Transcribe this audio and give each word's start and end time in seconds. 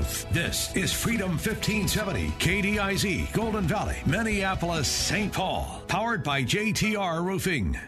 Truth. 0.00 0.26
This 0.32 0.76
is 0.76 0.92
Freedom 0.94 1.32
1570, 1.32 2.28
KDIZ, 2.38 3.32
Golden 3.34 3.64
Valley, 3.64 3.96
Minneapolis, 4.06 4.88
St. 4.88 5.30
Paul. 5.30 5.82
Powered 5.88 6.24
by 6.24 6.42
JTR 6.42 7.22
Roofing. 7.22 7.78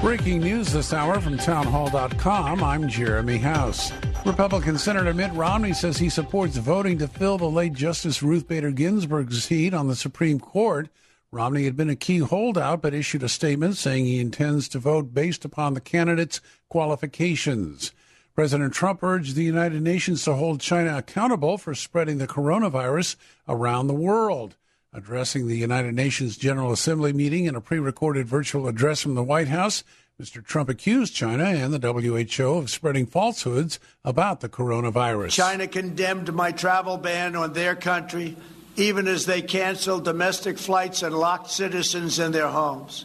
Breaking 0.00 0.40
news 0.40 0.72
this 0.72 0.94
hour 0.94 1.20
from 1.20 1.36
townhall.com. 1.36 2.64
I'm 2.64 2.88
Jeremy 2.88 3.36
House. 3.36 3.92
Republican 4.24 4.78
Senator 4.78 5.12
Mitt 5.12 5.32
Romney 5.34 5.74
says 5.74 5.98
he 5.98 6.08
supports 6.08 6.56
voting 6.56 6.96
to 6.98 7.06
fill 7.06 7.36
the 7.36 7.44
late 7.44 7.74
Justice 7.74 8.22
Ruth 8.22 8.48
Bader 8.48 8.70
Ginsburg's 8.70 9.44
seat 9.44 9.74
on 9.74 9.88
the 9.88 9.96
Supreme 9.96 10.40
Court. 10.40 10.88
Romney 11.30 11.64
had 11.64 11.76
been 11.76 11.90
a 11.90 11.96
key 11.96 12.18
holdout, 12.20 12.80
but 12.80 12.94
issued 12.94 13.22
a 13.22 13.28
statement 13.28 13.76
saying 13.76 14.06
he 14.06 14.20
intends 14.20 14.68
to 14.68 14.78
vote 14.78 15.12
based 15.12 15.44
upon 15.44 15.74
the 15.74 15.80
candidate's 15.80 16.40
qualifications. 16.70 17.92
President 18.34 18.72
Trump 18.72 19.02
urged 19.02 19.36
the 19.36 19.44
United 19.44 19.82
Nations 19.82 20.24
to 20.24 20.34
hold 20.34 20.60
China 20.60 20.96
accountable 20.96 21.58
for 21.58 21.74
spreading 21.74 22.18
the 22.18 22.26
coronavirus 22.26 23.16
around 23.46 23.86
the 23.86 23.94
world. 23.94 24.56
Addressing 24.94 25.46
the 25.46 25.56
United 25.56 25.94
Nations 25.94 26.36
General 26.36 26.72
Assembly 26.72 27.12
meeting 27.12 27.46
in 27.46 27.54
a 27.54 27.60
pre 27.60 27.78
recorded 27.78 28.26
virtual 28.26 28.68
address 28.68 29.00
from 29.00 29.14
the 29.14 29.22
White 29.22 29.48
House, 29.48 29.84
Mr. 30.20 30.44
Trump 30.44 30.68
accused 30.68 31.14
China 31.14 31.44
and 31.44 31.72
the 31.72 31.92
WHO 31.92 32.58
of 32.58 32.70
spreading 32.70 33.06
falsehoods 33.06 33.80
about 34.04 34.40
the 34.40 34.48
coronavirus. 34.48 35.30
China 35.30 35.66
condemned 35.66 36.32
my 36.32 36.52
travel 36.52 36.96
ban 36.96 37.34
on 37.34 37.54
their 37.54 37.74
country, 37.74 38.36
even 38.76 39.08
as 39.08 39.26
they 39.26 39.42
canceled 39.42 40.04
domestic 40.04 40.58
flights 40.58 41.02
and 41.02 41.14
locked 41.14 41.50
citizens 41.50 42.18
in 42.18 42.32
their 42.32 42.48
homes. 42.48 43.04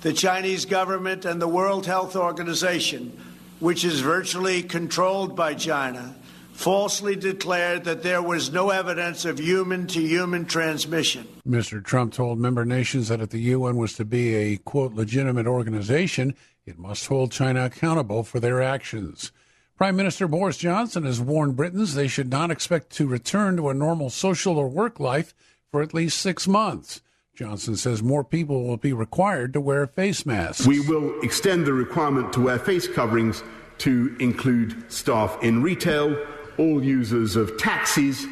The 0.00 0.12
Chinese 0.12 0.64
government 0.64 1.24
and 1.24 1.40
the 1.40 1.48
World 1.48 1.86
Health 1.86 2.16
Organization, 2.16 3.16
which 3.60 3.84
is 3.84 4.00
virtually 4.00 4.62
controlled 4.62 5.34
by 5.34 5.54
China, 5.54 6.14
falsely 6.52 7.14
declared 7.14 7.84
that 7.84 8.02
there 8.02 8.22
was 8.22 8.52
no 8.52 8.70
evidence 8.70 9.24
of 9.24 9.38
human 9.38 9.86
to 9.86 10.00
human 10.00 10.44
transmission. 10.44 11.26
Mr. 11.46 11.84
Trump 11.84 12.12
told 12.12 12.38
member 12.38 12.64
nations 12.64 13.08
that 13.08 13.20
if 13.20 13.30
the 13.30 13.40
UN 13.40 13.76
was 13.76 13.92
to 13.94 14.04
be 14.04 14.34
a, 14.34 14.56
quote, 14.58 14.94
legitimate 14.94 15.46
organization, 15.46 16.34
it 16.66 16.78
must 16.78 17.06
hold 17.06 17.32
China 17.32 17.64
accountable 17.64 18.22
for 18.22 18.40
their 18.40 18.60
actions. 18.60 19.32
Prime 19.76 19.94
Minister 19.94 20.26
Boris 20.26 20.56
Johnson 20.56 21.04
has 21.04 21.20
warned 21.20 21.54
Britons 21.54 21.94
they 21.94 22.08
should 22.08 22.30
not 22.30 22.50
expect 22.50 22.90
to 22.90 23.06
return 23.06 23.56
to 23.56 23.68
a 23.68 23.74
normal 23.74 24.10
social 24.10 24.58
or 24.58 24.68
work 24.68 24.98
life 24.98 25.34
for 25.70 25.82
at 25.82 25.94
least 25.94 26.18
six 26.18 26.48
months. 26.48 27.00
Johnson 27.38 27.76
says 27.76 28.02
more 28.02 28.24
people 28.24 28.64
will 28.64 28.78
be 28.78 28.92
required 28.92 29.52
to 29.52 29.60
wear 29.60 29.86
face 29.86 30.26
masks. 30.26 30.66
We 30.66 30.80
will 30.80 31.20
extend 31.20 31.68
the 31.68 31.72
requirement 31.72 32.32
to 32.32 32.40
wear 32.40 32.58
face 32.58 32.88
coverings 32.88 33.44
to 33.78 34.16
include 34.18 34.90
staff 34.90 35.38
in 35.40 35.62
retail, 35.62 36.20
all 36.58 36.82
users 36.82 37.36
of 37.36 37.56
taxis 37.56 38.26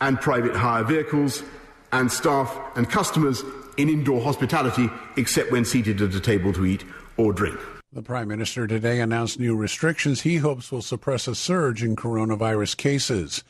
and 0.00 0.20
private 0.20 0.54
hire 0.54 0.84
vehicles, 0.84 1.42
and 1.90 2.12
staff 2.12 2.56
and 2.76 2.88
customers 2.88 3.42
in 3.76 3.88
indoor 3.88 4.22
hospitality, 4.22 4.88
except 5.16 5.50
when 5.50 5.64
seated 5.64 6.00
at 6.00 6.14
a 6.14 6.20
table 6.20 6.52
to 6.52 6.64
eat 6.64 6.84
or 7.16 7.32
drink. 7.32 7.58
The 7.92 8.02
Prime 8.02 8.28
Minister 8.28 8.68
today 8.68 9.00
announced 9.00 9.40
new 9.40 9.56
restrictions 9.56 10.20
he 10.20 10.36
hopes 10.36 10.70
will 10.70 10.80
suppress 10.80 11.26
a 11.26 11.34
surge 11.34 11.82
in 11.82 11.96
coronavirus 11.96 12.76
cases. 12.76 13.42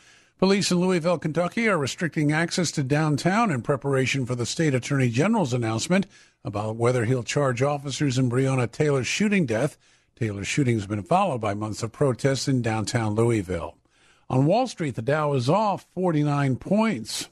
Police 0.45 0.71
in 0.71 0.79
Louisville, 0.79 1.17
Kentucky 1.17 1.69
are 1.69 1.79
restricting 1.79 2.31
access 2.31 2.71
to 2.73 2.83
downtown 2.83 3.51
in 3.51 3.63
preparation 3.63 4.27
for 4.27 4.35
the 4.35 4.45
state 4.45 4.75
attorney 4.75 5.09
general's 5.09 5.55
announcement 5.55 6.07
about 6.45 6.77
whether 6.77 7.07
he'll 7.07 7.23
charge 7.23 7.63
officers 7.63 8.19
in 8.19 8.29
Breonna 8.29 8.71
Taylor's 8.71 9.07
shooting 9.07 9.47
death. 9.47 9.79
Taylor's 10.15 10.47
shooting 10.47 10.75
has 10.75 10.87
been 10.87 11.03
followed 11.03 11.41
by 11.41 11.55
months 11.55 11.83
of 11.83 11.93
protests 11.93 12.47
in 12.47 12.61
downtown 12.61 13.15
Louisville. 13.15 13.79
On 14.29 14.45
Wall 14.45 14.67
Street, 14.67 14.97
the 14.97 15.01
Dow 15.01 15.33
is 15.33 15.49
off 15.49 15.87
49 15.95 16.57
points. 16.57 17.31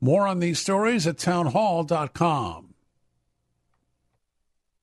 More 0.00 0.28
on 0.28 0.38
these 0.38 0.60
stories 0.60 1.08
at 1.08 1.18
townhall.com. 1.18 2.72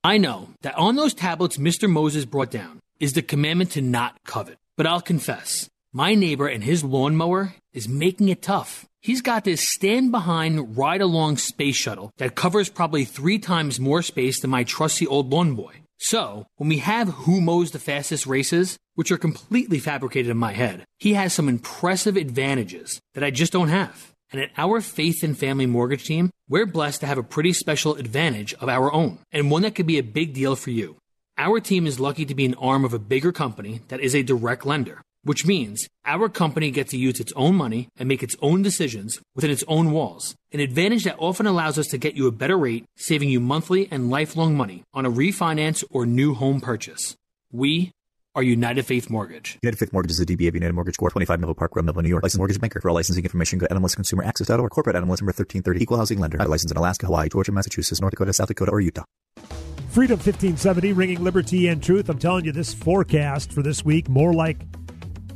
I 0.04 0.18
know 0.18 0.50
that 0.62 0.76
on 0.76 0.98
those 0.98 1.14
tablets 1.14 1.56
Mr. 1.56 1.90
Moses 1.90 2.26
brought 2.26 2.52
down 2.52 2.82
is 3.00 3.14
the 3.14 3.22
commandment 3.22 3.72
to 3.72 3.82
not 3.82 4.26
covet. 4.26 4.58
But 4.76 4.88
I'll 4.88 5.00
confess, 5.00 5.70
my 5.96 6.14
neighbor 6.14 6.46
and 6.46 6.62
his 6.62 6.84
lawnmower 6.84 7.56
is 7.72 7.88
making 7.88 8.28
it 8.28 8.42
tough. 8.42 8.86
He's 9.02 9.22
got 9.22 9.46
this 9.46 9.70
stand 9.70 10.12
behind, 10.12 10.78
ride 10.78 11.00
along 11.00 11.38
space 11.38 11.78
shuttle 11.78 12.12
that 12.18 12.36
covers 12.36 12.68
probably 12.68 13.06
three 13.06 13.40
times 13.40 13.80
more 13.80 14.02
space 14.02 14.42
than 14.42 14.52
my 14.52 14.66
trusty 14.66 15.08
old 15.08 15.32
lawn 15.32 15.56
boy. 15.56 15.76
So, 15.98 16.48
when 16.58 16.68
we 16.68 16.80
have 16.80 17.08
who 17.08 17.40
mows 17.40 17.72
the 17.72 17.80
fastest 17.80 18.28
races, 18.28 18.78
which 18.96 19.10
are 19.10 19.18
completely 19.18 19.80
fabricated 19.80 20.30
in 20.30 20.36
my 20.36 20.52
head, 20.52 20.84
he 21.00 21.14
has 21.14 21.32
some 21.32 21.48
impressive 21.48 22.18
advantages 22.18 23.00
that 23.14 23.24
I 23.24 23.32
just 23.32 23.54
don't 23.54 23.70
have. 23.70 24.12
And 24.34 24.42
at 24.42 24.52
our 24.58 24.82
Faith 24.82 25.24
and 25.24 25.38
Family 25.38 25.66
Mortgage 25.66 26.04
team, 26.04 26.30
we're 26.50 26.66
blessed 26.66 27.00
to 27.02 27.08
have 27.08 27.18
a 27.18 27.24
pretty 27.24 27.54
special 27.54 27.96
advantage 27.96 28.54
of 28.56 28.68
our 28.68 28.92
own, 28.92 29.20
and 29.32 29.50
one 29.50 29.62
that 29.62 29.76
could 29.76 29.88
be 29.88 29.98
a 29.98 30.04
big 30.04 30.34
deal 30.34 30.58
for 30.58 30.72
you. 30.72 30.98
Our 31.38 31.62
team 31.62 31.88
is 31.88 32.02
lucky 32.02 32.26
to 32.26 32.36
be 32.36 32.46
an 32.46 32.56
arm 32.56 32.84
of 32.84 32.94
a 32.94 33.00
bigger 33.00 33.32
company 33.32 33.80
that 33.88 34.02
is 34.02 34.14
a 34.14 34.24
direct 34.24 34.66
lender, 34.66 35.02
which 35.26 35.46
means 35.46 35.90
our 36.06 36.30
company 36.30 36.72
gets 36.72 36.92
to 36.92 36.98
use 36.98 37.20
its 37.20 37.34
own 37.36 37.56
money 37.56 37.90
and 37.98 38.08
make 38.08 38.24
its 38.24 38.38
own 38.42 38.62
decisions 38.62 39.20
within 39.36 39.52
its 39.52 39.64
own 39.68 39.92
walls. 39.92 40.36
An 40.54 40.62
advantage 40.62 41.04
that 41.04 41.18
often 41.20 41.48
allows 41.48 41.78
us 41.78 41.88
to 41.88 41.98
get 41.98 42.16
you 42.16 42.28
a 42.28 42.32
better 42.32 42.58
rate, 42.58 42.86
saving 42.96 43.30
you 43.30 43.40
monthly 43.40 43.90
and 43.92 44.10
lifelong 44.10 44.56
money 44.56 44.84
on 44.94 45.06
a 45.06 45.12
refinance 45.12 45.84
or 45.90 46.06
new 46.06 46.34
home 46.34 46.62
purchase. 46.62 47.18
We 47.52 47.92
are 48.36 48.44
United 48.44 48.86
Faith 48.86 49.10
Mortgage. 49.10 49.58
United 49.64 49.78
Faith 49.78 49.94
Mortgage 49.94 50.12
is 50.12 50.20
a 50.20 50.26
DBA 50.26 50.50
of 50.50 50.56
United 50.56 50.74
Mortgage 50.74 50.98
Corp. 50.98 51.14
25 51.14 51.40
Melville 51.40 51.56
Park 51.56 51.76
Road, 51.76 51.86
Melville, 51.86 52.04
New 52.04 52.10
York. 52.10 52.22
Licensed 52.22 52.38
mortgage 52.38 52.60
banker. 52.60 52.80
For 52.82 52.90
all 52.90 52.96
licensing 52.96 53.24
information, 53.24 53.60
go 53.60 53.68
to 53.68 53.74
NMLSConsumerAccess.org. 53.74 54.70
Corporate 54.70 54.96
NMLS 54.96 55.22
number 55.22 55.34
1330. 55.34 55.82
Equal 55.82 55.98
housing 55.98 56.20
lender. 56.20 56.38
License 56.38 56.72
in 56.72 56.78
Alaska, 56.78 57.06
Hawaii, 57.08 57.30
Georgia, 57.30 57.52
Massachusetts, 57.52 58.02
North 58.02 58.12
Dakota, 58.12 58.34
South 58.34 58.50
Dakota, 58.50 58.72
or 58.72 58.82
Utah. 58.82 59.04
Freedom 59.90 60.18
1570, 60.18 60.92
ringing 60.92 61.24
liberty 61.24 61.70
and 61.70 61.82
truth. 61.82 62.10
I'm 62.10 62.20
telling 62.20 62.44
you, 62.44 62.52
this 62.52 62.74
forecast 62.74 63.54
for 63.54 63.62
this 63.62 63.86
week, 63.86 64.10
more 64.10 64.34
like 64.34 64.58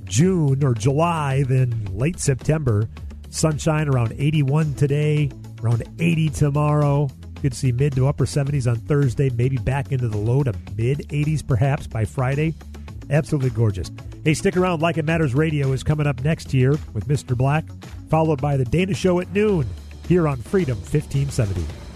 June 0.09 0.63
or 0.63 0.73
July 0.73 1.43
than 1.43 1.97
late 1.97 2.19
September. 2.19 2.89
Sunshine 3.29 3.87
around 3.87 4.13
81 4.17 4.73
today, 4.73 5.31
around 5.63 5.83
80 5.99 6.29
tomorrow. 6.31 7.09
Could 7.41 7.53
see 7.53 7.71
mid 7.71 7.93
to 7.95 8.07
upper 8.07 8.25
70s 8.25 8.69
on 8.69 8.75
Thursday, 8.75 9.29
maybe 9.29 9.55
back 9.55 9.93
into 9.93 10.09
the 10.09 10.17
low 10.17 10.43
to 10.43 10.51
mid 10.75 11.07
80s 11.09 11.47
perhaps 11.47 11.87
by 11.87 12.03
Friday. 12.03 12.53
Absolutely 13.09 13.51
gorgeous. 13.51 13.91
Hey, 14.25 14.33
stick 14.33 14.57
around. 14.57 14.81
Like 14.81 14.97
It 14.97 15.05
Matters 15.05 15.33
Radio 15.33 15.71
is 15.71 15.83
coming 15.83 16.05
up 16.05 16.21
next 16.23 16.53
year 16.53 16.71
with 16.93 17.07
Mr. 17.07 17.37
Black, 17.37 17.63
followed 18.09 18.41
by 18.41 18.57
The 18.57 18.65
Dana 18.65 18.93
Show 18.93 19.21
at 19.21 19.31
noon 19.31 19.65
here 20.07 20.27
on 20.27 20.37
Freedom 20.37 20.77
1570. 20.77 21.88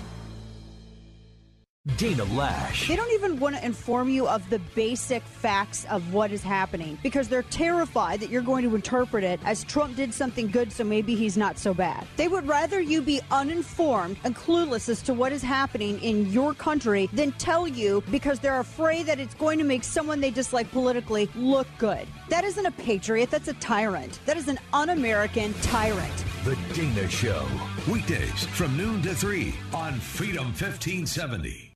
Dana 1.97 2.23
Loesch. 2.23 2.87
They 2.87 2.95
don't 2.95 3.11
even 3.11 3.41
want 3.41 3.57
to 3.57 3.65
inform 3.65 4.07
you 4.07 4.25
of 4.25 4.49
the 4.49 4.59
basic 4.73 5.21
facts 5.21 5.83
of 5.89 6.13
what 6.13 6.31
is 6.31 6.41
happening 6.41 6.97
because 7.03 7.27
they're 7.27 7.43
terrified 7.43 8.21
that 8.21 8.29
you're 8.29 8.41
going 8.41 8.63
to 8.63 8.73
interpret 8.73 9.25
it 9.25 9.41
as 9.43 9.65
Trump 9.65 9.97
did 9.97 10.13
something 10.13 10.47
good, 10.47 10.71
so 10.71 10.85
maybe 10.85 11.13
he's 11.13 11.35
not 11.35 11.57
so 11.57 11.73
bad. 11.73 12.07
They 12.15 12.29
would 12.29 12.47
rather 12.47 12.79
you 12.79 13.01
be 13.01 13.19
uninformed 13.31 14.15
and 14.23 14.33
clueless 14.33 14.87
as 14.87 15.01
to 15.01 15.13
what 15.13 15.33
is 15.33 15.41
happening 15.41 15.99
in 16.01 16.31
your 16.31 16.53
country 16.53 17.09
than 17.11 17.33
tell 17.33 17.67
you 17.67 18.01
because 18.09 18.39
they're 18.39 18.61
afraid 18.61 19.05
that 19.07 19.19
it's 19.19 19.35
going 19.35 19.59
to 19.59 19.65
make 19.65 19.83
someone 19.83 20.21
they 20.21 20.31
dislike 20.31 20.71
politically 20.71 21.29
look 21.35 21.67
good. 21.79 22.07
That 22.29 22.45
isn't 22.45 22.65
a 22.65 22.71
patriot, 22.71 23.29
that's 23.29 23.49
a 23.49 23.53
tyrant. 23.55 24.21
That 24.25 24.37
is 24.37 24.47
an 24.47 24.57
un 24.71 24.91
American 24.91 25.53
tyrant. 25.55 26.25
The 26.45 26.57
Dana 26.73 27.09
Show. 27.09 27.45
Weekdays 27.91 28.45
from 28.45 28.77
noon 28.77 29.01
to 29.01 29.13
3 29.13 29.53
on 29.73 29.99
Freedom 29.99 30.45
1570. 30.45 31.72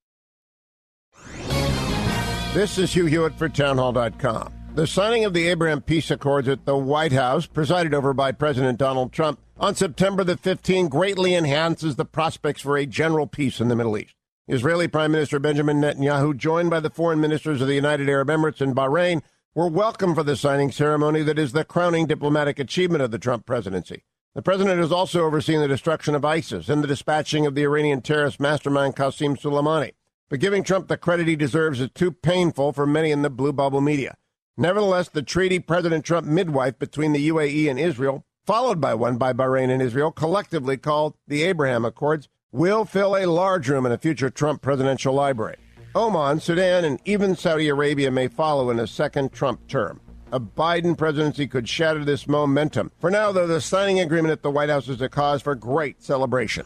This 2.58 2.80
is 2.80 2.92
Hugh 2.92 3.06
Hewitt 3.06 3.36
for 3.36 3.50
Townhall.com. 3.50 4.52
The 4.74 4.88
signing 4.88 5.26
of 5.26 5.36
the 5.36 5.48
Abraham 5.48 5.80
Peace 5.80 6.10
Accords 6.10 6.48
at 6.48 6.66
the 6.66 6.76
White 6.76 7.12
House, 7.12 7.46
presided 7.46 7.94
over 7.94 8.16
by 8.16 8.32
President 8.32 8.80
Donald 8.80 9.14
Trump 9.14 9.40
on 9.58 9.76
September 9.76 10.24
the 10.24 10.38
15th, 10.38 10.90
greatly 10.90 11.36
enhances 11.36 11.98
the 11.98 12.04
prospects 12.04 12.62
for 12.62 12.76
a 12.76 12.88
general 12.88 13.28
peace 13.28 13.62
in 13.62 13.68
the 13.68 13.76
Middle 13.76 13.96
East. 13.96 14.16
Israeli 14.48 14.88
Prime 14.88 15.12
Minister 15.12 15.38
Benjamin 15.38 15.80
Netanyahu, 15.80 16.36
joined 16.36 16.72
by 16.72 16.80
the 16.80 16.90
foreign 16.90 17.22
ministers 17.22 17.62
of 17.62 17.68
the 17.68 17.76
United 17.76 18.10
Arab 18.10 18.30
Emirates 18.30 18.60
and 18.60 18.76
Bahrain, 18.76 19.22
were 19.54 19.68
welcome 19.68 20.16
for 20.16 20.24
the 20.24 20.36
signing 20.36 20.72
ceremony 20.72 21.22
that 21.22 21.38
is 21.38 21.52
the 21.52 21.64
crowning 21.64 22.08
diplomatic 22.08 22.58
achievement 22.58 23.04
of 23.04 23.12
the 23.12 23.20
Trump 23.20 23.46
presidency. 23.46 24.04
The 24.34 24.42
president 24.42 24.80
has 24.80 24.92
also 24.92 25.26
overseen 25.26 25.60
the 25.60 25.68
destruction 25.68 26.16
of 26.16 26.26
ISIS 26.26 26.70
and 26.70 26.84
the 26.84 26.88
dispatching 26.88 27.46
of 27.46 27.54
the 27.54 27.66
Iranian 27.66 28.02
terrorist 28.02 28.40
mastermind 28.40 28.96
Qasem 28.96 29.40
Soleimani. 29.40 29.92
But 30.30 30.42
giving 30.42 30.64
Trump 30.64 30.88
the 30.88 30.98
credit 30.98 31.28
he 31.28 31.38
deserves 31.38 31.80
is 31.80 31.90
too 31.94 32.12
painful 32.12 32.74
for 32.74 32.86
many 32.86 33.12
in 33.12 33.22
the 33.22 33.30
blue 33.30 33.54
bubble 33.54 33.80
media. 33.80 34.16
Nevertheless, 34.58 35.08
the 35.08 35.22
treaty 35.22 35.60
President 35.60 36.04
Trump 36.04 36.28
midwife 36.28 36.78
between 36.78 37.14
the 37.14 37.30
UAE 37.30 37.70
and 37.70 37.80
Israel, 37.80 38.26
followed 38.46 38.82
by 38.82 38.94
one 38.94 39.18
by 39.18 39.32
Bahrain 39.32 39.70
and 39.70 39.82
Israel, 39.82 40.12
collectively 40.12 40.76
called 40.76 41.16
the 41.28 41.44
Abraham 41.44 41.86
Accords, 41.86 42.28
will 42.52 42.84
fill 42.84 43.16
a 43.16 43.26
large 43.26 43.70
room 43.70 43.86
in 43.86 43.92
a 43.92 43.98
future 43.98 44.30
Trump 44.30 44.62
presidential 44.62 45.14
library. 45.14 45.58
Oman, 45.96 46.42
Sudan, 46.42 46.84
and 46.84 47.00
even 47.06 47.36
Saudi 47.36 47.70
Arabia 47.70 48.12
may 48.12 48.28
follow 48.28 48.70
in 48.70 48.80
a 48.80 48.88
second 48.88 49.32
Trump 49.32 49.66
term. 49.68 50.02
A 50.34 50.40
Biden 50.40 50.98
presidency 50.98 51.48
could 51.48 51.70
shatter 51.70 52.04
this 52.04 52.28
momentum. 52.28 52.92
For 53.00 53.10
now, 53.10 53.32
though, 53.32 53.48
the 53.48 53.62
signing 53.62 54.02
agreement 54.02 54.34
at 54.34 54.42
the 54.44 54.52
White 54.52 54.70
House 54.70 54.90
is 54.90 55.02
a 55.02 55.08
cause 55.08 55.42
for 55.42 55.56
great 55.56 56.04
celebration. 56.04 56.66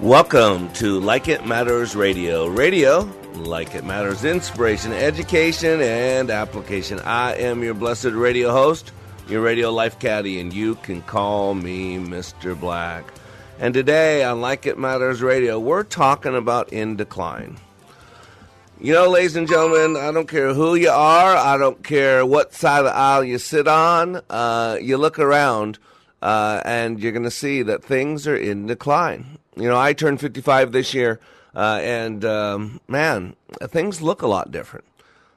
Welcome 0.00 0.70
to 0.74 1.00
Like 1.00 1.26
It 1.26 1.46
Matters 1.46 1.96
Radio. 1.96 2.48
Radio, 2.48 3.10
like 3.32 3.74
it 3.74 3.82
matters, 3.82 4.26
inspiration, 4.26 4.92
education, 4.92 5.80
and 5.80 6.30
application. 6.30 7.00
I 7.00 7.34
am 7.36 7.62
your 7.62 7.72
blessed 7.72 8.12
radio 8.12 8.52
host, 8.52 8.92
your 9.26 9.40
radio 9.40 9.72
life 9.72 9.98
caddy, 9.98 10.38
and 10.38 10.52
you 10.52 10.74
can 10.74 11.00
call 11.00 11.54
me 11.54 11.96
Mr. 11.96 12.58
Black. 12.60 13.10
And 13.58 13.72
today 13.72 14.22
on 14.22 14.42
Like 14.42 14.66
It 14.66 14.76
Matters 14.76 15.22
Radio, 15.22 15.58
we're 15.58 15.82
talking 15.82 16.36
about 16.36 16.74
in 16.74 16.96
decline. 16.96 17.56
You 18.78 18.92
know, 18.92 19.08
ladies 19.08 19.34
and 19.34 19.48
gentlemen, 19.48 19.96
I 19.96 20.12
don't 20.12 20.28
care 20.28 20.52
who 20.52 20.74
you 20.74 20.90
are, 20.90 21.34
I 21.34 21.56
don't 21.56 21.82
care 21.82 22.26
what 22.26 22.52
side 22.52 22.80
of 22.80 22.84
the 22.84 22.94
aisle 22.94 23.24
you 23.24 23.38
sit 23.38 23.66
on, 23.66 24.20
uh, 24.28 24.76
you 24.78 24.98
look 24.98 25.18
around 25.18 25.78
uh, 26.20 26.60
and 26.66 27.00
you're 27.00 27.12
going 27.12 27.22
to 27.22 27.30
see 27.30 27.62
that 27.62 27.82
things 27.82 28.26
are 28.26 28.36
in 28.36 28.66
decline. 28.66 29.38
You 29.56 29.68
know, 29.68 29.78
I 29.78 29.94
turned 29.94 30.20
55 30.20 30.72
this 30.72 30.92
year, 30.92 31.18
uh, 31.54 31.80
and 31.82 32.24
um, 32.24 32.80
man, 32.88 33.34
things 33.62 34.02
look 34.02 34.20
a 34.20 34.26
lot 34.26 34.50
different. 34.50 34.84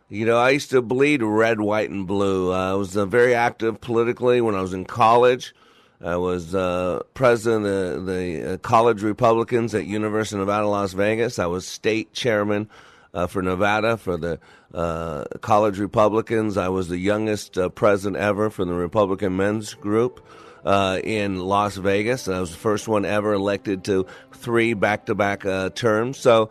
You 0.09 0.25
know, 0.25 0.37
I 0.37 0.49
used 0.49 0.71
to 0.71 0.81
bleed 0.81 1.23
red, 1.23 1.61
white, 1.61 1.89
and 1.89 2.05
blue. 2.05 2.51
I 2.51 2.73
was 2.73 2.97
uh, 2.97 3.05
very 3.05 3.33
active 3.33 3.79
politically 3.79 4.41
when 4.41 4.55
I 4.55 4.61
was 4.61 4.73
in 4.73 4.83
college. 4.83 5.53
I 6.01 6.17
was 6.17 6.55
uh, 6.55 7.03
president 7.13 7.65
of 7.65 8.05
the 8.05 8.53
uh, 8.53 8.57
College 8.57 9.03
Republicans 9.03 9.73
at 9.75 9.85
University 9.85 10.35
of 10.35 10.39
Nevada, 10.39 10.67
Las 10.67 10.93
Vegas. 10.93 11.39
I 11.39 11.45
was 11.45 11.67
state 11.67 12.11
chairman 12.11 12.69
uh, 13.13 13.27
for 13.27 13.41
Nevada 13.41 13.97
for 13.97 14.17
the 14.17 14.39
uh, 14.73 15.25
College 15.41 15.77
Republicans. 15.77 16.57
I 16.57 16.69
was 16.69 16.89
the 16.89 16.97
youngest 16.97 17.57
uh, 17.57 17.69
president 17.69 18.17
ever 18.17 18.49
for 18.49 18.65
the 18.65 18.73
Republican 18.73 19.37
Men's 19.37 19.73
Group 19.73 20.25
uh, 20.65 20.99
in 21.03 21.39
Las 21.39 21.75
Vegas. 21.75 22.27
I 22.27 22.39
was 22.39 22.51
the 22.51 22.57
first 22.57 22.87
one 22.87 23.05
ever 23.05 23.33
elected 23.33 23.83
to 23.85 24.05
three 24.33 24.73
back-to-back 24.73 25.75
terms. 25.75 26.17
So. 26.17 26.49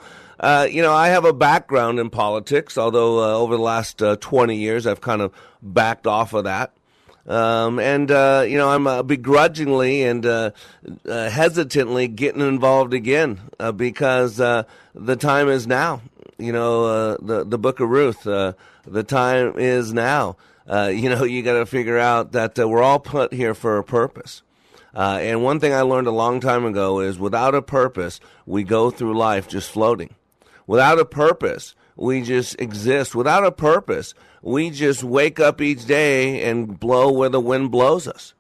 you 0.71 0.83
know, 0.83 0.93
I 0.93 1.09
have 1.09 1.25
a 1.25 1.33
background 1.33 1.99
in 1.99 2.11
politics, 2.11 2.79
although 2.79 3.41
over 3.41 3.57
the 3.57 3.63
last 3.63 3.99
20 3.99 4.57
years 4.57 4.87
I've 4.87 5.01
kind 5.01 5.21
of 5.21 5.33
backed 5.63 6.07
off 6.07 6.33
of 6.33 6.45
that. 6.45 6.73
Um, 7.29 7.79
and 7.79 8.11
uh, 8.11 8.47
you 8.49 8.57
know, 8.57 8.71
I'm 8.71 8.87
uh, 8.87 9.03
begrudgingly 9.03 10.03
and 10.03 10.25
uh, 10.25 10.51
uh 11.07 11.29
hesitantly 11.29 12.09
getting 12.09 12.41
involved 12.41 12.95
again 12.95 13.39
uh, 13.61 13.71
because 13.71 14.41
uh, 14.41 14.63
the 14.95 15.15
time 15.15 15.49
is 15.49 15.67
now. 15.67 16.01
You 16.39 16.53
know, 16.53 17.17
the 17.17 17.45
the 17.45 17.59
Book 17.59 17.81
of 17.81 17.91
Ruth. 17.91 18.23
the 18.23 19.05
time 19.07 19.59
is 19.59 19.93
now. 19.93 20.37
Uh, 20.69 20.93
you 20.95 21.09
know, 21.09 21.25
you 21.25 21.43
got 21.43 21.59
to 21.59 21.67
figure 21.67 21.99
out 21.99 22.33
that 22.33 22.59
uh, 22.59 22.69
we're 22.69 22.83
all 22.83 22.99
put 22.99 23.33
here 23.33 23.55
for 23.55 23.79
a 23.79 23.85
purpose. 23.85 24.43
Uh, 24.95 25.19
and 25.21 25.43
one 25.43 25.61
thing 25.61 25.73
I 25.73 25.83
learned 25.83 26.07
a 26.07 26.13
long 26.13 26.41
time 26.41 26.65
ago 26.65 27.01
is 27.01 27.19
without 27.19 27.55
a 27.55 27.63
purpose, 27.63 28.21
we 28.47 28.65
go 28.65 28.91
through 28.91 29.17
life 29.17 29.49
just 29.49 29.71
floating. 29.71 30.15
Without 30.67 30.99
a 30.99 31.05
purpose, 31.05 31.75
we 31.97 32.23
just 32.23 32.61
exist. 32.61 33.15
Without 33.15 33.45
a 33.45 33.53
purpose, 33.53 34.15
we 34.43 34.71
just 34.71 35.03
wake 35.03 35.41
up 35.41 35.61
each 35.61 35.87
day 35.87 36.45
and 36.45 36.79
blow 36.79 37.11
where 37.11 37.29
the 37.29 37.41
wind 37.41 37.71
blows 37.71 38.07
us. 38.07 38.35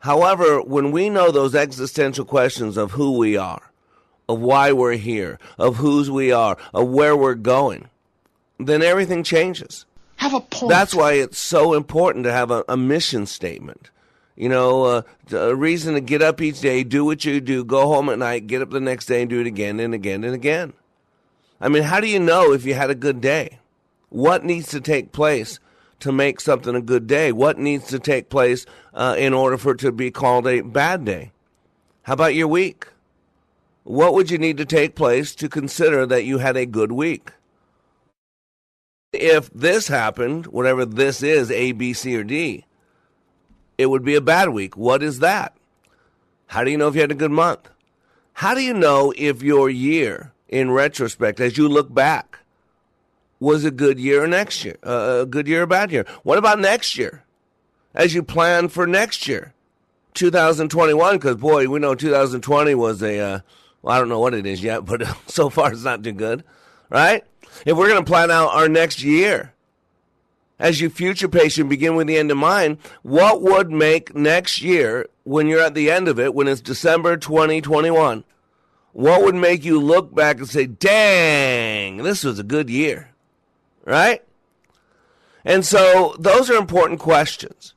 However, 0.00 0.60
when 0.60 0.92
we 0.92 1.08
know 1.08 1.30
those 1.30 1.54
existential 1.54 2.24
questions 2.24 2.76
of 2.76 2.92
who 2.92 3.18
we 3.18 3.36
are, 3.36 3.70
of 4.28 4.40
why 4.40 4.72
we're 4.72 4.96
here, 4.96 5.38
of 5.58 5.76
whose 5.76 6.10
we 6.10 6.32
are, 6.32 6.56
of 6.72 6.88
where 6.88 7.16
we're 7.16 7.34
going, 7.34 7.88
then 8.58 8.82
everything 8.82 9.22
changes. 9.22 9.86
Have 10.16 10.34
a 10.34 10.40
point. 10.40 10.70
That's 10.70 10.94
why 10.94 11.14
it's 11.14 11.38
so 11.38 11.74
important 11.74 12.24
to 12.24 12.32
have 12.32 12.50
a, 12.50 12.64
a 12.68 12.76
mission 12.76 13.26
statement. 13.26 13.90
You 14.36 14.48
know, 14.48 14.84
uh, 14.84 15.02
a 15.32 15.54
reason 15.54 15.94
to 15.94 16.00
get 16.00 16.20
up 16.20 16.40
each 16.40 16.60
day, 16.60 16.82
do 16.82 17.04
what 17.04 17.24
you 17.24 17.40
do, 17.40 17.64
go 17.64 17.86
home 17.86 18.08
at 18.08 18.18
night, 18.18 18.46
get 18.46 18.62
up 18.62 18.70
the 18.70 18.80
next 18.80 19.06
day 19.06 19.20
and 19.20 19.30
do 19.30 19.40
it 19.40 19.46
again 19.46 19.78
and 19.78 19.94
again 19.94 20.24
and 20.24 20.34
again. 20.34 20.72
I 21.60 21.68
mean, 21.68 21.84
how 21.84 22.00
do 22.00 22.08
you 22.08 22.18
know 22.18 22.52
if 22.52 22.64
you 22.64 22.74
had 22.74 22.90
a 22.90 22.96
good 22.96 23.20
day? 23.20 23.60
What 24.08 24.44
needs 24.44 24.68
to 24.68 24.80
take 24.80 25.12
place 25.12 25.60
to 26.00 26.10
make 26.10 26.40
something 26.40 26.74
a 26.74 26.80
good 26.80 27.06
day? 27.06 27.32
What 27.32 27.58
needs 27.58 27.86
to 27.88 27.98
take 27.98 28.28
place 28.28 28.66
uh, 28.92 29.14
in 29.16 29.32
order 29.32 29.56
for 29.56 29.72
it 29.72 29.78
to 29.80 29.92
be 29.92 30.10
called 30.10 30.46
a 30.46 30.62
bad 30.62 31.04
day? 31.04 31.32
How 32.02 32.14
about 32.14 32.34
your 32.34 32.48
week? 32.48 32.88
What 33.84 34.14
would 34.14 34.30
you 34.30 34.38
need 34.38 34.56
to 34.58 34.64
take 34.64 34.94
place 34.94 35.34
to 35.36 35.48
consider 35.48 36.06
that 36.06 36.24
you 36.24 36.38
had 36.38 36.56
a 36.56 36.66
good 36.66 36.92
week? 36.92 37.32
If 39.14 39.50
this 39.50 39.88
happened, 39.88 40.46
whatever 40.46 40.84
this 40.84 41.22
is, 41.22 41.50
A, 41.50 41.72
B, 41.72 41.92
C, 41.92 42.16
or 42.16 42.24
D, 42.24 42.64
it 43.78 43.86
would 43.86 44.04
be 44.04 44.14
a 44.14 44.20
bad 44.20 44.50
week. 44.50 44.76
What 44.76 45.02
is 45.02 45.20
that? 45.20 45.54
How 46.48 46.64
do 46.64 46.70
you 46.70 46.76
know 46.76 46.88
if 46.88 46.94
you 46.94 47.00
had 47.00 47.10
a 47.10 47.16
good 47.16 47.30
month? 47.30 47.68
How 48.34 48.54
do 48.54 48.60
you 48.60 48.74
know 48.74 49.12
if 49.16 49.42
your 49.42 49.70
year, 49.70 50.32
in 50.48 50.70
retrospect, 50.70 51.40
as 51.40 51.56
you 51.56 51.68
look 51.68 51.92
back, 51.92 52.38
was 53.40 53.64
a 53.64 53.70
good 53.70 53.98
year 53.98 54.24
or 54.24 54.26
next 54.26 54.64
year, 54.64 54.76
uh, 54.84 55.18
a 55.22 55.26
good 55.26 55.46
year 55.46 55.62
or 55.62 55.66
bad 55.66 55.92
year. 55.92 56.06
What 56.22 56.38
about 56.38 56.58
next 56.58 56.96
year? 56.96 57.24
As 57.94 58.14
you 58.14 58.22
plan 58.22 58.68
for 58.68 58.86
next 58.86 59.28
year, 59.28 59.54
2021, 60.14 61.16
because 61.16 61.36
boy, 61.36 61.68
we 61.68 61.78
know 61.78 61.94
2020 61.94 62.74
was 62.74 63.02
a, 63.02 63.18
uh, 63.18 63.40
well, 63.82 63.94
I 63.94 63.98
don't 63.98 64.08
know 64.08 64.18
what 64.18 64.34
it 64.34 64.46
is 64.46 64.62
yet, 64.62 64.84
but 64.86 65.02
so 65.28 65.50
far 65.50 65.72
it's 65.72 65.84
not 65.84 66.02
too 66.02 66.12
good, 66.12 66.42
right? 66.90 67.24
If 67.64 67.76
we're 67.76 67.88
going 67.88 68.04
to 68.04 68.10
plan 68.10 68.30
out 68.30 68.54
our 68.54 68.68
next 68.68 69.02
year, 69.02 69.52
as 70.58 70.80
you 70.80 70.90
future 70.90 71.28
and 71.32 71.68
begin 71.68 71.96
with 71.96 72.06
the 72.06 72.16
end 72.16 72.30
in 72.30 72.38
mind, 72.38 72.78
what 73.02 73.42
would 73.42 73.70
make 73.70 74.14
next 74.14 74.62
year, 74.62 75.08
when 75.24 75.46
you're 75.46 75.60
at 75.60 75.74
the 75.74 75.90
end 75.90 76.08
of 76.08 76.18
it, 76.20 76.34
when 76.34 76.48
it's 76.48 76.60
December 76.60 77.16
2021, 77.16 78.24
what 78.92 79.22
would 79.22 79.34
make 79.34 79.64
you 79.64 79.80
look 79.80 80.14
back 80.14 80.38
and 80.38 80.48
say, 80.48 80.66
dang, 80.66 81.98
this 81.98 82.22
was 82.22 82.38
a 82.38 82.44
good 82.44 82.70
year? 82.70 83.14
right? 83.84 84.22
And 85.44 85.64
so 85.64 86.16
those 86.18 86.50
are 86.50 86.56
important 86.56 87.00
questions. 87.00 87.73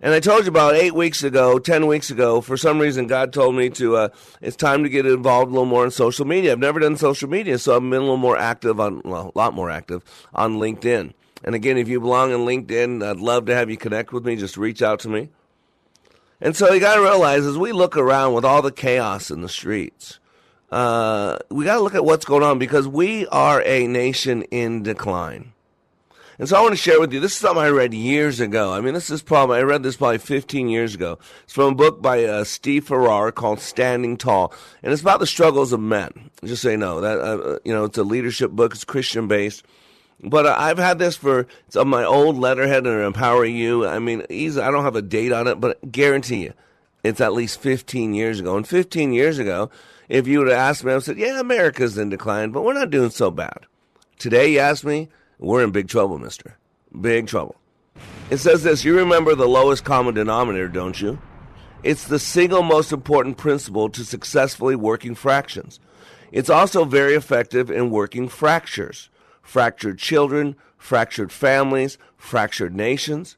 And 0.00 0.14
I 0.14 0.20
told 0.20 0.44
you 0.44 0.48
about 0.48 0.76
eight 0.76 0.94
weeks 0.94 1.24
ago, 1.24 1.58
ten 1.58 1.88
weeks 1.88 2.08
ago, 2.08 2.40
for 2.40 2.56
some 2.56 2.78
reason, 2.78 3.08
God 3.08 3.32
told 3.32 3.56
me 3.56 3.68
to, 3.70 3.96
uh, 3.96 4.08
it's 4.40 4.54
time 4.54 4.84
to 4.84 4.88
get 4.88 5.06
involved 5.06 5.50
a 5.50 5.52
little 5.52 5.66
more 5.66 5.84
in 5.84 5.90
social 5.90 6.24
media. 6.24 6.52
I've 6.52 6.60
never 6.60 6.78
done 6.78 6.96
social 6.96 7.28
media, 7.28 7.58
so 7.58 7.74
I've 7.74 7.82
been 7.82 7.94
a 7.94 8.00
little 8.00 8.16
more 8.16 8.36
active 8.36 8.78
on, 8.78 9.02
well, 9.04 9.32
a 9.34 9.38
lot 9.38 9.54
more 9.54 9.70
active 9.70 10.04
on 10.32 10.58
LinkedIn. 10.58 11.14
And 11.42 11.54
again, 11.56 11.76
if 11.76 11.88
you 11.88 12.00
belong 12.00 12.30
in 12.30 12.40
LinkedIn, 12.40 13.04
I'd 13.04 13.18
love 13.18 13.46
to 13.46 13.54
have 13.54 13.70
you 13.70 13.76
connect 13.76 14.12
with 14.12 14.24
me. 14.24 14.36
Just 14.36 14.56
reach 14.56 14.82
out 14.82 15.00
to 15.00 15.08
me. 15.08 15.30
And 16.40 16.54
so 16.54 16.72
you 16.72 16.78
got 16.78 16.94
to 16.94 17.02
realize 17.02 17.44
as 17.44 17.58
we 17.58 17.72
look 17.72 17.96
around 17.96 18.34
with 18.34 18.44
all 18.44 18.62
the 18.62 18.70
chaos 18.70 19.32
in 19.32 19.40
the 19.40 19.48
streets, 19.48 20.20
uh, 20.70 21.38
we 21.50 21.64
got 21.64 21.74
to 21.74 21.80
look 21.80 21.96
at 21.96 22.04
what's 22.04 22.24
going 22.24 22.44
on 22.44 22.60
because 22.60 22.86
we 22.86 23.26
are 23.28 23.62
a 23.64 23.88
nation 23.88 24.42
in 24.44 24.84
decline. 24.84 25.52
And 26.38 26.48
so 26.48 26.56
I 26.56 26.60
want 26.60 26.72
to 26.72 26.76
share 26.76 27.00
with 27.00 27.12
you. 27.12 27.18
This 27.18 27.32
is 27.32 27.38
something 27.38 27.62
I 27.62 27.68
read 27.68 27.92
years 27.92 28.38
ago. 28.38 28.72
I 28.72 28.80
mean, 28.80 28.94
this 28.94 29.10
is 29.10 29.22
probably 29.22 29.58
I 29.58 29.62
read 29.62 29.82
this 29.82 29.96
probably 29.96 30.18
15 30.18 30.68
years 30.68 30.94
ago. 30.94 31.18
It's 31.42 31.52
from 31.52 31.72
a 31.72 31.74
book 31.74 32.00
by 32.00 32.24
uh, 32.24 32.44
Steve 32.44 32.86
Farrar 32.86 33.32
called 33.32 33.58
"Standing 33.58 34.16
Tall," 34.16 34.52
and 34.82 34.92
it's 34.92 35.02
about 35.02 35.18
the 35.18 35.26
struggles 35.26 35.72
of 35.72 35.80
men. 35.80 36.30
Just 36.44 36.62
you 36.62 36.76
know 36.76 37.00
that 37.00 37.18
uh, 37.18 37.58
you 37.64 37.72
know 37.72 37.84
it's 37.84 37.98
a 37.98 38.04
leadership 38.04 38.52
book. 38.52 38.72
It's 38.72 38.84
Christian 38.84 39.26
based. 39.26 39.64
But 40.22 40.46
uh, 40.46 40.54
I've 40.56 40.78
had 40.78 40.98
this 40.98 41.16
for 41.16 41.46
it's 41.66 41.76
on 41.76 41.88
my 41.88 42.04
old 42.04 42.38
letterhead 42.38 42.86
and 42.86 43.02
Empower 43.02 43.44
You. 43.44 43.86
I 43.86 43.98
mean, 43.98 44.24
easy, 44.30 44.60
I 44.60 44.70
don't 44.70 44.84
have 44.84 44.96
a 44.96 45.02
date 45.02 45.32
on 45.32 45.46
it, 45.46 45.60
but 45.60 45.90
guarantee 45.90 46.44
you, 46.44 46.54
it's 47.04 47.20
at 47.20 47.32
least 47.32 47.60
15 47.60 48.14
years 48.14 48.40
ago. 48.40 48.56
And 48.56 48.66
15 48.66 49.12
years 49.12 49.38
ago, 49.38 49.70
if 50.08 50.26
you 50.26 50.40
would 50.40 50.48
have 50.48 50.56
asked 50.56 50.84
me, 50.84 50.90
I 50.90 50.94
would 50.94 50.98
have 50.98 51.04
said, 51.04 51.18
yeah, 51.18 51.38
America's 51.38 51.96
in 51.96 52.08
decline, 52.08 52.50
but 52.50 52.62
we're 52.62 52.72
not 52.72 52.90
doing 52.90 53.10
so 53.10 53.30
bad. 53.30 53.66
Today, 54.18 54.52
you 54.54 54.58
ask 54.58 54.82
me, 54.82 55.08
we're 55.38 55.64
in 55.64 55.70
big 55.70 55.88
trouble, 55.88 56.18
mister. 56.18 56.56
Big 57.00 57.26
trouble. 57.26 57.56
It 58.30 58.38
says 58.38 58.62
this 58.62 58.84
You 58.84 58.96
remember 58.96 59.34
the 59.34 59.48
lowest 59.48 59.84
common 59.84 60.14
denominator, 60.14 60.68
don't 60.68 61.00
you? 61.00 61.18
It's 61.82 62.06
the 62.06 62.18
single 62.18 62.62
most 62.62 62.92
important 62.92 63.36
principle 63.36 63.88
to 63.90 64.04
successfully 64.04 64.74
working 64.74 65.14
fractions. 65.14 65.78
It's 66.32 66.50
also 66.50 66.84
very 66.84 67.14
effective 67.14 67.70
in 67.70 67.90
working 67.90 68.28
fractures 68.28 69.10
fractured 69.42 69.98
children, 69.98 70.54
fractured 70.76 71.32
families, 71.32 71.96
fractured 72.18 72.74
nations. 72.74 73.36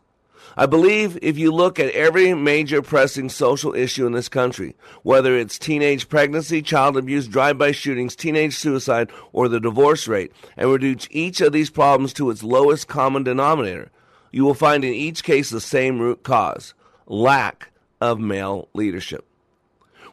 I 0.57 0.67
believe 0.67 1.19
if 1.23 1.39
you 1.39 1.53
look 1.53 1.79
at 1.79 1.93
every 1.93 2.35
major 2.35 2.83
pressing 2.83 3.29
social 3.29 3.75
issue 3.75 4.07
in 4.07 4.13
this 4.13 4.29
country, 4.29 4.75
whether 5.03 5.37
it's 5.37 5.59
teenage 5.59 6.09
pregnancy, 6.09 6.63
child 6.63 6.97
abuse, 6.97 7.29
drive 7.29 7.59
by 7.59 7.73
shootings, 7.73 8.17
teenage 8.17 8.57
suicide, 8.57 9.11
or 9.33 9.49
the 9.49 9.61
divorce 9.61 10.09
rate, 10.09 10.33
and 10.57 10.71
reduce 10.71 11.09
each 11.11 11.41
of 11.41 11.53
these 11.53 11.71
problems 11.71 12.13
to 12.15 12.31
its 12.31 12.43
lowest 12.43 12.89
common 12.89 13.23
denominator, 13.23 13.91
you 14.33 14.45
will 14.45 14.55
find 14.55 14.85
in 14.85 14.93
each 14.93 15.25
case 15.25 15.51
the 15.51 15.61
same 15.61 16.01
root 16.01 16.23
cause 16.23 16.75
lack 17.07 17.71
of 18.01 18.19
male 18.19 18.69
leadership. 18.73 19.27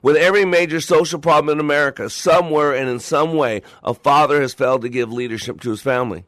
With 0.01 0.15
every 0.15 0.45
major 0.45 0.79
social 0.79 1.19
problem 1.19 1.57
in 1.57 1.59
America, 1.59 2.09
somewhere 2.09 2.73
and 2.73 2.89
in 2.89 2.99
some 2.99 3.33
way, 3.33 3.61
a 3.83 3.93
father 3.93 4.41
has 4.41 4.53
failed 4.53 4.83
to 4.83 4.89
give 4.89 5.11
leadership 5.11 5.61
to 5.61 5.71
his 5.71 5.81
family. 5.81 6.25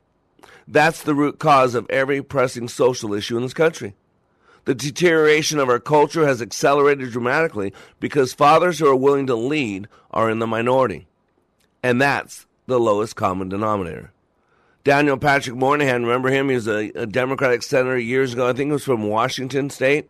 That's 0.72 1.04
the 1.04 1.16
root 1.16 1.40
cause 1.40 1.76
of 1.76 1.90
every 1.90 2.22
pressing 2.22 2.68
social 2.68 3.14
issue 3.14 3.36
in 3.36 3.44
this 3.44 3.54
country. 3.54 3.96
The 4.66 4.76
deterioration 4.76 5.58
of 5.58 5.68
our 5.68 5.80
culture 5.80 6.28
has 6.28 6.42
accelerated 6.42 7.12
dramatically 7.12 7.74
because 8.00 8.34
fathers 8.34 8.78
who 8.78 8.88
are 8.88 8.96
willing 8.96 9.26
to 9.28 9.36
lead 9.36 9.88
are 10.12 10.30
in 10.30 10.40
the 10.40 10.48
minority. 10.48 11.08
And 11.82 12.00
that's 12.00 12.46
the 12.68 12.80
lowest 12.80 13.16
common 13.16 13.50
denominator. 13.50 14.12
Daniel 14.84 15.18
Patrick 15.18 15.56
Moynihan, 15.56 16.04
remember 16.06 16.30
him? 16.30 16.50
He 16.50 16.56
was 16.56 16.68
a, 16.68 16.92
a 16.96 17.06
Democratic 17.06 17.64
senator 17.64 17.98
years 17.98 18.34
ago. 18.34 18.48
I 18.48 18.54
think 18.54 18.70
it 18.70 18.74
was 18.74 18.84
from 18.84 19.08
Washington 19.08 19.70
State 19.70 20.10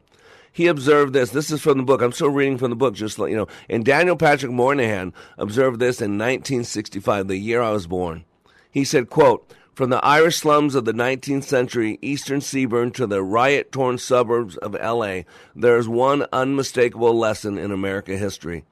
he 0.52 0.68
observed 0.68 1.14
this. 1.14 1.32
This 1.32 1.52
is 1.52 1.62
from 1.62 1.78
the 1.78 1.84
book. 1.84 2.02
I'm 2.02 2.12
still 2.12 2.30
reading 2.30 2.58
from 2.58 2.70
the 2.70 2.76
book, 2.76 2.96
just 2.96 3.18
you 3.18 3.36
know. 3.36 3.48
And 3.70 3.86
Daniel 3.86 4.16
Patrick 4.16 4.52
Moynihan 4.52 5.14
observed 5.38 5.80
this 5.80 6.02
in 6.02 6.18
1965, 6.18 7.28
the 7.28 7.38
year 7.38 7.62
I 7.62 7.72
was 7.72 7.88
born. 7.88 8.26
He 8.72 8.84
said, 8.84 9.10
quote, 9.10 9.54
from 9.80 9.92
the 9.92 10.06
Irish 10.06 10.36
slums 10.36 10.76
of 10.76 10.84
the 10.84 10.92
19th 10.92 11.46
century, 11.46 11.98
eastern 12.02 12.42
Seaboard 12.42 12.94
to 12.96 13.08
the 13.08 13.24
riot 13.24 13.72
torn 13.72 13.98
suburbs 13.98 14.58
of 14.58 14.74
LA, 14.74 15.22
there 15.56 15.78
is 15.78 15.88
one 15.88 16.26
unmistakable 16.34 17.18
lesson 17.18 17.58
in 17.58 17.72
American 17.72 18.18
history 18.18 18.66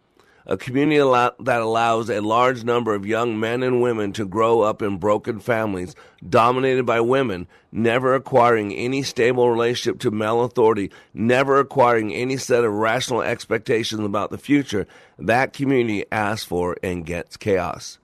a 0.46 0.58
community 0.58 1.00
that 1.00 1.62
allows 1.62 2.10
a 2.10 2.20
large 2.20 2.66
number 2.66 2.94
of 2.94 3.06
young 3.06 3.40
men 3.40 3.64
and 3.64 3.82
women 3.82 4.12
to 4.12 4.26
grow 4.26 4.60
up 4.60 4.82
in 4.82 4.98
broken 4.98 5.40
families 5.40 5.96
dominated 6.28 6.86
by 6.86 7.00
women, 7.00 7.48
never 7.72 8.14
acquiring 8.14 8.74
any 8.74 9.02
stable 9.02 9.50
relationship 9.50 10.02
to 10.02 10.12
male 10.12 10.44
authority, 10.44 10.92
never 11.14 11.58
acquiring 11.58 12.14
any 12.14 12.36
set 12.36 12.66
of 12.66 12.74
rational 12.74 13.22
expectations 13.22 14.02
about 14.02 14.30
the 14.30 14.38
future, 14.38 14.86
that 15.18 15.54
community 15.54 16.04
asks 16.12 16.44
for 16.44 16.76
and 16.84 17.06
gets 17.06 17.38
chaos. 17.38 17.98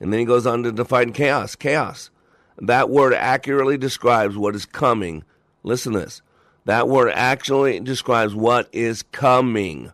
And 0.00 0.12
then 0.12 0.20
he 0.20 0.26
goes 0.26 0.46
on 0.46 0.64
to 0.64 0.72
define 0.72 1.12
chaos. 1.12 1.54
Chaos. 1.54 2.10
That 2.58 2.90
word 2.90 3.14
accurately 3.14 3.76
describes 3.76 4.36
what 4.36 4.54
is 4.54 4.64
coming. 4.64 5.24
Listen 5.62 5.92
to 5.92 6.00
this. 6.00 6.22
That 6.64 6.88
word 6.88 7.12
actually 7.14 7.80
describes 7.80 8.34
what 8.34 8.68
is 8.72 9.02
coming 9.02 9.92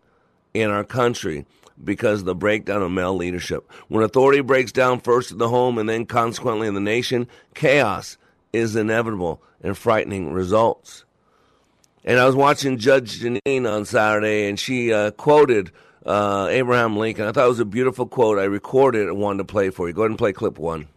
in 0.55 0.71
our 0.71 0.85
country 0.85 1.47
because 1.83 2.25
the 2.25 2.35
breakdown 2.35 2.83
of 2.83 2.91
male 2.91 3.15
leadership. 3.15 3.71
When 3.89 4.05
authority 4.05 4.41
breaks 4.41 4.73
down 4.73 5.01
first 5.01 5.33
in 5.33 5.39
the 5.39 5.49
home 5.49 5.79
and 5.79 5.89
then 5.89 6.07
consequently 6.07 6.69
in 6.69 6.75
the 6.75 6.81
nation, 6.81 7.27
chaos 7.55 8.17
is 8.53 8.77
inevitable 8.77 9.43
and 9.63 9.77
frightening 9.77 10.33
results. 10.33 11.05
And 12.05 12.19
I 12.19 12.27
was 12.27 12.35
watching 12.35 12.79
Judge 12.79 13.21
Jeanine 13.21 13.71
on 13.71 13.85
Saturday, 13.85 14.49
and 14.49 14.59
she 14.59 14.93
uh, 14.93 15.13
quoted 15.13 15.71
uh, 16.05 16.49
Abraham 16.51 16.97
Lincoln. 16.97 17.27
I 17.27 17.33
thought 17.33 17.45
it 17.45 17.49
was 17.49 17.61
a 17.61 17.65
beautiful 17.65 18.07
quote. 18.07 18.39
I 18.39 18.45
recorded 18.45 19.03
it 19.03 19.09
and 19.09 19.19
wanted 19.19 19.39
to 19.39 19.45
play 19.45 19.71
for 19.71 19.87
you. 19.87 19.95
Go 19.95 20.03
ahead 20.03 20.11
and 20.11 20.19
play 20.19 20.33
clip 20.33 20.59
one. 20.59 20.89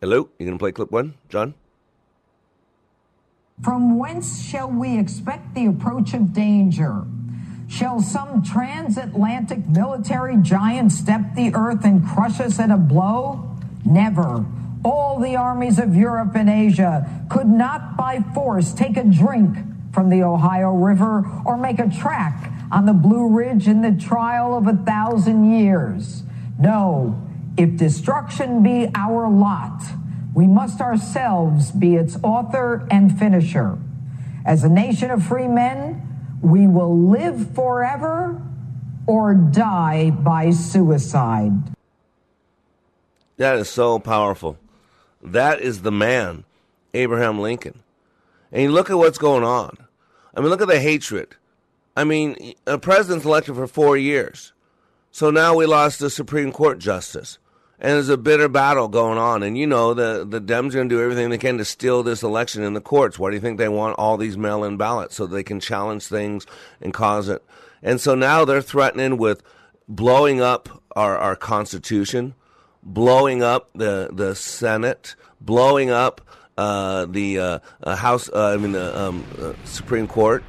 Hello? 0.00 0.28
You 0.38 0.50
to 0.50 0.58
play 0.58 0.72
clip 0.72 0.90
one, 0.90 1.14
John? 1.30 1.54
From 3.62 3.98
whence 3.98 4.44
shall 4.44 4.70
we 4.70 4.98
expect 4.98 5.54
the 5.54 5.64
approach 5.66 6.12
of 6.12 6.34
danger? 6.34 7.04
Shall 7.66 8.00
some 8.00 8.42
transatlantic 8.42 9.66
military 9.66 10.36
giant 10.36 10.92
step 10.92 11.34
the 11.34 11.54
earth 11.54 11.84
and 11.84 12.06
crush 12.06 12.40
us 12.40 12.60
at 12.60 12.70
a 12.70 12.76
blow? 12.76 13.56
Never. 13.86 14.44
All 14.84 15.18
the 15.18 15.34
armies 15.34 15.78
of 15.78 15.96
Europe 15.96 16.34
and 16.34 16.50
Asia 16.50 17.08
could 17.30 17.48
not 17.48 17.96
by 17.96 18.22
force 18.34 18.74
take 18.74 18.98
a 18.98 19.04
drink 19.04 19.56
from 19.94 20.10
the 20.10 20.22
Ohio 20.22 20.74
River 20.74 21.24
or 21.46 21.56
make 21.56 21.78
a 21.78 21.88
track 21.88 22.52
on 22.70 22.84
the 22.84 22.92
Blue 22.92 23.28
Ridge 23.28 23.66
in 23.66 23.80
the 23.80 23.92
trial 23.92 24.56
of 24.56 24.66
a 24.66 24.74
thousand 24.74 25.50
years. 25.58 26.22
No, 26.58 27.25
if 27.56 27.76
destruction 27.76 28.62
be 28.62 28.88
our 28.94 29.30
lot, 29.30 29.82
we 30.34 30.46
must 30.46 30.80
ourselves 30.80 31.70
be 31.70 31.94
its 31.94 32.16
author 32.22 32.86
and 32.90 33.18
finisher. 33.18 33.78
As 34.44 34.62
a 34.62 34.68
nation 34.68 35.10
of 35.10 35.24
free 35.24 35.48
men, 35.48 36.38
we 36.42 36.66
will 36.66 36.96
live 36.96 37.54
forever 37.54 38.42
or 39.06 39.34
die 39.34 40.10
by 40.10 40.50
suicide. 40.50 41.52
That 43.38 43.56
is 43.56 43.68
so 43.68 43.98
powerful. 43.98 44.58
That 45.22 45.60
is 45.60 45.82
the 45.82 45.92
man, 45.92 46.44
Abraham 46.92 47.40
Lincoln. 47.40 47.82
And 48.52 48.62
you 48.62 48.70
look 48.70 48.90
at 48.90 48.98
what's 48.98 49.18
going 49.18 49.44
on. 49.44 49.76
I 50.34 50.40
mean, 50.40 50.50
look 50.50 50.62
at 50.62 50.68
the 50.68 50.80
hatred. 50.80 51.36
I 51.96 52.04
mean, 52.04 52.54
a 52.66 52.78
president's 52.78 53.24
elected 53.24 53.54
for 53.54 53.66
four 53.66 53.96
years. 53.96 54.52
So 55.10 55.30
now 55.30 55.54
we 55.54 55.64
lost 55.64 56.02
a 56.02 56.10
Supreme 56.10 56.52
Court 56.52 56.78
justice 56.78 57.38
and 57.78 57.92
there's 57.92 58.08
a 58.08 58.16
bitter 58.16 58.48
battle 58.48 58.88
going 58.88 59.18
on. 59.18 59.42
And 59.42 59.56
you 59.56 59.66
know, 59.66 59.94
the, 59.94 60.24
the 60.28 60.40
Dems 60.40 60.70
are 60.70 60.76
going 60.76 60.88
to 60.88 60.94
do 60.94 61.02
everything 61.02 61.30
they 61.30 61.38
can 61.38 61.58
to 61.58 61.64
steal 61.64 62.02
this 62.02 62.22
election 62.22 62.62
in 62.62 62.74
the 62.74 62.80
courts. 62.80 63.18
Why 63.18 63.30
do 63.30 63.36
you 63.36 63.40
think 63.40 63.58
they 63.58 63.68
want 63.68 63.98
all 63.98 64.16
these 64.16 64.36
mail 64.36 64.64
in 64.64 64.76
ballots 64.76 65.16
so 65.16 65.26
they 65.26 65.42
can 65.42 65.60
challenge 65.60 66.06
things 66.06 66.46
and 66.80 66.94
cause 66.94 67.28
it? 67.28 67.44
And 67.82 68.00
so 68.00 68.14
now 68.14 68.44
they're 68.44 68.62
threatening 68.62 69.18
with 69.18 69.42
blowing 69.88 70.40
up 70.40 70.82
our, 70.94 71.18
our 71.18 71.36
Constitution, 71.36 72.34
blowing 72.82 73.42
up 73.42 73.68
the, 73.74 74.08
the 74.12 74.34
Senate, 74.34 75.14
blowing 75.40 75.90
up 75.90 76.22
uh, 76.56 77.04
the 77.06 77.38
uh, 77.38 77.58
uh, 77.82 77.96
House, 77.96 78.30
uh, 78.30 78.54
I 78.54 78.56
mean, 78.56 78.72
the 78.72 78.98
um, 78.98 79.26
uh, 79.38 79.52
Supreme 79.64 80.08
Court. 80.08 80.42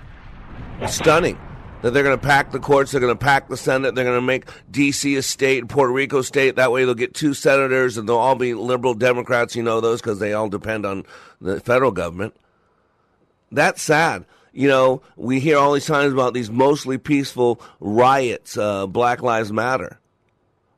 Stunning 0.88 1.38
that 1.82 1.92
they're 1.92 2.04
going 2.04 2.18
to 2.18 2.26
pack 2.26 2.52
the 2.52 2.60
courts, 2.60 2.92
they're 2.92 3.02
going 3.02 3.14
to 3.14 3.24
pack 3.24 3.48
the 3.50 3.58
Senate, 3.58 3.96
they're 3.96 4.04
going 4.04 4.18
to 4.18 4.22
make 4.22 4.50
D.C. 4.70 5.16
a 5.16 5.22
state, 5.22 5.68
Puerto 5.68 5.94
Rico 5.94 6.22
state. 6.22 6.56
That 6.56 6.72
way 6.72 6.86
they'll 6.86 6.96
get 6.96 7.14
two 7.14 7.34
senators 7.34 7.98
and 7.98 8.08
they'll 8.08 8.18
all 8.18 8.36
be 8.36 8.54
liberal 8.54 8.94
Democrats. 8.94 9.56
You 9.56 9.64
know 9.64 9.82
those 9.82 10.02
because 10.02 10.20
they 10.20 10.34
all 10.34 10.50
depend 10.50 10.86
on 10.86 11.06
the 11.40 11.60
federal 11.60 11.92
government. 11.92 12.36
That's 13.52 13.82
sad. 13.82 14.26
You 14.52 14.68
know, 14.68 15.02
we 15.16 15.40
hear 15.40 15.58
all 15.58 15.74
these 15.74 15.86
times 15.86 16.14
about 16.14 16.34
these 16.34 16.50
mostly 16.50 16.98
peaceful 16.98 17.62
riots, 17.80 18.58
uh, 18.58 18.88
Black 18.88 19.22
Lives 19.22 19.52
Matter. 19.52 20.00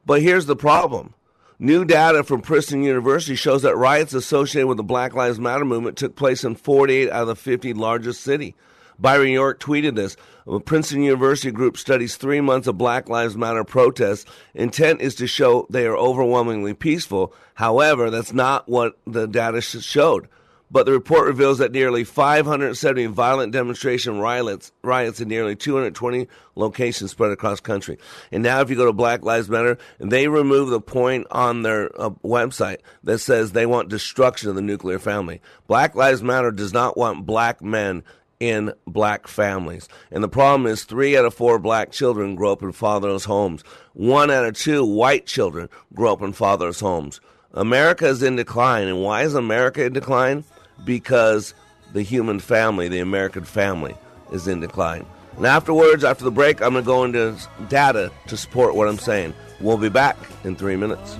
But 0.06 0.22
here's 0.22 0.48
the 0.48 0.56
problem. 0.56 1.14
New 1.60 1.86
data 1.86 2.24
from 2.24 2.42
Princeton 2.42 2.84
University 2.84 3.36
shows 3.36 3.64
that 3.64 3.76
riots 3.76 4.14
associated 4.14 4.68
with 4.68 4.78
the 4.78 4.84
Black 4.84 5.14
Lives 5.14 5.40
Matter 5.40 5.66
movement 5.66 5.98
took 5.98 6.16
place 6.16 6.44
in 6.44 6.56
48 6.56 7.10
out 7.10 7.22
of 7.22 7.28
the 7.28 7.36
50 7.36 7.74
largest 7.74 8.22
cities. 8.22 8.54
Byron 8.98 9.30
York 9.30 9.60
tweeted 9.60 9.96
this. 9.96 10.18
Princeton 10.58 11.04
University 11.04 11.52
group 11.52 11.78
studies 11.78 12.16
three 12.16 12.42
months 12.42 12.68
of 12.68 12.78
Black 12.78 13.08
Lives 13.08 13.38
Matter 13.38 13.64
protests. 13.64 14.26
Intent 14.56 15.00
is 15.02 15.14
to 15.16 15.28
show 15.28 15.68
they 15.70 15.86
are 15.86 15.96
overwhelmingly 15.96 16.74
peaceful. 16.74 17.34
However, 17.54 18.10
that's 18.10 18.34
not 18.34 18.68
what 18.68 18.98
the 19.06 19.28
data 19.28 19.62
showed. 19.62 20.28
but 20.72 20.86
the 20.86 20.92
report 20.92 21.26
reveals 21.26 21.58
that 21.58 21.72
nearly 21.72 22.04
570 22.04 23.08
violent 23.08 23.52
demonstration 23.52 24.20
riots, 24.20 24.72
riots 24.84 25.20
in 25.20 25.28
nearly 25.28 25.56
220 25.56 26.28
locations 26.56 27.12
spread 27.12 27.32
across 27.32 27.60
country. 27.60 27.98
And 28.32 28.44
now, 28.44 28.62
if 28.62 28.70
you 28.70 28.76
go 28.76 28.86
to 28.86 28.94
Black 28.94 29.24
Lives 29.24 29.50
Matter, 29.50 29.78
they 30.00 30.28
remove 30.28 30.70
the 30.70 30.82
point 30.82 31.26
on 31.32 31.64
their 31.64 31.90
uh, 32.00 32.12
website 32.24 32.78
that 33.04 33.20
says 33.20 33.52
they 33.52 33.66
want 33.66 33.90
destruction 33.90 34.50
of 34.50 34.56
the 34.56 34.62
nuclear 34.62 35.00
family. 35.00 35.42
Black 35.68 35.96
Lives 35.96 36.22
Matter 36.22 36.52
does 36.52 36.74
not 36.74 36.98
want 36.98 37.26
black 37.26 37.62
men 37.62 38.04
in 38.40 38.74
black 38.88 39.28
families. 39.28 39.88
And 40.12 40.24
the 40.24 40.30
problem 40.30 40.66
is 40.66 40.84
three 40.84 41.18
out 41.18 41.26
of 41.26 41.34
four 41.34 41.60
black 41.60 41.92
children 41.92 42.36
grow 42.36 42.54
up 42.54 42.64
in 42.64 42.72
fatherless 42.72 43.26
homes. 43.26 43.64
One 43.94 44.32
out 44.32 44.46
of 44.46 44.56
two 44.56 44.86
white 44.86 45.26
children 45.26 45.70
grow 45.94 46.14
up 46.14 46.22
in 46.22 46.34
fatherless 46.34 46.80
homes. 46.80 47.20
America 47.54 48.08
is 48.08 48.24
in 48.24 48.36
decline. 48.36 48.88
And 48.88 49.04
why 49.04 49.24
is 49.24 49.36
America 49.36 49.86
in 49.86 49.94
decline? 49.94 50.44
Because 50.86 51.54
the 51.94 52.02
human 52.02 52.40
family, 52.40 52.88
the 52.88 53.00
American 53.00 53.44
family, 53.44 53.96
is 54.32 54.48
in 54.48 54.62
decline. 54.62 55.06
And 55.36 55.46
afterwards, 55.46 56.04
after 56.04 56.24
the 56.24 56.32
break, 56.32 56.62
I'm 56.62 56.74
going 56.74 56.84
to 56.84 56.88
go 56.88 57.04
into 57.04 57.38
data 57.70 58.12
to 58.28 58.38
support 58.38 58.76
what 58.76 58.88
I'm 58.88 59.00
saying. 59.00 59.34
We'll 59.60 59.78
be 59.78 59.90
back 59.90 60.18
in 60.44 60.56
three 60.56 60.76
minutes. 60.76 61.18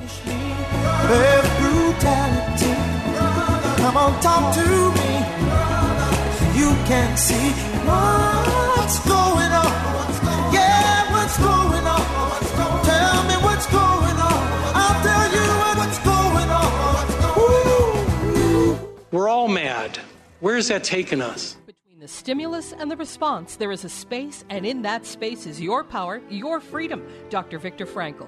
Can 6.90 7.16
see 7.16 7.52
what's 7.86 9.00
going 9.08 9.52
on. 9.52 9.72
Yeah, 10.52 11.14
what's 11.14 11.38
going 11.38 11.86
on? 11.86 12.02
Tell 12.84 13.24
me 13.30 13.36
what's 13.46 13.68
going 13.68 14.18
on. 14.18 14.44
I'll 14.74 15.04
tell 15.04 15.32
you 15.32 15.46
what's 15.78 16.00
going 16.00 16.50
on. 16.50 16.70
We're 19.12 19.30
all 19.30 19.48
mad. 19.48 20.00
Where's 20.40 20.70
that 20.70 20.84
taken 20.84 21.22
us? 21.22 21.58
Between 21.68 22.00
the 22.00 22.08
stimulus 22.08 22.74
and 22.74 22.90
the 22.90 22.98
response, 22.98 23.58
there 23.58 23.72
is 23.72 23.86
a 23.86 23.90
space, 23.90 24.44
and 24.50 24.66
in 24.66 24.82
that 24.82 25.06
space 25.06 25.46
is 25.46 25.62
your 25.62 25.84
power, 25.84 26.24
your 26.32 26.60
freedom. 26.60 27.08
Dr. 27.30 27.60
Viktor 27.60 27.86
Frankl. 27.86 28.28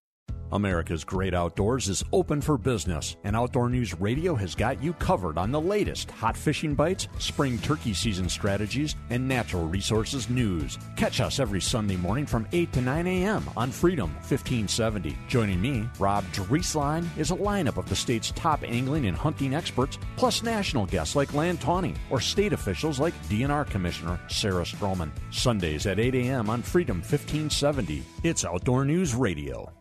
America's 0.51 1.03
Great 1.03 1.33
Outdoors 1.33 1.89
is 1.89 2.03
open 2.11 2.41
for 2.41 2.57
business, 2.57 3.15
and 3.23 3.35
Outdoor 3.35 3.69
News 3.69 3.99
Radio 3.99 4.35
has 4.35 4.55
got 4.55 4.81
you 4.81 4.93
covered 4.93 5.37
on 5.37 5.51
the 5.51 5.61
latest 5.61 6.11
hot 6.11 6.35
fishing 6.37 6.75
bites, 6.75 7.07
spring 7.19 7.57
turkey 7.59 7.93
season 7.93 8.29
strategies, 8.29 8.95
and 9.09 9.27
natural 9.27 9.67
resources 9.67 10.29
news. 10.29 10.77
Catch 10.95 11.21
us 11.21 11.39
every 11.39 11.61
Sunday 11.61 11.95
morning 11.95 12.25
from 12.25 12.47
8 12.51 12.71
to 12.73 12.81
9 12.81 13.07
a.m. 13.07 13.49
on 13.55 13.71
Freedom 13.71 14.09
1570. 14.09 15.17
Joining 15.27 15.61
me, 15.61 15.87
Rob 15.99 16.23
Drieslein, 16.33 17.07
is 17.17 17.31
a 17.31 17.35
lineup 17.35 17.77
of 17.77 17.87
the 17.89 17.95
state's 17.95 18.31
top 18.31 18.63
angling 18.63 19.07
and 19.07 19.17
hunting 19.17 19.55
experts, 19.55 19.97
plus 20.17 20.43
national 20.43 20.85
guests 20.85 21.15
like 21.15 21.33
Land 21.33 21.61
Tawney 21.61 21.95
or 22.09 22.19
state 22.19 22.53
officials 22.53 22.99
like 22.99 23.13
DNR 23.23 23.69
Commissioner 23.69 24.19
Sarah 24.27 24.63
Strommen. 24.63 25.11
Sundays 25.31 25.85
at 25.87 25.99
8 25.99 26.15
a.m. 26.15 26.49
on 26.49 26.61
Freedom 26.61 26.97
1570. 26.97 28.03
It's 28.23 28.45
Outdoor 28.45 28.85
News 28.85 29.15
Radio. 29.15 29.71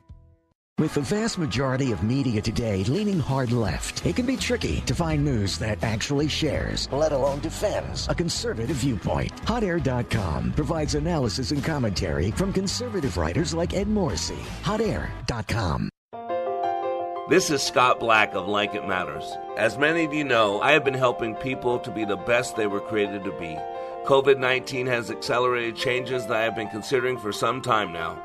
With 0.80 0.94
the 0.94 1.02
vast 1.02 1.36
majority 1.36 1.92
of 1.92 2.02
media 2.02 2.40
today 2.40 2.84
leaning 2.84 3.20
hard 3.20 3.52
left, 3.52 4.06
it 4.06 4.16
can 4.16 4.24
be 4.24 4.38
tricky 4.38 4.80
to 4.86 4.94
find 4.94 5.22
news 5.22 5.58
that 5.58 5.84
actually 5.84 6.26
shares, 6.26 6.90
let 6.90 7.12
alone 7.12 7.40
defends, 7.40 8.08
a 8.08 8.14
conservative 8.14 8.76
viewpoint. 8.76 9.30
HotAir.com 9.44 10.54
provides 10.54 10.94
analysis 10.94 11.50
and 11.50 11.62
commentary 11.62 12.30
from 12.30 12.50
conservative 12.50 13.18
writers 13.18 13.52
like 13.52 13.74
Ed 13.74 13.88
Morrissey. 13.88 14.38
HotAir.com. 14.62 15.90
This 17.28 17.50
is 17.50 17.62
Scott 17.62 18.00
Black 18.00 18.34
of 18.34 18.48
Like 18.48 18.74
It 18.74 18.88
Matters. 18.88 19.36
As 19.58 19.76
many 19.76 20.06
of 20.06 20.14
you 20.14 20.24
know, 20.24 20.62
I 20.62 20.72
have 20.72 20.82
been 20.86 20.94
helping 20.94 21.34
people 21.34 21.78
to 21.80 21.90
be 21.90 22.06
the 22.06 22.16
best 22.16 22.56
they 22.56 22.66
were 22.66 22.80
created 22.80 23.22
to 23.24 23.32
be. 23.32 23.54
COVID 24.06 24.38
19 24.38 24.86
has 24.86 25.10
accelerated 25.10 25.76
changes 25.76 26.26
that 26.26 26.38
I 26.38 26.44
have 26.44 26.56
been 26.56 26.68
considering 26.68 27.18
for 27.18 27.32
some 27.32 27.60
time 27.60 27.92
now. 27.92 28.24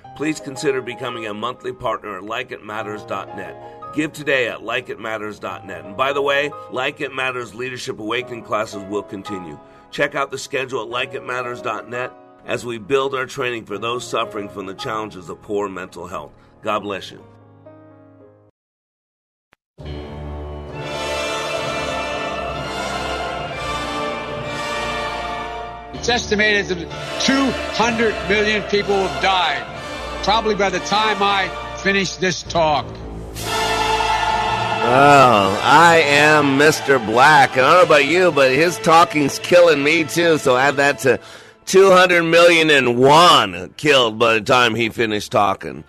Please 0.15 0.39
consider 0.39 0.81
becoming 0.81 1.27
a 1.27 1.33
monthly 1.33 1.73
partner 1.73 2.17
at 2.17 2.23
likeitmatters.net. 2.23 3.93
Give 3.95 4.13
today 4.13 4.47
at 4.47 4.59
likeitmatters.net. 4.59 5.85
And 5.85 5.97
by 5.97 6.13
the 6.13 6.21
way, 6.21 6.51
Like 6.71 7.01
It 7.01 7.13
Matters 7.13 7.55
Leadership 7.55 7.99
Awakening 7.99 8.43
classes 8.43 8.83
will 8.83 9.03
continue. 9.03 9.59
Check 9.91 10.15
out 10.15 10.31
the 10.31 10.37
schedule 10.37 10.81
at 10.83 11.11
likeitmatters.net 11.11 12.13
as 12.45 12.65
we 12.65 12.77
build 12.77 13.13
our 13.13 13.25
training 13.25 13.65
for 13.65 13.77
those 13.77 14.07
suffering 14.07 14.49
from 14.49 14.65
the 14.65 14.73
challenges 14.73 15.29
of 15.29 15.41
poor 15.41 15.69
mental 15.69 16.07
health. 16.07 16.31
God 16.61 16.79
bless 16.79 17.11
you. 17.11 17.23
It's 26.01 26.09
estimated 26.09 26.65
that 26.69 27.21
200 27.21 28.27
million 28.27 28.63
people 28.69 28.95
have 28.95 29.21
died, 29.21 29.63
probably 30.23 30.55
by 30.55 30.69
the 30.69 30.79
time 30.81 31.17
I 31.21 31.49
finish 31.77 32.15
this 32.15 32.43
talk. 32.43 32.85
Oh, 34.83 35.61
I 35.63 36.01
am 36.05 36.57
Mr. 36.57 37.03
Black. 37.05 37.55
And 37.55 37.65
I 37.65 37.73
don't 37.73 37.89
know 37.89 37.95
about 37.95 38.05
you, 38.05 38.31
but 38.31 38.51
his 38.51 38.77
talking's 38.79 39.39
killing 39.39 39.83
me 39.83 40.03
too. 40.03 40.37
So 40.37 40.57
add 40.57 40.77
that 40.77 40.99
to 40.99 41.19
200 41.65 42.23
million 42.23 42.69
and 42.69 42.97
one 42.97 43.73
killed 43.77 44.19
by 44.19 44.33
the 44.33 44.41
time 44.41 44.75
he 44.75 44.89
finished 44.89 45.31
talking. 45.31 45.83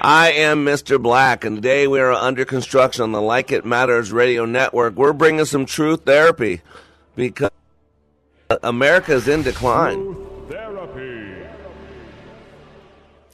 I 0.00 0.32
am 0.32 0.64
Mr. 0.64 1.02
Black, 1.02 1.44
and 1.44 1.56
today 1.56 1.88
we 1.88 2.00
are 2.00 2.12
under 2.12 2.44
construction 2.44 3.02
on 3.02 3.12
the 3.12 3.20
Like 3.20 3.50
It 3.50 3.64
Matters 3.64 4.12
radio 4.12 4.44
network. 4.44 4.94
We're 4.94 5.12
bringing 5.12 5.44
some 5.44 5.66
truth 5.66 6.04
therapy 6.06 6.62
because 7.16 7.50
America 8.62 9.12
is 9.12 9.26
in 9.28 9.42
decline. 9.42 10.25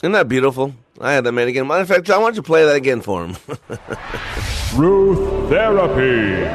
Isn't 0.02 0.12
that 0.12 0.28
beautiful? 0.28 0.74
I 1.00 1.12
had 1.12 1.24
that 1.24 1.32
made 1.32 1.48
again. 1.48 1.66
Matter 1.66 1.82
of 1.82 1.88
fact, 1.88 2.04
John, 2.04 2.20
why 2.22 2.28
don't 2.28 2.36
you 2.36 2.42
play 2.42 2.64
that 2.64 2.76
again 2.76 3.00
for 3.00 3.24
him? 3.24 3.36
Truth 4.70 5.48
Therapy. 5.48 6.50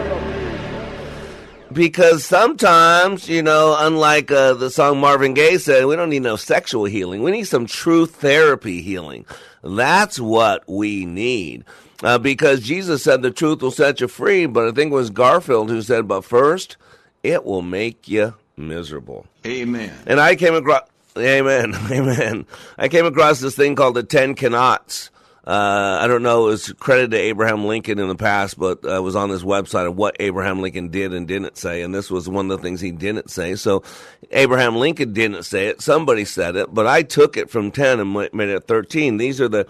because 1.71 2.25
sometimes, 2.25 3.29
you 3.29 3.41
know, 3.41 3.75
unlike 3.79 4.31
uh, 4.31 4.53
the 4.53 4.69
song 4.69 4.99
Marvin 4.99 5.33
Gaye 5.33 5.57
said, 5.57 5.85
we 5.85 5.95
don't 5.95 6.09
need 6.09 6.23
no 6.23 6.35
sexual 6.35 6.85
healing. 6.85 7.23
We 7.23 7.31
need 7.31 7.45
some 7.45 7.65
true 7.67 8.05
therapy 8.05 8.81
healing. 8.81 9.25
That's 9.63 10.19
what 10.19 10.63
we 10.67 11.05
need. 11.05 11.63
Uh, 12.03 12.17
because 12.17 12.61
Jesus 12.61 13.01
said 13.03 13.21
the 13.21 13.31
truth 13.31 13.61
will 13.61 13.71
set 13.71 14.01
you 14.01 14.07
free, 14.07 14.45
but 14.45 14.67
I 14.67 14.71
think 14.71 14.91
it 14.91 14.95
was 14.95 15.09
Garfield 15.09 15.69
who 15.69 15.81
said, 15.81 16.07
but 16.07 16.25
first, 16.25 16.77
it 17.23 17.43
will 17.43 17.61
make 17.63 18.07
you 18.07 18.33
miserable. 18.55 19.25
Amen. 19.45 19.93
And 20.05 20.19
I 20.19 20.35
came 20.35 20.53
across, 20.53 20.81
amen, 21.19 21.75
amen. 21.91 22.45
I 22.77 22.87
came 22.87 23.05
across 23.05 23.39
this 23.39 23.55
thing 23.55 23.75
called 23.75 23.95
the 23.95 24.03
Ten 24.03 24.35
Cannots. 24.35 25.11
Uh, 25.45 25.99
I 26.01 26.07
don't 26.07 26.23
know, 26.23 26.47
it 26.47 26.49
was 26.49 26.73
credited 26.73 27.11
to 27.11 27.17
Abraham 27.17 27.63
Lincoln 27.63 27.99
in 27.99 28.09
the 28.09 28.15
past, 28.15 28.59
but 28.59 28.83
uh, 28.83 29.01
was 29.01 29.15
on 29.15 29.29
this 29.29 29.43
website 29.43 29.87
of 29.87 29.95
what 29.95 30.17
Abraham 30.19 30.61
Lincoln 30.61 30.89
did 30.89 31.13
and 31.13 31.25
didn't 31.25 31.55
say, 31.55 31.83
and 31.83 31.95
this 31.95 32.11
was 32.11 32.27
one 32.27 32.51
of 32.51 32.57
the 32.57 32.61
things 32.61 32.81
he 32.81 32.91
didn't 32.91 33.31
say. 33.31 33.55
So 33.55 33.81
Abraham 34.31 34.75
Lincoln 34.75 35.13
didn't 35.13 35.43
say 35.43 35.67
it, 35.67 35.81
somebody 35.81 36.25
said 36.25 36.57
it, 36.57 36.73
but 36.73 36.85
I 36.85 37.01
took 37.01 37.37
it 37.37 37.49
from 37.49 37.71
10 37.71 38.01
and 38.01 38.13
made 38.13 38.49
it 38.49 38.67
13. 38.67 39.15
These 39.15 39.39
are 39.39 39.47
the 39.47 39.63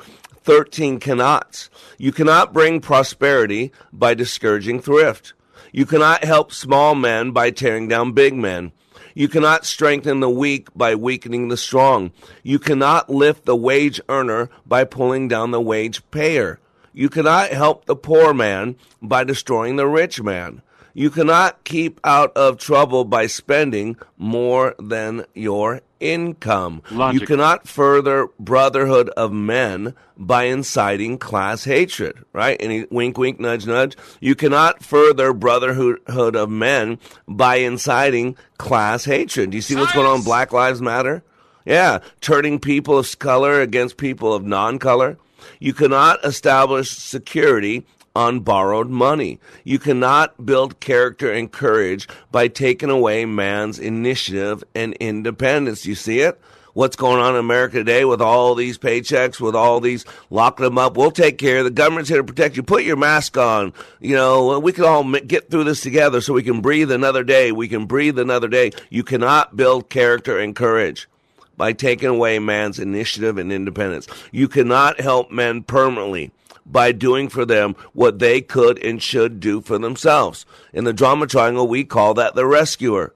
13 0.48 1.00
cannots. 1.00 1.70
You 2.00 2.12
cannot 2.12 2.54
bring 2.54 2.82
prosperity 2.82 3.72
by 3.94 4.16
discouraging 4.16 4.82
thrift. 4.82 5.34
You 5.72 5.86
cannot 5.86 6.24
help 6.24 6.52
small 6.52 6.96
men 6.96 7.32
by 7.32 7.52
tearing 7.52 7.88
down 7.88 8.14
big 8.14 8.34
men. 8.34 8.72
You 9.18 9.28
cannot 9.28 9.66
strengthen 9.66 10.20
the 10.20 10.30
weak 10.30 10.68
by 10.76 10.94
weakening 10.94 11.48
the 11.48 11.58
strong. 11.58 12.12
You 12.44 12.60
cannot 12.60 13.10
lift 13.10 13.46
the 13.46 13.56
wage 13.56 14.00
earner 14.08 14.52
by 14.64 14.84
pulling 14.84 15.28
down 15.28 15.50
the 15.50 15.60
wage 15.60 16.08
payer. 16.12 16.60
You 16.94 17.10
cannot 17.10 17.50
help 17.50 17.86
the 17.86 17.96
poor 17.96 18.32
man 18.32 18.76
by 19.02 19.24
destroying 19.24 19.76
the 19.76 19.88
rich 19.88 20.22
man. 20.22 20.62
You 20.94 21.10
cannot 21.10 21.64
keep 21.64 22.00
out 22.04 22.32
of 22.38 22.60
trouble 22.60 23.06
by 23.06 23.26
spending 23.26 23.98
more 24.20 24.76
than 24.78 25.26
your 25.34 25.82
income. 26.00 26.82
Logic. 26.92 27.22
You 27.22 27.28
cannot 27.28 27.68
further 27.68 28.30
brotherhood 28.40 29.10
of 29.10 29.32
men 29.32 29.94
by 30.18 30.44
inciting 30.44 31.18
class 31.18 31.64
hatred, 31.64 32.18
right? 32.34 32.58
Any 32.60 32.86
wink, 32.90 33.18
wink, 33.18 33.40
nudge, 33.40 33.66
nudge. 33.66 33.96
You 34.20 34.36
cannot 34.36 34.84
further 34.84 35.34
brotherhood 35.34 36.36
of 36.36 36.50
men 36.50 37.00
by 37.28 37.58
inciting 37.58 38.36
class 38.58 39.06
hatred. 39.06 39.52
Do 39.52 39.58
you 39.58 39.62
see 39.62 39.76
what's 39.76 39.94
going 39.94 40.08
on 40.08 40.24
Black 40.24 40.52
Lives 40.52 40.82
Matter? 40.82 41.24
Yeah, 41.66 42.00
turning 42.22 42.60
people 42.60 42.98
of 42.98 43.20
color 43.20 43.62
against 43.62 43.98
people 43.98 44.34
of 44.34 44.46
non-color. 44.46 45.18
You 45.60 45.74
cannot 45.74 46.24
establish 46.24 46.90
security 46.90 47.86
on 48.18 48.40
borrowed 48.40 48.90
money. 48.90 49.40
You 49.64 49.78
cannot 49.78 50.44
build 50.44 50.80
character 50.80 51.32
and 51.32 51.52
courage 51.52 52.08
by 52.32 52.48
taking 52.48 52.90
away 52.90 53.26
man's 53.26 53.78
initiative 53.78 54.64
and 54.74 54.96
independence. 54.96 55.86
You 55.86 55.94
see 55.94 56.22
it? 56.22 56.42
What's 56.74 56.96
going 56.96 57.20
on 57.20 57.36
in 57.36 57.40
America 57.40 57.78
today 57.78 58.06
with 58.06 58.20
all 58.22 58.56
these 58.56 58.80
paychecks, 58.80 59.40
with 59.40 59.56
all 59.56 59.80
these 59.80 60.04
locking 60.32 60.64
them 60.64 60.80
up? 60.80 60.98
We'll 60.98 61.12
take 61.12 61.38
care. 61.38 61.64
The 61.64 61.70
government's 61.70 62.10
here 62.10 62.18
to 62.18 62.24
protect 62.24 62.58
you. 62.58 62.64
Put 62.64 62.84
your 62.84 62.98
mask 62.98 63.38
on. 63.38 63.72
You 64.00 64.16
know, 64.16 64.60
we 64.60 64.74
can 64.74 64.84
all 64.84 65.04
get 65.20 65.52
through 65.52 65.66
this 65.66 65.82
together 65.82 66.20
so 66.20 66.34
we 66.34 66.44
can 66.44 66.62
breathe 66.62 66.92
another 66.92 67.24
day. 67.24 67.52
We 67.52 67.68
can 67.68 67.86
breathe 67.86 68.18
another 68.18 68.48
day. 68.48 68.72
You 68.90 69.04
cannot 69.04 69.56
build 69.56 69.90
character 69.90 70.40
and 70.40 70.56
courage 70.56 71.08
by 71.56 71.74
taking 71.74 72.10
away 72.10 72.40
man's 72.40 72.80
initiative 72.80 73.38
and 73.38 73.52
independence. 73.52 74.08
You 74.32 74.48
cannot 74.48 75.00
help 75.00 75.32
men 75.32 75.64
permanently 75.64 76.32
by 76.72 76.92
doing 76.92 77.30
for 77.30 77.46
them 77.46 77.76
what 77.94 78.20
they 78.20 78.42
could 78.42 78.84
and 78.84 79.02
should 79.02 79.40
do 79.40 79.62
for 79.62 79.78
themselves. 79.78 80.46
In 80.74 80.84
the 80.84 80.94
drama 80.94 81.28
triangle, 81.28 81.68
we 81.68 81.84
call 81.84 82.14
that 82.16 82.36
the 82.36 82.46
rescuer. 82.46 83.14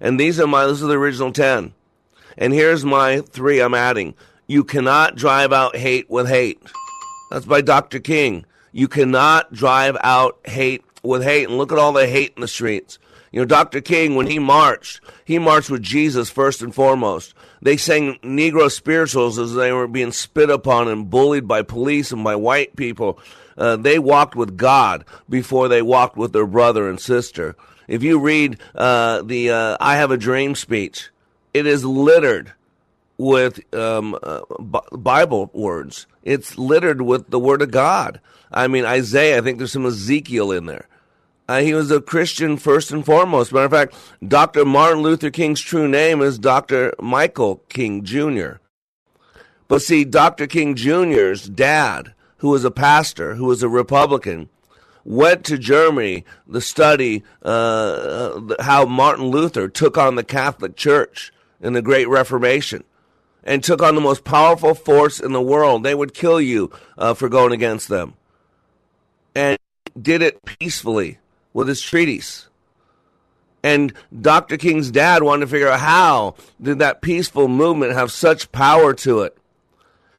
And 0.00 0.18
these 0.18 0.40
are 0.40 0.46
my, 0.46 0.66
this 0.66 0.82
are 0.82 0.86
the 0.86 0.98
original 0.98 1.32
10. 1.32 1.74
And 2.38 2.52
here's 2.52 2.84
my 2.84 3.20
three 3.20 3.60
I'm 3.60 3.74
adding. 3.74 4.14
You 4.46 4.64
cannot 4.64 5.16
drive 5.16 5.52
out 5.52 5.76
hate 5.76 6.10
with 6.10 6.28
hate. 6.28 6.62
That's 7.30 7.46
by 7.46 7.60
Dr. 7.60 8.00
King. 8.00 8.44
You 8.72 8.88
cannot 8.88 9.52
drive 9.52 9.96
out 10.00 10.38
hate 10.44 10.84
with 11.02 11.22
hate. 11.22 11.48
And 11.48 11.58
look 11.58 11.72
at 11.72 11.78
all 11.78 11.92
the 11.92 12.06
hate 12.06 12.32
in 12.36 12.40
the 12.40 12.48
streets. 12.48 12.98
You 13.30 13.40
know, 13.40 13.46
Dr. 13.46 13.80
King, 13.80 14.14
when 14.14 14.26
he 14.26 14.38
marched, 14.38 15.00
he 15.24 15.38
marched 15.38 15.70
with 15.70 15.82
Jesus 15.82 16.28
first 16.28 16.60
and 16.60 16.74
foremost. 16.74 17.34
They 17.62 17.76
sang 17.76 18.18
Negro 18.24 18.68
spirituals 18.68 19.38
as 19.38 19.54
they 19.54 19.72
were 19.72 19.86
being 19.86 20.10
spit 20.10 20.50
upon 20.50 20.88
and 20.88 21.08
bullied 21.08 21.46
by 21.46 21.62
police 21.62 22.10
and 22.10 22.24
by 22.24 22.34
white 22.34 22.74
people. 22.74 23.20
Uh, 23.56 23.76
they 23.76 24.00
walked 24.00 24.34
with 24.34 24.56
God 24.56 25.04
before 25.30 25.68
they 25.68 25.80
walked 25.80 26.16
with 26.16 26.32
their 26.32 26.46
brother 26.46 26.90
and 26.90 26.98
sister. 27.00 27.54
If 27.86 28.02
you 28.02 28.18
read 28.18 28.58
uh, 28.74 29.22
the 29.22 29.50
uh, 29.50 29.76
I 29.78 29.96
Have 29.96 30.10
a 30.10 30.16
Dream 30.16 30.56
speech, 30.56 31.10
it 31.54 31.66
is 31.66 31.84
littered 31.84 32.52
with 33.16 33.72
um, 33.74 34.18
uh, 34.20 34.40
Bible 34.90 35.50
words. 35.52 36.06
It's 36.24 36.58
littered 36.58 37.02
with 37.02 37.30
the 37.30 37.38
Word 37.38 37.62
of 37.62 37.70
God. 37.70 38.20
I 38.50 38.66
mean, 38.66 38.84
Isaiah, 38.84 39.38
I 39.38 39.40
think 39.40 39.58
there's 39.58 39.72
some 39.72 39.86
Ezekiel 39.86 40.50
in 40.50 40.66
there. 40.66 40.88
Uh, 41.48 41.60
he 41.60 41.74
was 41.74 41.90
a 41.90 42.00
Christian 42.00 42.56
first 42.56 42.92
and 42.92 43.04
foremost. 43.04 43.52
Matter 43.52 43.64
of 43.66 43.72
fact, 43.72 43.94
Dr. 44.26 44.64
Martin 44.64 45.02
Luther 45.02 45.30
King's 45.30 45.60
true 45.60 45.88
name 45.88 46.22
is 46.22 46.38
Dr. 46.38 46.94
Michael 47.00 47.56
King 47.68 48.04
Jr. 48.04 48.54
But 49.68 49.82
see, 49.82 50.04
Dr. 50.04 50.46
King 50.46 50.74
Jr.'s 50.74 51.48
dad, 51.48 52.14
who 52.38 52.50
was 52.50 52.64
a 52.64 52.70
pastor, 52.70 53.34
who 53.34 53.46
was 53.46 53.62
a 53.62 53.68
Republican, 53.68 54.48
went 55.04 55.44
to 55.44 55.58
Germany 55.58 56.24
to 56.52 56.60
study 56.60 57.24
uh, 57.42 58.40
how 58.60 58.84
Martin 58.84 59.26
Luther 59.26 59.68
took 59.68 59.98
on 59.98 60.14
the 60.14 60.24
Catholic 60.24 60.76
Church 60.76 61.32
in 61.60 61.72
the 61.72 61.82
Great 61.82 62.08
Reformation 62.08 62.84
and 63.42 63.64
took 63.64 63.82
on 63.82 63.94
the 63.94 64.00
most 64.00 64.24
powerful 64.24 64.74
force 64.74 65.18
in 65.18 65.32
the 65.32 65.42
world. 65.42 65.82
They 65.82 65.94
would 65.94 66.14
kill 66.14 66.40
you 66.40 66.70
uh, 66.96 67.14
for 67.14 67.28
going 67.28 67.52
against 67.52 67.88
them. 67.88 68.14
And 69.34 69.58
did 70.00 70.22
it 70.22 70.44
peacefully 70.44 71.18
with 71.52 71.68
his 71.68 71.80
treatise. 71.80 72.48
And 73.62 73.92
Dr. 74.20 74.56
King's 74.56 74.90
dad 74.90 75.22
wanted 75.22 75.46
to 75.46 75.50
figure 75.50 75.68
out 75.68 75.80
how 75.80 76.34
did 76.60 76.80
that 76.80 77.00
peaceful 77.00 77.48
movement 77.48 77.92
have 77.92 78.10
such 78.10 78.50
power 78.50 78.92
to 78.94 79.20
it. 79.20 79.36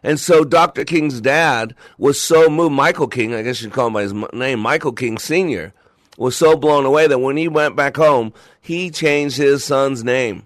And 0.02 0.20
so 0.20 0.44
Dr. 0.44 0.84
King's 0.84 1.22
dad 1.22 1.76
was 1.98 2.20
so 2.20 2.50
moved, 2.50 2.74
Michael 2.74 3.08
King, 3.08 3.34
I 3.34 3.42
guess 3.42 3.62
you'd 3.62 3.74
call 3.74 3.88
him 3.88 3.94
by 3.94 4.04
his 4.04 4.14
name, 4.34 4.60
Michael 4.60 4.92
King 4.92 5.18
Sr., 5.18 5.74
was 6.18 6.38
so 6.38 6.56
blown 6.56 6.86
away 6.86 7.08
that 7.08 7.20
when 7.20 7.38
he 7.38 7.48
went 7.48 7.76
back 7.76 7.98
home, 7.98 8.34
he 8.62 8.90
changed 8.90 9.38
his 9.38 9.64
son's 9.64 10.04
name. 10.04 10.46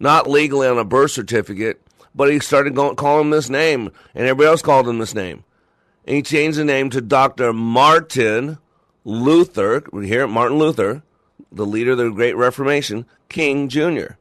Not 0.00 0.28
legally 0.28 0.66
on 0.66 0.78
a 0.78 0.84
birth 0.84 1.10
certificate, 1.10 1.80
but 2.14 2.30
he 2.30 2.38
started 2.38 2.74
going, 2.74 2.96
calling 2.96 3.26
him 3.26 3.30
this 3.30 3.50
name, 3.50 3.90
and 4.14 4.26
everybody 4.26 4.48
else 4.48 4.62
called 4.62 4.88
him 4.88 4.98
this 4.98 5.14
name. 5.14 5.44
And 6.06 6.16
he 6.16 6.22
changed 6.22 6.58
the 6.58 6.64
name 6.64 6.90
to 6.90 7.00
Dr. 7.00 7.52
Martin 7.52 8.58
Luther, 9.04 9.82
we 9.92 10.08
hear 10.08 10.26
Martin 10.26 10.58
Luther, 10.58 11.02
the 11.50 11.66
leader 11.66 11.92
of 11.92 11.98
the 11.98 12.10
Great 12.10 12.36
Reformation, 12.36 13.06
King 13.28 13.68
Jr. 13.68 14.14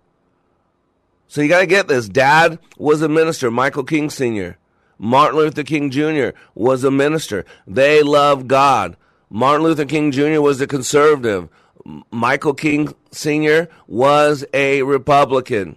So 1.28 1.41
you 1.41 1.48
got 1.48 1.60
to 1.60 1.65
get 1.65 1.88
this. 1.88 2.10
Dad 2.10 2.60
was 2.78 3.02
a 3.02 3.08
minister, 3.08 3.50
Michael 3.52 3.84
King 3.84 4.10
Sr. 4.10 4.58
Martin 5.02 5.39
Luther 5.39 5.63
King 5.63 5.89
Jr. 5.89 6.30
was 6.54 6.84
a 6.84 6.91
minister. 6.91 7.44
They 7.65 8.04
loved 8.04 8.48
God. 8.48 8.96
Martin 9.32 9.63
Luther 9.63 9.86
King 9.86 10.12
Jr. 10.12 10.41
was 10.41 10.62
a 10.62 10.67
conservative. 10.67 11.50
Michael 12.12 12.54
King 12.54 12.94
Sr. 13.12 13.67
was 13.88 14.46
a 14.54 14.84
Republican. 14.84 15.76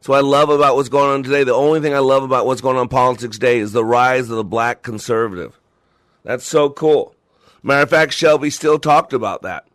So 0.00 0.12
I 0.12 0.20
love 0.20 0.48
about 0.48 0.76
what's 0.76 0.88
going 0.88 1.10
on 1.10 1.22
today. 1.24 1.42
The 1.42 1.52
only 1.52 1.80
thing 1.80 1.92
I 1.92 1.98
love 1.98 2.22
about 2.22 2.46
what's 2.46 2.60
going 2.60 2.76
on 2.76 2.82
in 2.82 2.88
politics 2.88 3.36
today 3.36 3.58
is 3.58 3.72
the 3.72 3.84
rise 3.84 4.30
of 4.30 4.36
the 4.36 4.44
black 4.44 4.82
conservative. 4.82 5.58
That's 6.22 6.46
so 6.46 6.70
cool. 6.70 7.11
Matter 7.62 7.82
of 7.82 7.90
fact, 7.90 8.12
Shelby 8.12 8.50
Steele 8.50 8.78
talked 8.78 9.12
about 9.12 9.42
that. 9.42 9.66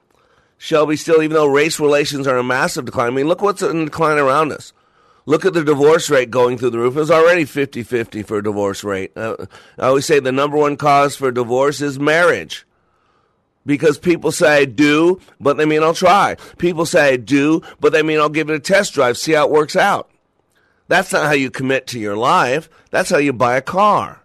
Shelby 0.57 0.95
Steele, 0.95 1.21
even 1.21 1.35
though 1.35 1.47
race 1.47 1.79
relations 1.79 2.27
are 2.27 2.37
in 2.39 2.47
massive 2.47 2.85
decline, 2.85 3.07
I 3.07 3.11
mean, 3.11 3.27
look 3.27 3.41
what's 3.41 3.61
in 3.61 3.85
decline 3.85 4.17
around 4.17 4.51
us. 4.51 4.73
Look 5.25 5.45
at 5.45 5.53
the 5.53 5.63
divorce 5.63 6.09
rate 6.09 6.31
going 6.31 6.57
through 6.57 6.69
the 6.69 6.79
roof. 6.79 6.95
It 6.95 6.99
was 6.99 7.11
already 7.11 7.43
50 7.45 7.83
50 7.83 8.23
for 8.23 8.37
a 8.37 8.43
divorce 8.43 8.83
rate. 8.83 9.11
Uh, 9.15 9.35
I 9.77 9.87
always 9.87 10.05
say 10.05 10.19
the 10.19 10.31
number 10.31 10.57
one 10.57 10.77
cause 10.77 11.15
for 11.15 11.31
divorce 11.31 11.81
is 11.81 11.99
marriage. 11.99 12.65
Because 13.65 13.99
people 13.99 14.31
say 14.31 14.61
I 14.61 14.65
do, 14.65 15.19
but 15.41 15.57
they 15.57 15.65
mean 15.65 15.83
I'll 15.83 15.93
try. 15.93 16.37
People 16.57 16.85
say 16.85 17.13
I 17.13 17.17
do, 17.17 17.61
but 17.81 17.91
they 17.91 18.01
mean 18.03 18.19
I'll 18.19 18.29
give 18.29 18.49
it 18.49 18.55
a 18.55 18.59
test 18.59 18.93
drive, 18.93 19.17
see 19.17 19.33
how 19.33 19.45
it 19.45 19.51
works 19.51 19.75
out. 19.75 20.09
That's 20.87 21.11
not 21.11 21.25
how 21.25 21.33
you 21.33 21.51
commit 21.51 21.87
to 21.87 21.99
your 21.99 22.15
life. 22.15 22.69
That's 22.91 23.09
how 23.09 23.17
you 23.17 23.33
buy 23.33 23.57
a 23.57 23.61
car. 23.61 24.23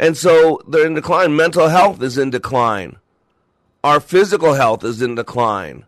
And 0.00 0.16
so 0.16 0.62
they're 0.66 0.86
in 0.86 0.94
decline. 0.94 1.36
Mental 1.36 1.68
health 1.68 2.02
is 2.02 2.16
in 2.16 2.30
decline. 2.30 2.96
Our 3.84 4.00
physical 4.00 4.54
health 4.54 4.82
is 4.82 5.02
in 5.02 5.14
decline. 5.14 5.84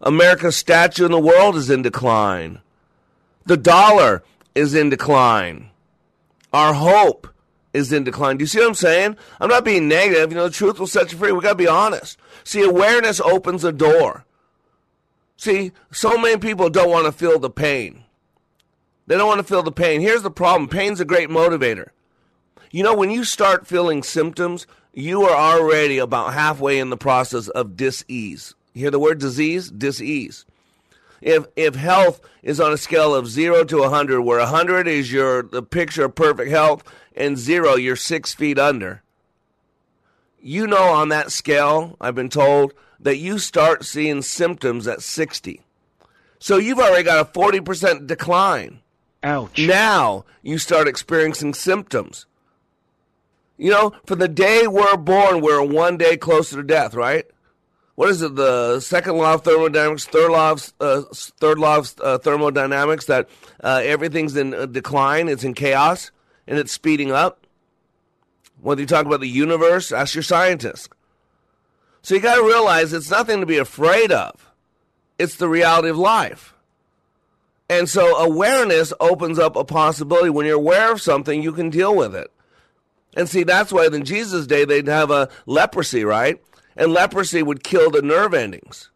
America's 0.00 0.56
statue 0.56 1.04
in 1.04 1.10
the 1.10 1.18
world 1.18 1.56
is 1.56 1.68
in 1.68 1.82
decline. 1.82 2.60
The 3.44 3.56
dollar 3.56 4.22
is 4.54 4.74
in 4.74 4.90
decline. 4.90 5.70
Our 6.52 6.72
hope 6.72 7.26
is 7.72 7.92
in 7.92 8.04
decline. 8.04 8.36
Do 8.36 8.44
you 8.44 8.46
see 8.46 8.60
what 8.60 8.68
I'm 8.68 8.74
saying? 8.74 9.16
I'm 9.40 9.48
not 9.48 9.64
being 9.64 9.88
negative. 9.88 10.30
You 10.30 10.36
know, 10.36 10.48
the 10.48 10.54
truth 10.54 10.78
will 10.78 10.86
set 10.86 11.10
you 11.10 11.18
free. 11.18 11.32
We 11.32 11.40
got 11.40 11.50
to 11.50 11.54
be 11.56 11.66
honest. 11.66 12.18
See, 12.44 12.62
awareness 12.62 13.20
opens 13.20 13.64
a 13.64 13.72
door. 13.72 14.24
See, 15.36 15.72
so 15.90 16.16
many 16.16 16.38
people 16.38 16.70
don't 16.70 16.90
want 16.90 17.06
to 17.06 17.12
feel 17.12 17.40
the 17.40 17.50
pain. 17.50 18.04
They 19.08 19.16
don't 19.16 19.26
want 19.26 19.40
to 19.40 19.44
feel 19.44 19.64
the 19.64 19.72
pain. 19.72 20.00
Here's 20.00 20.22
the 20.22 20.30
problem 20.30 20.68
pain's 20.68 21.00
a 21.00 21.04
great 21.04 21.28
motivator. 21.28 21.88
You 22.74 22.82
know, 22.82 22.96
when 22.96 23.10
you 23.10 23.22
start 23.22 23.66
feeling 23.66 24.02
symptoms, 24.02 24.66
you 24.94 25.24
are 25.24 25.36
already 25.36 25.98
about 25.98 26.32
halfway 26.32 26.78
in 26.78 26.88
the 26.88 26.96
process 26.96 27.48
of 27.48 27.76
disease. 27.76 28.54
You 28.72 28.80
hear 28.80 28.90
the 28.90 28.98
word 28.98 29.20
disease? 29.20 29.70
Disease. 29.70 30.46
If 31.20 31.44
if 31.54 31.74
health 31.74 32.22
is 32.42 32.60
on 32.60 32.72
a 32.72 32.78
scale 32.78 33.14
of 33.14 33.28
zero 33.28 33.62
to 33.64 33.82
hundred, 33.90 34.22
where 34.22 34.44
hundred 34.46 34.88
is 34.88 35.12
your 35.12 35.42
the 35.42 35.62
picture 35.62 36.06
of 36.06 36.14
perfect 36.14 36.50
health, 36.50 36.82
and 37.14 37.36
zero 37.36 37.76
you're 37.76 37.94
six 37.94 38.32
feet 38.32 38.58
under. 38.58 39.02
You 40.40 40.66
know, 40.66 40.82
on 40.82 41.10
that 41.10 41.30
scale, 41.30 41.96
I've 42.00 42.14
been 42.14 42.30
told 42.30 42.72
that 42.98 43.18
you 43.18 43.38
start 43.38 43.84
seeing 43.84 44.22
symptoms 44.22 44.88
at 44.88 45.02
sixty. 45.02 45.60
So 46.38 46.56
you've 46.56 46.78
already 46.78 47.04
got 47.04 47.20
a 47.20 47.26
forty 47.26 47.60
percent 47.60 48.06
decline. 48.06 48.80
Ouch. 49.22 49.58
Now 49.58 50.24
you 50.40 50.56
start 50.56 50.88
experiencing 50.88 51.52
symptoms. 51.52 52.24
You 53.56 53.70
know, 53.70 53.92
from 54.06 54.18
the 54.18 54.28
day 54.28 54.66
we're 54.66 54.96
born, 54.96 55.40
we're 55.40 55.62
one 55.62 55.96
day 55.96 56.16
closer 56.16 56.56
to 56.56 56.62
death, 56.62 56.94
right? 56.94 57.26
What 57.94 58.08
is 58.08 58.22
it? 58.22 58.34
The 58.34 58.80
second 58.80 59.18
law 59.18 59.34
of 59.34 59.42
thermodynamics, 59.42 60.06
third 60.06 60.30
law 60.30 60.52
of 60.52 60.72
uh, 60.80 61.02
third 61.12 61.58
law 61.58 61.78
of 61.78 61.94
uh, 62.00 62.18
thermodynamics 62.18 63.04
that 63.06 63.28
uh, 63.62 63.82
everything's 63.84 64.34
in 64.36 64.72
decline, 64.72 65.28
it's 65.28 65.44
in 65.44 65.54
chaos, 65.54 66.10
and 66.46 66.58
it's 66.58 66.72
speeding 66.72 67.12
up. 67.12 67.46
Whether 68.60 68.80
you 68.80 68.86
talk 68.86 69.06
about 69.06 69.20
the 69.20 69.28
universe, 69.28 69.92
ask 69.92 70.14
your 70.14 70.22
scientist. 70.22 70.88
So 72.00 72.14
you 72.14 72.20
got 72.20 72.36
to 72.36 72.42
realize 72.42 72.92
it's 72.92 73.10
nothing 73.10 73.40
to 73.40 73.46
be 73.46 73.58
afraid 73.58 74.10
of. 74.10 74.50
It's 75.18 75.36
the 75.36 75.48
reality 75.48 75.88
of 75.88 75.98
life. 75.98 76.54
And 77.68 77.88
so 77.88 78.16
awareness 78.16 78.92
opens 78.98 79.38
up 79.38 79.54
a 79.54 79.64
possibility. 79.64 80.30
When 80.30 80.46
you're 80.46 80.56
aware 80.56 80.90
of 80.90 81.00
something, 81.00 81.42
you 81.42 81.52
can 81.52 81.70
deal 81.70 81.94
with 81.94 82.16
it. 82.16 82.31
And 83.14 83.28
see, 83.28 83.42
that's 83.42 83.72
why 83.72 83.86
in 83.86 84.04
Jesus' 84.04 84.46
day 84.46 84.64
they'd 84.64 84.86
have 84.86 85.10
a 85.10 85.28
leprosy, 85.46 86.04
right? 86.04 86.42
And 86.76 86.92
leprosy 86.92 87.42
would 87.42 87.62
kill 87.62 87.90
the 87.90 88.02
nerve 88.02 88.32
endings. 88.32 88.90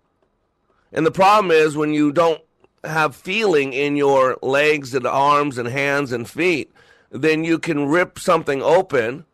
And 0.93 1.05
the 1.05 1.11
problem 1.11 1.51
is 1.51 1.77
when 1.77 1.93
you 1.93 2.13
don't 2.13 2.41
have 2.83 3.15
feeling 3.15 3.73
in 3.73 3.97
your 3.97 4.39
legs 4.43 4.95
and 4.95 5.07
arms 5.07 5.59
and 5.59 5.69
hands 5.69 6.13
and 6.13 6.29
feet, 6.29 6.73
then 7.11 7.45
you 7.45 7.59
can 7.59 7.87
rip 7.87 8.19
something 8.19 8.63
open, 8.63 9.27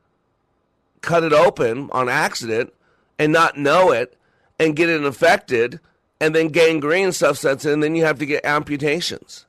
cut 1.00 1.22
it 1.22 1.32
open 1.32 1.88
on 1.92 2.08
accident, 2.08 2.72
and 3.18 3.32
not 3.32 3.56
know 3.56 3.92
it, 3.92 4.18
and 4.58 4.76
get 4.76 4.88
it 4.88 5.04
infected, 5.04 5.80
and 6.20 6.34
then 6.34 6.48
gangrene 6.48 7.12
stuff 7.12 7.38
sets 7.38 7.64
in, 7.64 7.74
and 7.74 7.82
then 7.82 7.94
you 7.94 8.04
have 8.04 8.18
to 8.18 8.26
get 8.26 8.44
amputations. 8.44 9.46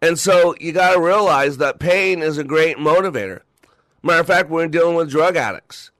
And 0.00 0.18
so 0.18 0.54
you 0.60 0.72
got 0.72 0.94
to 0.94 1.00
realize 1.00 1.58
that 1.58 1.78
pain 1.78 2.22
is 2.22 2.38
a 2.38 2.44
great 2.44 2.76
motivator. 2.76 3.40
Matter 4.02 4.20
of 4.20 4.26
fact, 4.26 4.50
we're 4.50 4.68
dealing 4.68 4.94
with 4.94 5.10
drug 5.10 5.36
addicts. 5.36 5.90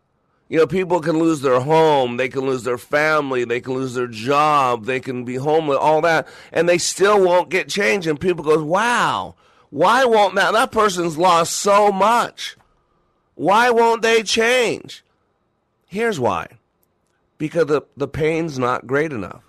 You 0.48 0.58
know, 0.58 0.66
people 0.66 1.00
can 1.00 1.18
lose 1.18 1.42
their 1.42 1.60
home, 1.60 2.16
they 2.16 2.28
can 2.28 2.46
lose 2.46 2.64
their 2.64 2.78
family, 2.78 3.44
they 3.44 3.60
can 3.60 3.74
lose 3.74 3.94
their 3.94 4.06
job, 4.06 4.86
they 4.86 4.98
can 4.98 5.24
be 5.24 5.34
homeless, 5.34 5.78
all 5.78 6.00
that, 6.02 6.26
and 6.52 6.66
they 6.66 6.78
still 6.78 7.22
won't 7.22 7.50
get 7.50 7.68
change. 7.68 8.06
And 8.06 8.18
people 8.18 8.44
goes, 8.44 8.62
"Wow, 8.62 9.34
why 9.68 10.06
won't 10.06 10.36
that? 10.36 10.52
That 10.52 10.72
person's 10.72 11.18
lost 11.18 11.52
so 11.54 11.92
much. 11.92 12.56
Why 13.34 13.68
won't 13.68 14.00
they 14.00 14.22
change?" 14.22 15.04
Here's 15.86 16.18
why: 16.18 16.48
because 17.36 17.66
the 17.66 17.82
the 17.94 18.08
pain's 18.08 18.58
not 18.58 18.86
great 18.86 19.12
enough. 19.12 19.42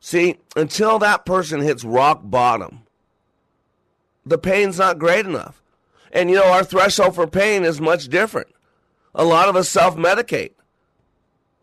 See, 0.00 0.38
until 0.54 0.98
that 1.00 1.26
person 1.26 1.60
hits 1.60 1.84
rock 1.84 2.20
bottom, 2.22 2.86
the 4.24 4.38
pain's 4.38 4.78
not 4.78 4.98
great 4.98 5.26
enough. 5.26 5.60
And 6.16 6.30
you 6.30 6.36
know, 6.36 6.50
our 6.50 6.64
threshold 6.64 7.14
for 7.14 7.26
pain 7.26 7.62
is 7.62 7.78
much 7.78 8.08
different. 8.08 8.48
A 9.14 9.22
lot 9.22 9.50
of 9.50 9.56
us 9.56 9.68
self 9.68 9.96
medicate. 9.96 10.52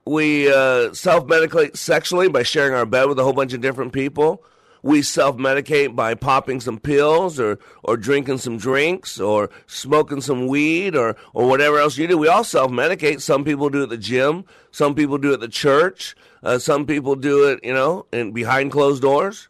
We 0.06 0.48
uh, 0.48 0.94
self 0.94 1.26
medicate 1.26 1.76
sexually 1.76 2.30
by 2.30 2.44
sharing 2.44 2.76
our 2.76 2.86
bed 2.86 3.06
with 3.06 3.18
a 3.18 3.24
whole 3.24 3.34
bunch 3.34 3.54
of 3.54 3.62
different 3.62 3.94
people. 3.94 4.44
We 4.84 5.02
self 5.02 5.38
medicate 5.38 5.96
by 5.96 6.14
popping 6.14 6.60
some 6.60 6.78
pills 6.78 7.40
or, 7.40 7.58
or 7.84 7.98
drinking 7.98 8.38
some 8.38 8.58
drinks 8.58 9.20
or 9.20 9.50
smoking 9.66 10.22
some 10.22 10.46
weed 10.46 10.96
or, 10.96 11.16
or 11.34 11.48
whatever 11.50 11.80
else 11.80 11.98
you 11.98 12.08
do. 12.08 12.20
We 12.20 12.28
all 12.28 12.44
self 12.44 12.70
medicate. 12.70 13.22
Some 13.22 13.44
people 13.44 13.72
do 13.72 13.80
it 13.80 13.84
at 13.86 13.90
the 13.90 13.98
gym, 13.98 14.46
some 14.70 14.94
people 14.94 15.18
do 15.18 15.32
it 15.32 15.36
at 15.36 15.40
the 15.40 15.48
church, 15.48 16.16
uh, 16.44 16.60
some 16.60 16.86
people 16.86 17.16
do 17.16 17.50
it, 17.50 17.60
you 17.64 17.74
know, 17.74 18.06
in 18.14 18.34
behind 18.34 18.72
closed 18.72 19.02
doors. 19.02 19.50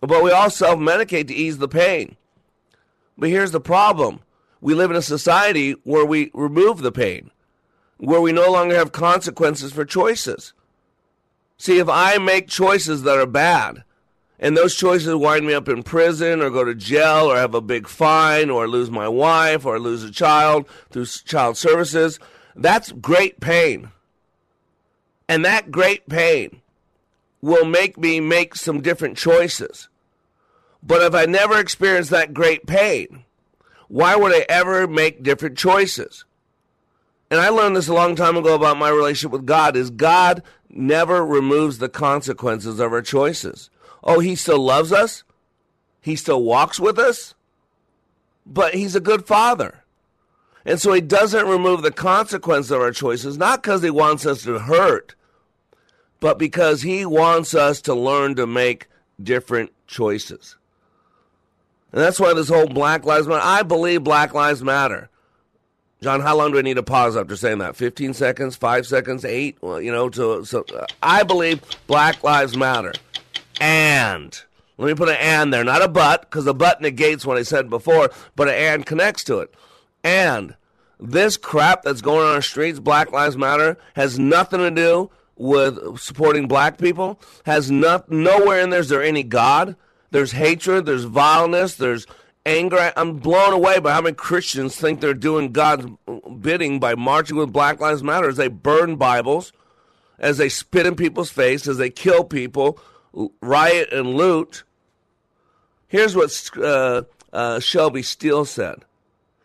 But 0.00 0.22
we 0.22 0.30
all 0.30 0.48
self 0.50 0.78
medicate 0.78 1.26
to 1.26 1.34
ease 1.34 1.58
the 1.58 1.66
pain. 1.66 2.16
But 3.16 3.30
here's 3.30 3.52
the 3.52 3.60
problem 3.60 4.20
we 4.60 4.74
live 4.74 4.90
in 4.90 4.96
a 4.96 5.02
society 5.02 5.72
where 5.84 6.04
we 6.04 6.30
remove 6.34 6.78
the 6.78 6.92
pain, 6.92 7.30
where 7.98 8.20
we 8.20 8.32
no 8.32 8.50
longer 8.50 8.74
have 8.76 8.92
consequences 8.92 9.72
for 9.72 9.84
choices. 9.84 10.52
See, 11.58 11.78
if 11.78 11.88
I 11.88 12.18
make 12.18 12.48
choices 12.48 13.02
that 13.02 13.18
are 13.18 13.26
bad, 13.26 13.84
and 14.38 14.56
those 14.56 14.74
choices 14.74 15.14
wind 15.14 15.46
me 15.46 15.54
up 15.54 15.68
in 15.68 15.82
prison 15.82 16.42
or 16.42 16.50
go 16.50 16.64
to 16.64 16.74
jail 16.74 17.30
or 17.30 17.36
have 17.36 17.54
a 17.54 17.60
big 17.60 17.88
fine 17.88 18.50
or 18.50 18.68
lose 18.68 18.90
my 18.90 19.08
wife 19.08 19.64
or 19.64 19.78
lose 19.78 20.02
a 20.02 20.10
child 20.10 20.68
through 20.90 21.06
child 21.06 21.56
services, 21.56 22.18
that's 22.54 22.92
great 22.92 23.40
pain. 23.40 23.90
And 25.28 25.44
that 25.44 25.70
great 25.70 26.08
pain 26.08 26.60
will 27.40 27.64
make 27.64 27.96
me 27.96 28.20
make 28.20 28.54
some 28.54 28.82
different 28.82 29.16
choices. 29.16 29.88
But 30.86 31.02
if 31.02 31.14
I 31.14 31.26
never 31.26 31.58
experienced 31.58 32.10
that 32.10 32.32
great 32.32 32.66
pain, 32.66 33.24
why 33.88 34.14
would 34.14 34.32
I 34.32 34.46
ever 34.48 34.86
make 34.86 35.22
different 35.22 35.58
choices? 35.58 36.24
And 37.28 37.40
I 37.40 37.48
learned 37.48 37.74
this 37.74 37.88
a 37.88 37.94
long 37.94 38.14
time 38.14 38.36
ago 38.36 38.54
about 38.54 38.78
my 38.78 38.88
relationship 38.88 39.32
with 39.32 39.46
God 39.46 39.76
is 39.76 39.90
God 39.90 40.44
never 40.70 41.26
removes 41.26 41.78
the 41.78 41.88
consequences 41.88 42.78
of 42.78 42.92
our 42.92 43.02
choices. 43.02 43.68
Oh, 44.04 44.20
he 44.20 44.36
still 44.36 44.60
loves 44.60 44.92
us. 44.92 45.24
He 46.00 46.14
still 46.14 46.44
walks 46.44 46.78
with 46.78 47.00
us. 47.00 47.34
But 48.46 48.74
he's 48.74 48.94
a 48.94 49.00
good 49.00 49.26
father. 49.26 49.82
And 50.64 50.80
so 50.80 50.92
he 50.92 51.00
doesn't 51.00 51.48
remove 51.48 51.82
the 51.82 51.90
consequences 51.90 52.70
of 52.70 52.80
our 52.80 52.92
choices, 52.92 53.36
not 53.36 53.62
because 53.62 53.82
he 53.82 53.90
wants 53.90 54.24
us 54.24 54.42
to 54.44 54.60
hurt, 54.60 55.16
but 56.20 56.38
because 56.38 56.82
he 56.82 57.04
wants 57.04 57.54
us 57.54 57.80
to 57.82 57.94
learn 57.94 58.36
to 58.36 58.46
make 58.46 58.86
different 59.20 59.72
choices. 59.88 60.56
And 61.96 62.04
that's 62.04 62.20
why 62.20 62.34
this 62.34 62.50
whole 62.50 62.66
Black 62.66 63.06
Lives 63.06 63.26
Matter, 63.26 63.40
I 63.42 63.62
believe 63.62 64.04
Black 64.04 64.34
Lives 64.34 64.62
Matter. 64.62 65.08
John, 66.02 66.20
how 66.20 66.36
long 66.36 66.52
do 66.52 66.58
I 66.58 66.60
need 66.60 66.74
to 66.74 66.82
pause 66.82 67.16
after 67.16 67.36
saying 67.36 67.56
that? 67.60 67.74
15 67.74 68.12
seconds, 68.12 68.54
5 68.54 68.86
seconds, 68.86 69.24
8? 69.24 69.56
Well, 69.62 69.80
you 69.80 69.90
know, 69.90 70.10
to, 70.10 70.44
so 70.44 70.62
uh, 70.74 70.84
I 71.02 71.22
believe 71.22 71.62
Black 71.86 72.22
Lives 72.22 72.54
Matter. 72.54 72.92
And, 73.62 74.38
let 74.76 74.88
me 74.88 74.94
put 74.94 75.08
an 75.08 75.16
and 75.18 75.54
there, 75.54 75.64
not 75.64 75.80
a 75.80 75.88
but, 75.88 76.20
because 76.20 76.44
the 76.44 76.52
but 76.52 76.82
negates 76.82 77.24
what 77.24 77.38
I 77.38 77.42
said 77.42 77.70
before, 77.70 78.10
but 78.34 78.48
an 78.48 78.54
and 78.56 78.84
connects 78.84 79.24
to 79.24 79.38
it. 79.38 79.54
And 80.04 80.54
this 81.00 81.38
crap 81.38 81.80
that's 81.82 82.02
going 82.02 82.26
on 82.28 82.34
our 82.34 82.42
streets, 82.42 82.78
Black 82.78 83.10
Lives 83.10 83.38
Matter, 83.38 83.78
has 83.94 84.18
nothing 84.18 84.58
to 84.58 84.70
do 84.70 85.10
with 85.36 85.98
supporting 85.98 86.46
black 86.46 86.76
people, 86.76 87.18
has 87.46 87.70
not, 87.70 88.10
nowhere 88.10 88.60
in 88.60 88.68
there 88.68 88.80
is 88.80 88.90
there 88.90 89.02
any 89.02 89.22
God. 89.22 89.76
There's 90.10 90.32
hatred, 90.32 90.86
there's 90.86 91.04
vileness, 91.04 91.74
there's 91.74 92.06
anger. 92.44 92.92
I'm 92.96 93.18
blown 93.18 93.52
away 93.52 93.80
by 93.80 93.92
how 93.92 94.00
many 94.00 94.14
Christians 94.14 94.76
think 94.76 95.00
they're 95.00 95.14
doing 95.14 95.52
God's 95.52 95.86
bidding 96.40 96.78
by 96.78 96.94
marching 96.94 97.36
with 97.36 97.52
Black 97.52 97.80
Lives 97.80 98.02
Matter 98.02 98.28
as 98.28 98.36
they 98.36 98.48
burn 98.48 98.96
Bibles, 98.96 99.52
as 100.18 100.38
they 100.38 100.48
spit 100.48 100.86
in 100.86 100.94
people's 100.94 101.30
face, 101.30 101.66
as 101.66 101.78
they 101.78 101.90
kill 101.90 102.24
people, 102.24 102.78
riot 103.42 103.92
and 103.92 104.14
loot. 104.14 104.64
Here's 105.88 106.16
what 106.16 106.50
uh, 106.62 107.02
uh, 107.32 107.60
Shelby 107.60 108.02
Steele 108.02 108.44
said. 108.44 108.84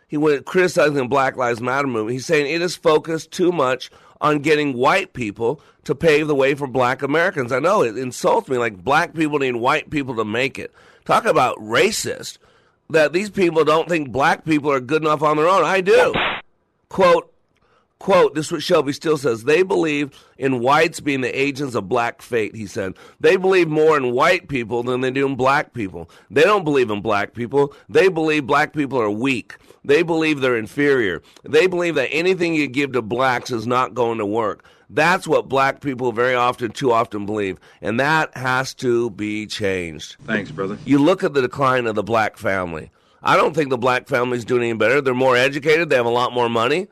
He 0.07 0.17
went 0.17 0.45
criticizing 0.45 0.95
the 0.95 1.05
Black 1.05 1.37
Lives 1.37 1.61
Matter 1.61 1.87
movement. 1.87 2.13
He's 2.13 2.25
saying 2.25 2.53
it 2.53 2.61
is 2.61 2.75
focused 2.75 3.31
too 3.31 3.51
much 3.51 3.89
on 4.21 4.39
getting 4.39 4.73
white 4.73 5.13
people 5.13 5.59
to 5.83 5.95
pave 5.95 6.27
the 6.27 6.35
way 6.35 6.53
for 6.55 6.67
black 6.67 7.01
Americans. 7.01 7.51
I 7.51 7.59
know 7.59 7.83
it 7.83 7.97
insults 7.97 8.47
me 8.47 8.57
like 8.57 8.83
black 8.83 9.13
people 9.13 9.39
need 9.39 9.55
white 9.55 9.89
people 9.89 10.15
to 10.15 10.25
make 10.25 10.57
it. 10.57 10.71
Talk 11.05 11.25
about 11.25 11.57
racist 11.57 12.37
that 12.89 13.13
these 13.13 13.29
people 13.29 13.65
don't 13.65 13.89
think 13.89 14.11
black 14.11 14.45
people 14.45 14.71
are 14.71 14.79
good 14.79 15.01
enough 15.01 15.23
on 15.23 15.37
their 15.37 15.47
own. 15.47 15.63
I 15.63 15.81
do. 15.81 16.13
Quote, 16.89 17.31
Quote, 18.01 18.33
this 18.33 18.47
is 18.47 18.51
what 18.51 18.63
Shelby 18.63 18.93
Steele 18.93 19.19
says. 19.19 19.43
They 19.43 19.61
believe 19.61 20.09
in 20.39 20.59
whites 20.59 20.99
being 20.99 21.21
the 21.21 21.39
agents 21.39 21.75
of 21.75 21.87
black 21.87 22.23
fate, 22.23 22.55
he 22.55 22.65
said. 22.65 22.95
They 23.19 23.35
believe 23.35 23.67
more 23.67 23.95
in 23.95 24.11
white 24.11 24.47
people 24.47 24.81
than 24.81 25.01
they 25.01 25.11
do 25.11 25.27
in 25.27 25.35
black 25.35 25.73
people. 25.73 26.09
They 26.31 26.41
don't 26.41 26.63
believe 26.63 26.89
in 26.89 27.01
black 27.01 27.35
people. 27.35 27.75
They 27.87 28.07
believe 28.07 28.47
black 28.47 28.73
people 28.73 28.99
are 28.99 29.11
weak. 29.11 29.55
They 29.83 30.03
believe 30.03 30.41
they're 30.41 30.57
inferior. 30.57 31.21
They 31.43 31.67
believe 31.67 31.95
that 31.95 32.09
anything 32.11 32.53
you 32.53 32.67
give 32.67 32.91
to 32.93 33.01
blacks 33.01 33.51
is 33.51 33.65
not 33.65 33.93
going 33.93 34.19
to 34.19 34.25
work. 34.25 34.63
That's 34.89 35.27
what 35.27 35.47
black 35.47 35.79
people 35.79 36.11
very 36.11 36.35
often, 36.35 36.71
too 36.71 36.91
often 36.91 37.25
believe. 37.25 37.57
And 37.81 37.99
that 37.99 38.35
has 38.35 38.73
to 38.75 39.09
be 39.11 39.47
changed. 39.47 40.17
Thanks, 40.25 40.51
brother. 40.51 40.77
You 40.85 40.99
look 40.99 41.23
at 41.23 41.33
the 41.33 41.41
decline 41.41 41.87
of 41.87 41.95
the 41.95 42.03
black 42.03 42.37
family. 42.37 42.91
I 43.23 43.37
don't 43.37 43.55
think 43.55 43.69
the 43.69 43.77
black 43.77 44.07
family's 44.07 44.45
doing 44.45 44.63
any 44.63 44.73
better. 44.73 44.99
They're 44.99 45.13
more 45.13 45.37
educated, 45.37 45.89
they 45.89 45.95
have 45.95 46.05
a 46.05 46.09
lot 46.09 46.33
more 46.33 46.49
money. 46.49 46.87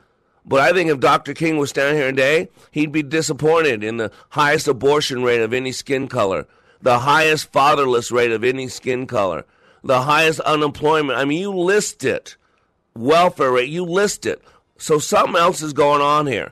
But 0.46 0.62
I 0.62 0.74
think 0.74 0.90
if 0.90 1.00
Dr. 1.00 1.34
King 1.34 1.58
was 1.58 1.70
standing 1.70 1.98
here 1.98 2.10
today, 2.10 2.50
he'd 2.72 2.92
be 2.92 3.04
disappointed 3.04 3.84
in 3.84 3.98
the 3.98 4.12
highest 4.30 4.68
abortion 4.68 5.22
rate 5.24 5.42
of 5.42 5.54
any 5.54 5.72
skin 5.72 6.08
color, 6.08 6.48
the 6.82 7.00
highest 7.00 7.52
fatherless 7.52 8.12
rate 8.12 8.32
of 8.32 8.44
any 8.44 8.68
skin 8.68 9.06
color, 9.06 9.46
the 9.84 10.02
highest 10.02 10.40
unemployment. 10.40 11.20
I 11.20 11.26
mean, 11.26 11.40
you 11.40 11.52
list 11.52 12.04
it. 12.04 12.38
Welfare 13.00 13.54
rate, 13.54 13.70
you 13.70 13.86
list 13.86 14.26
it. 14.26 14.44
So 14.78 15.00
something 15.00 15.38
else 15.38 15.62
is 15.62 15.72
going 15.72 16.02
on 16.02 16.28
here. 16.28 16.52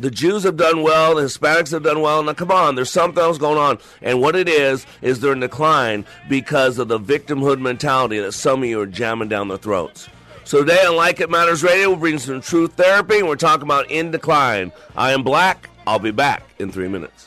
The 0.00 0.10
Jews 0.10 0.42
have 0.42 0.56
done 0.56 0.82
well, 0.82 1.14
the 1.14 1.22
Hispanics 1.22 1.70
have 1.70 1.84
done 1.84 2.00
well. 2.00 2.20
Now, 2.22 2.32
come 2.32 2.50
on, 2.50 2.74
there's 2.74 2.90
something 2.90 3.22
else 3.22 3.38
going 3.38 3.58
on. 3.58 3.78
And 4.02 4.20
what 4.20 4.34
it 4.34 4.48
is, 4.48 4.86
is 5.02 5.20
they're 5.20 5.32
in 5.32 5.40
decline 5.40 6.04
because 6.28 6.78
of 6.78 6.88
the 6.88 6.98
victimhood 6.98 7.60
mentality 7.60 8.18
that 8.18 8.32
some 8.32 8.64
of 8.64 8.68
you 8.68 8.80
are 8.80 8.86
jamming 8.86 9.28
down 9.28 9.46
their 9.46 9.56
throats. 9.56 10.08
So 10.42 10.60
today 10.60 10.84
on 10.84 10.96
Like 10.96 11.20
It 11.20 11.30
Matters 11.30 11.62
Radio, 11.62 11.90
we'll 11.90 11.98
bring 11.98 12.18
some 12.18 12.40
truth 12.40 12.72
therapy, 12.72 13.18
and 13.18 13.28
we're 13.28 13.36
talking 13.36 13.64
about 13.64 13.88
in 13.88 14.10
decline. 14.10 14.72
I 14.96 15.12
am 15.12 15.22
black. 15.22 15.70
I'll 15.86 16.00
be 16.00 16.10
back 16.10 16.42
in 16.58 16.72
three 16.72 16.88
minutes. 16.88 17.26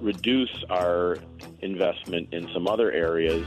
reduce 0.00 0.64
our 0.70 1.18
investment 1.60 2.32
in 2.32 2.48
some 2.52 2.66
other 2.66 2.92
areas 2.92 3.46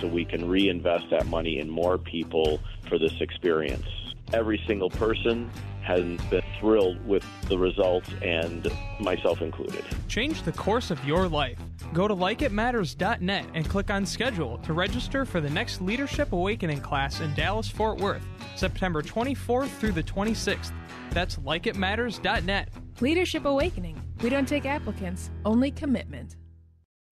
so 0.00 0.06
we 0.06 0.24
can 0.24 0.48
reinvest 0.48 1.10
that 1.10 1.26
money 1.26 1.58
in 1.58 1.68
more 1.68 1.98
people 1.98 2.60
for 2.88 2.98
this 2.98 3.20
experience. 3.20 3.86
Every 4.32 4.62
single 4.66 4.90
person 4.90 5.50
has 5.82 6.02
been 6.28 6.42
thrilled 6.60 7.04
with 7.06 7.24
the 7.48 7.56
results, 7.56 8.10
and 8.22 8.70
myself 9.00 9.40
included. 9.40 9.82
Change 10.06 10.42
the 10.42 10.52
course 10.52 10.90
of 10.90 11.02
your 11.06 11.26
life. 11.28 11.58
Go 11.94 12.06
to 12.06 12.14
likeitmatters.net 12.14 13.46
and 13.54 13.66
click 13.66 13.90
on 13.90 14.04
schedule 14.04 14.58
to 14.58 14.74
register 14.74 15.24
for 15.24 15.40
the 15.40 15.48
next 15.48 15.80
Leadership 15.80 16.32
Awakening 16.32 16.82
class 16.82 17.20
in 17.20 17.32
Dallas 17.34 17.70
Fort 17.70 17.98
Worth, 17.98 18.22
September 18.54 19.00
24th 19.00 19.70
through 19.78 19.92
the 19.92 20.02
26th. 20.02 20.72
That's 21.10 21.36
likeitmatters.net. 21.36 22.68
Leadership 23.00 23.46
Awakening. 23.46 24.07
We 24.20 24.30
don't 24.30 24.48
take 24.48 24.66
applicants, 24.66 25.30
only 25.44 25.70
commitment. 25.70 26.34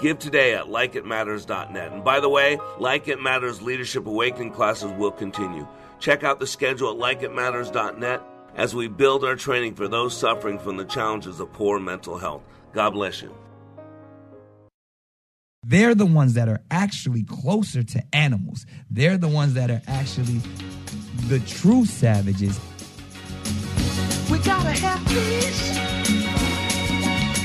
Give 0.00 0.18
today 0.18 0.54
at 0.54 0.66
likeitmatters.net. 0.66 1.92
And 1.92 2.04
by 2.04 2.20
the 2.20 2.28
way, 2.28 2.58
Like 2.78 3.08
It 3.08 3.20
Matters 3.20 3.60
Leadership 3.60 4.06
Awakening 4.06 4.52
classes 4.52 4.92
will 4.92 5.10
continue. 5.10 5.66
Check 5.98 6.22
out 6.22 6.38
the 6.38 6.46
schedule 6.46 6.90
at 6.90 7.18
likeitmatters.net 7.18 8.22
as 8.54 8.74
we 8.74 8.88
build 8.88 9.24
our 9.24 9.36
training 9.36 9.74
for 9.74 9.88
those 9.88 10.16
suffering 10.16 10.58
from 10.58 10.76
the 10.76 10.84
challenges 10.84 11.40
of 11.40 11.52
poor 11.52 11.80
mental 11.80 12.18
health. 12.18 12.42
God 12.72 12.90
bless 12.90 13.22
you. 13.22 13.34
They're 15.64 15.94
the 15.94 16.06
ones 16.06 16.34
that 16.34 16.48
are 16.48 16.60
actually 16.70 17.24
closer 17.24 17.82
to 17.82 18.02
animals. 18.12 18.64
They're 18.90 19.18
the 19.18 19.28
ones 19.28 19.54
that 19.54 19.70
are 19.70 19.82
actually 19.86 20.40
the 21.26 21.40
true 21.40 21.84
savages. 21.84 22.58
We 24.30 24.38
gotta 24.38 24.70
have 24.70 25.06
peace 25.08 25.74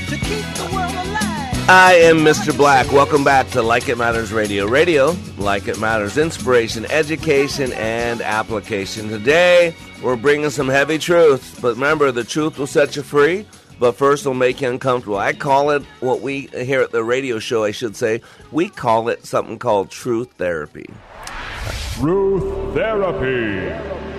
to 0.08 0.16
keep 0.16 0.46
the 0.54 0.70
world 0.72 0.94
alive. 0.94 1.23
I 1.66 1.94
am 1.94 2.18
Mr. 2.18 2.54
Black. 2.54 2.92
Welcome 2.92 3.24
back 3.24 3.48
to 3.50 3.62
Like 3.62 3.88
It 3.88 3.96
Matters 3.96 4.32
Radio. 4.32 4.66
Radio, 4.66 5.16
like 5.38 5.66
it 5.66 5.80
matters, 5.80 6.18
inspiration, 6.18 6.84
education, 6.90 7.72
and 7.72 8.20
application. 8.20 9.08
Today, 9.08 9.74
we're 10.02 10.16
bringing 10.16 10.50
some 10.50 10.68
heavy 10.68 10.98
truth, 10.98 11.58
but 11.62 11.74
remember, 11.76 12.12
the 12.12 12.22
truth 12.24 12.58
will 12.58 12.66
set 12.66 12.96
you 12.96 13.02
free. 13.02 13.46
but 13.80 13.92
first 13.92 14.22
it'll 14.22 14.34
make 14.34 14.60
you 14.60 14.68
uncomfortable. 14.68 15.16
I 15.18 15.32
call 15.32 15.70
it 15.70 15.82
what 16.00 16.20
we 16.20 16.48
here 16.48 16.82
at 16.82 16.92
the 16.92 17.02
radio 17.02 17.38
show, 17.38 17.64
I 17.64 17.70
should 17.70 17.96
say, 17.96 18.20
we 18.52 18.68
call 18.68 19.08
it 19.08 19.24
something 19.24 19.58
called 19.58 19.90
truth 19.90 20.32
therapy. 20.38 20.88
Truth 21.94 22.74
therapy 22.74 24.13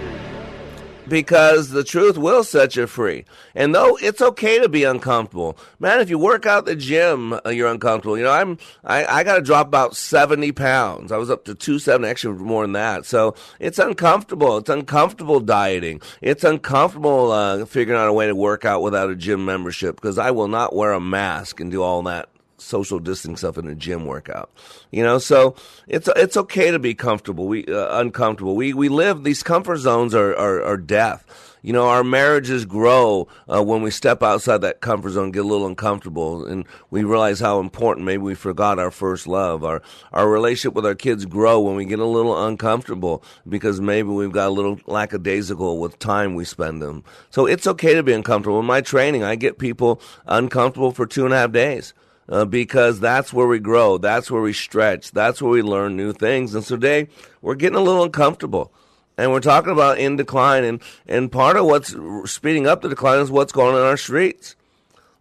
because 1.07 1.69
the 1.69 1.83
truth 1.83 2.17
will 2.17 2.43
set 2.43 2.75
you 2.75 2.87
free. 2.87 3.25
And 3.53 3.73
though 3.73 3.97
it's 4.01 4.21
okay 4.21 4.59
to 4.59 4.69
be 4.69 4.83
uncomfortable, 4.83 5.57
man, 5.79 5.99
if 5.99 6.09
you 6.09 6.17
work 6.17 6.45
out 6.45 6.65
the 6.65 6.75
gym, 6.75 7.33
uh, 7.33 7.49
you're 7.49 7.69
uncomfortable. 7.69 8.17
You 8.17 8.23
know, 8.23 8.31
I'm 8.31 8.57
I, 8.83 9.05
I 9.05 9.23
got 9.23 9.35
to 9.35 9.41
drop 9.41 9.67
about 9.67 9.95
seventy 9.95 10.51
pounds. 10.51 11.11
I 11.11 11.17
was 11.17 11.29
up 11.29 11.45
to 11.45 11.55
two 11.55 11.79
seventy, 11.79 12.09
actually 12.09 12.37
more 12.39 12.63
than 12.63 12.73
that. 12.73 13.05
So 13.05 13.35
it's 13.59 13.79
uncomfortable. 13.79 14.57
It's 14.57 14.69
uncomfortable 14.69 15.39
dieting. 15.39 16.01
It's 16.21 16.43
uncomfortable 16.43 17.31
uh, 17.31 17.65
figuring 17.65 17.99
out 17.99 18.07
a 18.07 18.13
way 18.13 18.27
to 18.27 18.35
work 18.35 18.65
out 18.65 18.81
without 18.81 19.09
a 19.09 19.15
gym 19.15 19.45
membership 19.45 19.95
because 19.95 20.17
I 20.17 20.31
will 20.31 20.47
not 20.47 20.75
wear 20.75 20.93
a 20.93 20.99
mask 20.99 21.59
and 21.59 21.71
do 21.71 21.81
all 21.81 22.01
that 22.03 22.29
social 22.65 22.99
distancing 22.99 23.37
stuff 23.37 23.57
in 23.57 23.67
a 23.67 23.75
gym 23.75 24.05
workout. 24.05 24.51
You 24.91 25.03
know, 25.03 25.17
so 25.17 25.55
it's 25.87 26.09
it's 26.15 26.37
okay 26.37 26.71
to 26.71 26.79
be 26.79 26.93
comfortable. 26.93 27.47
We 27.47 27.65
uh, 27.65 27.99
uncomfortable. 27.99 28.55
We 28.55 28.73
we 28.73 28.89
live 28.89 29.23
these 29.23 29.43
comfort 29.43 29.77
zones 29.77 30.13
are 30.13 30.35
are, 30.35 30.63
are 30.63 30.77
death. 30.77 31.25
You 31.65 31.73
know, 31.73 31.87
our 31.87 32.03
marriages 32.03 32.63
grow 32.63 33.27
uh, 33.51 33.63
when 33.63 33.81
we 33.81 33.89
step 33.89 34.21
outside 34.21 34.59
that 34.59 34.81
comfort 34.81 35.09
zone, 35.09 35.31
get 35.31 35.45
a 35.45 35.47
little 35.47 35.65
uncomfortable, 35.65 36.45
and 36.45 36.63
we 36.91 37.03
realize 37.03 37.39
how 37.39 37.59
important. 37.59 38.05
Maybe 38.05 38.21
we 38.21 38.35
forgot 38.35 38.77
our 38.77 38.91
first 38.91 39.25
love. 39.25 39.63
Our 39.63 39.81
our 40.13 40.29
relationship 40.29 40.75
with 40.75 40.85
our 40.85 40.93
kids 40.93 41.25
grow 41.25 41.59
when 41.59 41.75
we 41.75 41.85
get 41.85 41.97
a 41.97 42.05
little 42.05 42.45
uncomfortable 42.45 43.23
because 43.49 43.81
maybe 43.81 44.09
we've 44.09 44.31
got 44.31 44.49
a 44.49 44.51
little 44.51 44.79
lackadaisical 44.85 45.79
with 45.79 45.97
time 45.97 46.35
we 46.35 46.45
spend 46.45 46.83
them. 46.83 47.03
So 47.31 47.47
it's 47.47 47.65
okay 47.65 47.95
to 47.95 48.03
be 48.03 48.13
uncomfortable. 48.13 48.59
In 48.59 48.67
my 48.67 48.81
training, 48.81 49.23
I 49.23 49.35
get 49.35 49.57
people 49.57 49.99
uncomfortable 50.27 50.91
for 50.91 51.07
two 51.07 51.25
and 51.25 51.33
a 51.33 51.37
half 51.37 51.51
days 51.51 51.95
uh, 52.29 52.45
because 52.45 52.99
that's 52.99 53.31
where 53.31 53.47
we 53.47 53.59
grow, 53.59 53.97
that's 53.97 54.31
where 54.31 54.41
we 54.41 54.53
stretch, 54.53 55.11
that's 55.11 55.41
where 55.41 55.51
we 55.51 55.61
learn 55.61 55.95
new 55.95 56.13
things. 56.13 56.55
And 56.55 56.63
so 56.63 56.75
today 56.75 57.07
we're 57.41 57.55
getting 57.55 57.77
a 57.77 57.81
little 57.81 58.03
uncomfortable. 58.03 58.71
And 59.17 59.31
we're 59.31 59.39
talking 59.39 59.71
about 59.71 59.97
in 59.97 60.17
decline, 60.17 60.65
and, 60.65 60.81
and 61.07 61.31
part 61.31 61.55
of 61.55 61.65
what's 61.65 61.95
speeding 62.29 62.67
up 62.67 62.81
the 62.81 62.89
decline 62.89 63.19
is 63.19 63.31
what's 63.31 63.53
going 63.53 63.73
on 63.75 63.81
in 63.81 63.87
our 63.87 63.95
streets. 63.97 64.57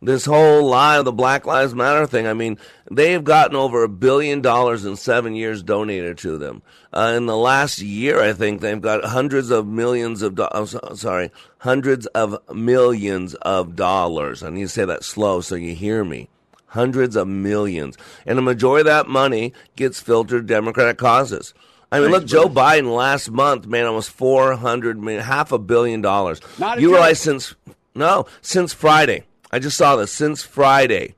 This 0.02 0.26
whole 0.26 0.66
lie 0.66 0.98
of 0.98 1.05
the 1.05 1.12
Black 1.12 1.46
Lives 1.46 1.74
Matter 1.74 2.07
thing. 2.07 2.26
I 2.26 2.34
mean, 2.34 2.59
they've 2.90 3.22
gotten 3.22 3.57
over 3.57 3.84
a 3.84 3.88
billion 3.88 4.42
dollars 4.42 4.84
in 4.84 4.96
seven 4.96 5.34
years 5.34 5.62
donated 5.62 6.18
to 6.18 6.36
them. 6.36 6.61
Uh, 6.92 7.14
in 7.16 7.26
the 7.26 7.36
last 7.36 7.80
year, 7.80 8.20
I 8.20 8.32
think 8.32 8.61
they've 8.61 8.80
got 8.80 9.05
hundreds 9.05 9.50
of 9.50 9.66
millions 9.66 10.20
of 10.20 10.34
dollars. 10.34 10.76
sorry, 10.94 11.30
hundreds 11.59 12.07
of 12.07 12.36
millions 12.52 13.34
of 13.34 13.76
dollars. 13.76 14.42
I 14.42 14.50
need 14.50 14.62
to 14.62 14.68
say 14.68 14.84
that 14.84 15.05
slow 15.05 15.40
so 15.40 15.55
you 15.55 15.74
hear 15.74 16.05
me 16.05 16.28
hundreds 16.75 17.16
of 17.16 17.27
millions. 17.27 17.97
And 18.27 18.37
the 18.37 18.43
majority 18.43 18.83
of 18.83 18.87
that 18.87 19.09
money 19.09 19.55
gets 19.77 20.01
filtered 20.01 20.47
Democratic 20.47 20.99
causes. 20.99 21.55
I 21.91 22.01
mean, 22.01 22.11
look, 22.11 22.27
Joe 22.27 22.49
Biden 22.49 22.95
last 22.95 23.31
month 23.31 23.66
made 23.66 23.85
almost 23.85 24.11
four 24.11 24.55
hundred 24.57 25.01
million, 25.01 25.22
half 25.22 25.53
a 25.53 25.59
billion 25.59 26.01
dollars. 26.01 26.41
Not 26.59 26.81
you 26.81 26.91
realize 26.91 27.20
since 27.20 27.55
no, 27.95 28.27
since 28.43 28.72
Friday, 28.72 29.25
I 29.53 29.61
just 29.61 29.77
saw 29.77 29.95
this. 29.95 30.11
Since 30.11 30.43
Friday, 30.43 31.14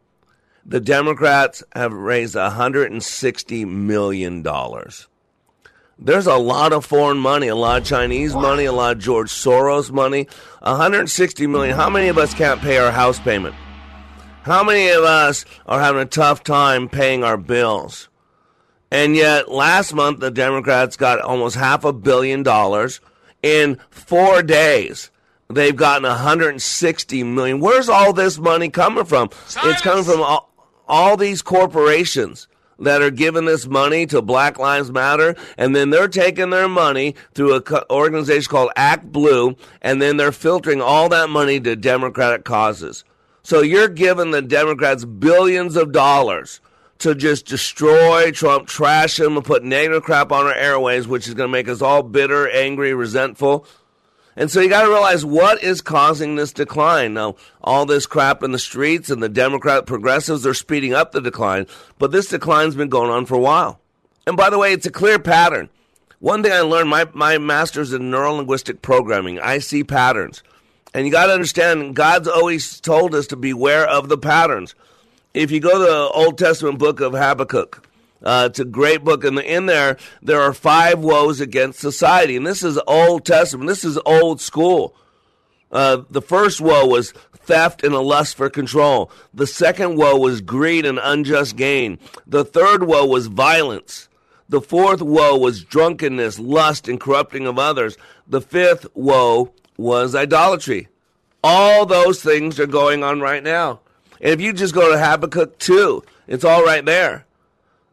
the 0.66 0.80
Democrats 0.80 1.62
have 1.74 1.94
raised 1.94 2.36
hundred 2.36 2.92
and 2.92 3.02
sixty 3.02 3.64
million 3.64 4.42
dollars. 4.42 5.08
There's 5.98 6.26
a 6.26 6.36
lot 6.36 6.74
of 6.74 6.84
foreign 6.84 7.16
money, 7.16 7.48
a 7.48 7.56
lot 7.56 7.80
of 7.80 7.88
Chinese 7.88 8.34
money, 8.34 8.66
a 8.66 8.72
lot 8.72 8.96
of 8.96 9.02
George 9.02 9.30
Soros 9.30 9.90
money. 9.90 10.28
160 10.60 11.46
million. 11.46 11.74
How 11.74 11.88
many 11.88 12.08
of 12.08 12.18
us 12.18 12.34
can't 12.34 12.60
pay 12.60 12.76
our 12.76 12.92
house 12.92 13.18
payment? 13.18 13.54
How 14.46 14.62
many 14.62 14.90
of 14.90 15.02
us 15.02 15.44
are 15.66 15.80
having 15.80 16.02
a 16.02 16.06
tough 16.06 16.44
time 16.44 16.88
paying 16.88 17.24
our 17.24 17.36
bills? 17.36 18.08
And 18.92 19.16
yet, 19.16 19.50
last 19.50 19.92
month, 19.92 20.20
the 20.20 20.30
Democrats 20.30 20.96
got 20.96 21.20
almost 21.20 21.56
half 21.56 21.84
a 21.84 21.92
billion 21.92 22.44
dollars 22.44 23.00
in 23.42 23.80
four 23.90 24.44
days. 24.44 25.10
They've 25.50 25.74
gotten 25.74 26.04
160 26.04 27.24
million. 27.24 27.58
Where's 27.58 27.88
all 27.88 28.12
this 28.12 28.38
money 28.38 28.68
coming 28.68 29.04
from? 29.04 29.30
Science. 29.48 29.68
It's 29.68 29.82
coming 29.82 30.04
from 30.04 30.22
all, 30.22 30.54
all 30.86 31.16
these 31.16 31.42
corporations 31.42 32.46
that 32.78 33.02
are 33.02 33.10
giving 33.10 33.46
this 33.46 33.66
money 33.66 34.06
to 34.06 34.22
Black 34.22 34.60
Lives 34.60 34.92
Matter, 34.92 35.34
and 35.58 35.74
then 35.74 35.90
they're 35.90 36.06
taking 36.06 36.50
their 36.50 36.68
money 36.68 37.16
through 37.34 37.56
an 37.56 37.62
organization 37.90 38.48
called 38.48 38.70
Act 38.76 39.10
Blue, 39.10 39.56
and 39.82 40.00
then 40.00 40.18
they're 40.18 40.30
filtering 40.30 40.80
all 40.80 41.08
that 41.08 41.30
money 41.30 41.58
to 41.58 41.74
Democratic 41.74 42.44
causes. 42.44 43.02
So 43.46 43.62
you're 43.62 43.86
giving 43.86 44.32
the 44.32 44.42
Democrats 44.42 45.04
billions 45.04 45.76
of 45.76 45.92
dollars 45.92 46.60
to 46.98 47.14
just 47.14 47.46
destroy 47.46 48.32
Trump, 48.32 48.66
trash 48.66 49.20
him, 49.20 49.36
and 49.36 49.46
put 49.46 49.62
negative 49.62 50.02
crap 50.02 50.32
on 50.32 50.46
our 50.46 50.54
airways, 50.54 51.06
which 51.06 51.28
is 51.28 51.34
going 51.34 51.48
to 51.48 51.52
make 51.52 51.68
us 51.68 51.80
all 51.80 52.02
bitter, 52.02 52.50
angry, 52.50 52.92
resentful. 52.92 53.64
And 54.34 54.50
so 54.50 54.60
you 54.60 54.68
got 54.68 54.82
to 54.82 54.88
realize 54.88 55.24
what 55.24 55.62
is 55.62 55.80
causing 55.80 56.34
this 56.34 56.52
decline. 56.52 57.14
Now, 57.14 57.36
all 57.62 57.86
this 57.86 58.04
crap 58.04 58.42
in 58.42 58.50
the 58.50 58.58
streets 58.58 59.10
and 59.10 59.22
the 59.22 59.28
Democrat 59.28 59.86
progressives 59.86 60.44
are 60.44 60.52
speeding 60.52 60.92
up 60.92 61.12
the 61.12 61.20
decline, 61.20 61.68
but 62.00 62.10
this 62.10 62.26
decline's 62.26 62.74
been 62.74 62.88
going 62.88 63.12
on 63.12 63.26
for 63.26 63.36
a 63.36 63.40
while. 63.40 63.78
And 64.26 64.36
by 64.36 64.50
the 64.50 64.58
way, 64.58 64.72
it's 64.72 64.86
a 64.86 64.90
clear 64.90 65.20
pattern. 65.20 65.70
One 66.18 66.42
thing 66.42 66.50
I 66.50 66.62
learned, 66.62 66.90
my, 66.90 67.06
my 67.14 67.38
master's 67.38 67.92
in 67.92 68.10
neurolinguistic 68.10 68.82
programming, 68.82 69.38
I 69.38 69.58
see 69.58 69.84
patterns. 69.84 70.42
And 70.96 71.04
you 71.04 71.12
got 71.12 71.26
to 71.26 71.34
understand, 71.34 71.94
God's 71.94 72.26
always 72.26 72.80
told 72.80 73.14
us 73.14 73.26
to 73.26 73.36
beware 73.36 73.86
of 73.86 74.08
the 74.08 74.16
patterns. 74.16 74.74
If 75.34 75.50
you 75.50 75.60
go 75.60 75.74
to 75.74 75.78
the 75.78 76.08
Old 76.14 76.38
Testament 76.38 76.78
book 76.78 77.00
of 77.00 77.12
Habakkuk, 77.12 77.86
uh, 78.22 78.48
it's 78.48 78.60
a 78.60 78.64
great 78.64 79.04
book, 79.04 79.22
and 79.22 79.38
in 79.38 79.66
there 79.66 79.98
there 80.22 80.40
are 80.40 80.54
five 80.54 81.00
woes 81.00 81.38
against 81.38 81.80
society, 81.80 82.34
and 82.34 82.46
this 82.46 82.62
is 82.62 82.80
Old 82.86 83.26
Testament. 83.26 83.68
This 83.68 83.84
is 83.84 83.98
old 84.06 84.40
school. 84.40 84.96
Uh, 85.70 85.98
the 86.08 86.22
first 86.22 86.62
woe 86.62 86.86
was 86.86 87.12
theft 87.34 87.84
and 87.84 87.94
a 87.94 88.00
lust 88.00 88.34
for 88.34 88.48
control. 88.48 89.10
The 89.34 89.46
second 89.46 89.98
woe 89.98 90.16
was 90.16 90.40
greed 90.40 90.86
and 90.86 90.98
unjust 91.02 91.56
gain. 91.56 91.98
The 92.26 92.42
third 92.42 92.84
woe 92.84 93.04
was 93.04 93.26
violence. 93.26 94.08
The 94.48 94.62
fourth 94.62 95.02
woe 95.02 95.36
was 95.36 95.62
drunkenness, 95.62 96.38
lust, 96.38 96.88
and 96.88 96.98
corrupting 96.98 97.46
of 97.46 97.58
others. 97.58 97.98
The 98.26 98.40
fifth 98.40 98.86
woe 98.94 99.52
was 99.76 100.14
idolatry. 100.14 100.88
All 101.42 101.86
those 101.86 102.22
things 102.22 102.58
are 102.58 102.66
going 102.66 103.02
on 103.02 103.20
right 103.20 103.42
now. 103.42 103.80
And 104.20 104.32
if 104.32 104.40
you 104.40 104.52
just 104.52 104.74
go 104.74 104.90
to 104.90 104.98
Habakkuk 104.98 105.58
2, 105.58 106.02
it's 106.26 106.44
all 106.44 106.64
right 106.64 106.84
there. 106.84 107.26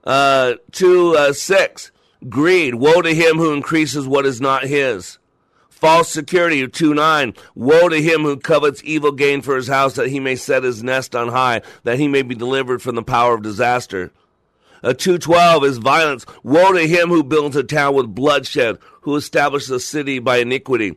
Uh, 0.04 0.56
2 0.72 1.16
uh, 1.18 1.34
6, 1.34 1.92
greed. 2.30 2.76
Woe 2.76 3.02
to 3.02 3.14
him 3.14 3.38
who 3.38 3.54
increases 3.54 4.08
what 4.08 4.26
is 4.26 4.42
not 4.42 4.64
his. 4.64 5.18
False 5.70 6.10
security, 6.10 6.66
2 6.66 6.94
9. 6.94 7.34
Woe 7.56 7.90
to 7.90 8.02
him 8.02 8.22
who 8.22 8.38
covets 8.38 8.82
evil 8.86 9.12
gain 9.12 9.42
for 9.42 9.56
his 9.56 9.68
house, 9.68 9.96
that 9.96 10.10
he 10.10 10.20
may 10.20 10.36
set 10.36 10.64
his 10.64 10.82
nest 10.82 11.14
on 11.14 11.28
high, 11.28 11.62
that 11.84 12.00
he 12.00 12.08
may 12.08 12.22
be 12.22 12.36
delivered 12.36 12.82
from 12.82 12.96
the 12.96 13.04
power 13.04 13.36
of 13.36 13.44
disaster. 13.44 14.12
Uh, 14.82 14.94
212 14.94 15.64
is 15.66 15.78
violence. 15.78 16.26
Woe 16.44 16.74
to 16.74 16.88
him 16.88 17.10
who 17.10 17.24
builds 17.24 17.56
a 17.56 17.64
town 17.64 17.96
with 17.96 18.16
bloodshed, 18.16 18.78
who 19.02 19.16
establishes 19.16 19.70
a 19.70 19.80
city 19.80 20.20
by 20.20 20.38
iniquity. 20.38 20.96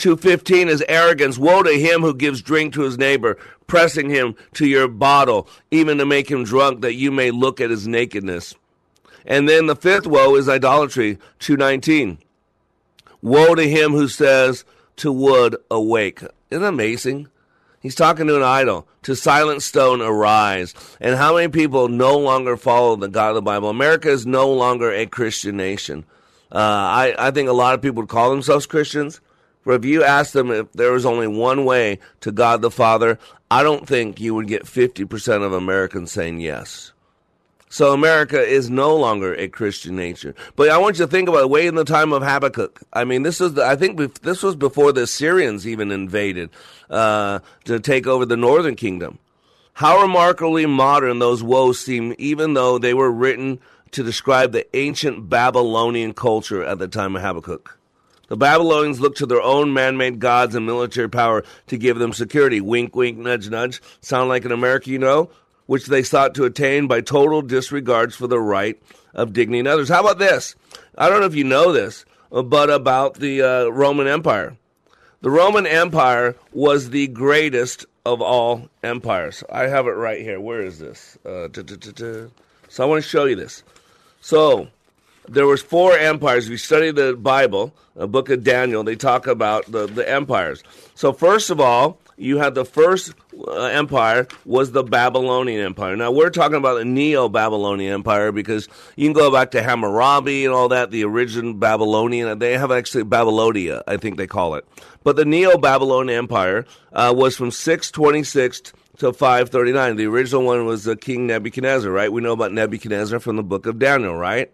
215 0.00 0.68
is 0.68 0.84
arrogance. 0.88 1.38
Woe 1.38 1.62
to 1.62 1.78
him 1.78 2.00
who 2.00 2.14
gives 2.14 2.42
drink 2.42 2.74
to 2.74 2.82
his 2.82 2.98
neighbor, 2.98 3.36
pressing 3.66 4.10
him 4.10 4.34
to 4.54 4.66
your 4.66 4.88
bottle, 4.88 5.46
even 5.70 5.98
to 5.98 6.06
make 6.06 6.30
him 6.30 6.42
drunk, 6.42 6.80
that 6.80 6.94
you 6.94 7.10
may 7.10 7.30
look 7.30 7.60
at 7.60 7.70
his 7.70 7.86
nakedness. 7.86 8.54
And 9.26 9.48
then 9.48 9.66
the 9.66 9.76
fifth 9.76 10.06
woe 10.06 10.34
is 10.36 10.48
idolatry. 10.48 11.18
219. 11.40 12.18
Woe 13.22 13.54
to 13.54 13.68
him 13.68 13.92
who 13.92 14.08
says 14.08 14.64
to 14.96 15.12
wood, 15.12 15.56
awake. 15.70 16.22
Isn't 16.50 16.62
that 16.62 16.68
amazing? 16.68 17.28
He's 17.80 17.94
talking 17.94 18.26
to 18.26 18.36
an 18.36 18.42
idol. 18.42 18.86
To 19.02 19.14
silent 19.14 19.62
stone, 19.62 20.00
arise. 20.00 20.74
And 21.00 21.16
how 21.16 21.36
many 21.36 21.48
people 21.48 21.88
no 21.88 22.18
longer 22.18 22.56
follow 22.56 22.96
the 22.96 23.08
God 23.08 23.30
of 23.30 23.34
the 23.36 23.42
Bible? 23.42 23.70
America 23.70 24.10
is 24.10 24.26
no 24.26 24.50
longer 24.52 24.92
a 24.92 25.06
Christian 25.06 25.56
nation. 25.56 26.04
Uh, 26.52 26.58
I, 26.58 27.14
I 27.18 27.30
think 27.30 27.48
a 27.48 27.52
lot 27.52 27.74
of 27.74 27.82
people 27.82 28.02
would 28.02 28.10
call 28.10 28.30
themselves 28.30 28.66
Christians. 28.66 29.20
If 29.72 29.84
you 29.84 30.04
asked 30.04 30.32
them 30.32 30.50
if 30.50 30.72
there 30.72 30.92
was 30.92 31.06
only 31.06 31.26
one 31.26 31.64
way 31.64 31.98
to 32.20 32.32
God 32.32 32.62
the 32.62 32.70
Father, 32.70 33.18
I 33.50 33.62
don't 33.62 33.86
think 33.86 34.20
you 34.20 34.34
would 34.34 34.46
get 34.46 34.64
50% 34.64 35.44
of 35.44 35.52
Americans 35.52 36.12
saying 36.12 36.40
yes. 36.40 36.92
So 37.72 37.92
America 37.92 38.42
is 38.42 38.68
no 38.68 38.96
longer 38.96 39.32
a 39.34 39.46
Christian 39.46 39.94
nation. 39.94 40.34
But 40.56 40.70
I 40.70 40.78
want 40.78 40.98
you 40.98 41.04
to 41.04 41.10
think 41.10 41.28
about. 41.28 41.50
Way 41.50 41.68
in 41.68 41.76
the 41.76 41.84
time 41.84 42.12
of 42.12 42.22
Habakkuk. 42.22 42.80
I 42.92 43.04
mean, 43.04 43.22
this 43.22 43.40
is 43.40 43.54
the, 43.54 43.64
I 43.64 43.76
think 43.76 44.22
this 44.22 44.42
was 44.42 44.56
before 44.56 44.92
the 44.92 45.06
Syrians 45.06 45.68
even 45.68 45.92
invaded 45.92 46.50
uh, 46.90 47.38
to 47.64 47.78
take 47.78 48.08
over 48.08 48.26
the 48.26 48.36
northern 48.36 48.74
kingdom. 48.74 49.20
How 49.74 50.02
remarkably 50.02 50.66
modern 50.66 51.20
those 51.20 51.44
woes 51.44 51.78
seem, 51.78 52.14
even 52.18 52.54
though 52.54 52.76
they 52.76 52.92
were 52.92 53.10
written 53.10 53.60
to 53.92 54.02
describe 54.02 54.52
the 54.52 54.66
ancient 54.76 55.28
Babylonian 55.28 56.12
culture 56.12 56.64
at 56.64 56.78
the 56.78 56.88
time 56.88 57.16
of 57.16 57.22
Habakkuk. 57.22 57.79
The 58.30 58.36
Babylonians 58.36 59.00
looked 59.00 59.18
to 59.18 59.26
their 59.26 59.42
own 59.42 59.72
man 59.72 59.96
made 59.96 60.20
gods 60.20 60.54
and 60.54 60.64
military 60.64 61.10
power 61.10 61.42
to 61.66 61.76
give 61.76 61.98
them 61.98 62.12
security. 62.12 62.60
Wink, 62.60 62.94
wink, 62.94 63.18
nudge, 63.18 63.50
nudge. 63.50 63.82
Sound 64.02 64.28
like 64.28 64.44
an 64.44 64.52
America 64.52 64.88
you 64.88 65.00
know? 65.00 65.30
Which 65.66 65.86
they 65.86 66.04
sought 66.04 66.36
to 66.36 66.44
attain 66.44 66.86
by 66.86 67.00
total 67.00 67.42
disregards 67.42 68.14
for 68.14 68.28
the 68.28 68.38
right 68.38 68.80
of 69.14 69.32
dignity 69.32 69.58
in 69.58 69.66
others. 69.66 69.88
How 69.88 70.02
about 70.02 70.20
this? 70.20 70.54
I 70.96 71.08
don't 71.08 71.18
know 71.18 71.26
if 71.26 71.34
you 71.34 71.42
know 71.42 71.72
this, 71.72 72.04
but 72.30 72.70
about 72.70 73.14
the 73.14 73.42
uh, 73.42 73.64
Roman 73.66 74.06
Empire. 74.06 74.56
The 75.22 75.30
Roman 75.30 75.66
Empire 75.66 76.36
was 76.52 76.90
the 76.90 77.08
greatest 77.08 77.84
of 78.06 78.22
all 78.22 78.68
empires. 78.84 79.42
I 79.50 79.66
have 79.66 79.88
it 79.88 79.90
right 79.90 80.20
here. 80.20 80.40
Where 80.40 80.60
is 80.60 80.78
this? 80.78 81.18
Uh, 81.26 81.48
so 82.68 82.84
I 82.84 82.86
want 82.86 83.02
to 83.02 83.08
show 83.08 83.24
you 83.24 83.34
this. 83.34 83.64
So 84.20 84.68
there 85.30 85.46
was 85.46 85.62
four 85.62 85.96
empires. 85.96 86.46
If 86.46 86.50
you 86.50 86.56
study 86.56 86.90
the 86.90 87.14
Bible, 87.14 87.72
the 87.94 88.08
book 88.08 88.30
of 88.30 88.42
Daniel, 88.42 88.82
they 88.82 88.96
talk 88.96 89.26
about 89.26 89.70
the, 89.70 89.86
the 89.86 90.08
empires. 90.08 90.62
So 90.94 91.12
first 91.12 91.50
of 91.50 91.60
all, 91.60 92.00
you 92.16 92.38
had 92.38 92.54
the 92.54 92.64
first 92.64 93.14
uh, 93.46 93.62
empire 93.62 94.26
was 94.44 94.72
the 94.72 94.82
Babylonian 94.82 95.64
Empire. 95.64 95.96
Now 95.96 96.10
we're 96.10 96.30
talking 96.30 96.56
about 96.56 96.74
the 96.74 96.84
Neo-Babylonian 96.84 97.94
Empire 97.94 98.32
because 98.32 98.68
you 98.96 99.06
can 99.06 99.14
go 99.14 99.30
back 99.30 99.52
to 99.52 99.62
Hammurabi 99.62 100.44
and 100.44 100.52
all 100.52 100.68
that, 100.68 100.90
the 100.90 101.04
original 101.04 101.54
Babylonian. 101.54 102.38
They 102.38 102.58
have 102.58 102.70
actually 102.70 103.04
Babylonia, 103.04 103.82
I 103.86 103.96
think 103.96 104.18
they 104.18 104.26
call 104.26 104.54
it. 104.56 104.66
But 105.02 105.16
the 105.16 105.24
Neo-Babylonian 105.24 106.18
Empire 106.18 106.66
uh, 106.92 107.14
was 107.16 107.36
from 107.36 107.50
626 107.50 108.72
to 108.98 109.12
539. 109.14 109.96
The 109.96 110.06
original 110.06 110.44
one 110.44 110.66
was 110.66 110.86
uh, 110.86 110.94
King 110.96 111.26
Nebuchadnezzar, 111.26 111.90
right? 111.90 112.12
We 112.12 112.20
know 112.20 112.32
about 112.32 112.52
Nebuchadnezzar 112.52 113.18
from 113.20 113.36
the 113.36 113.42
book 113.42 113.64
of 113.64 113.78
Daniel, 113.78 114.14
right? 114.14 114.52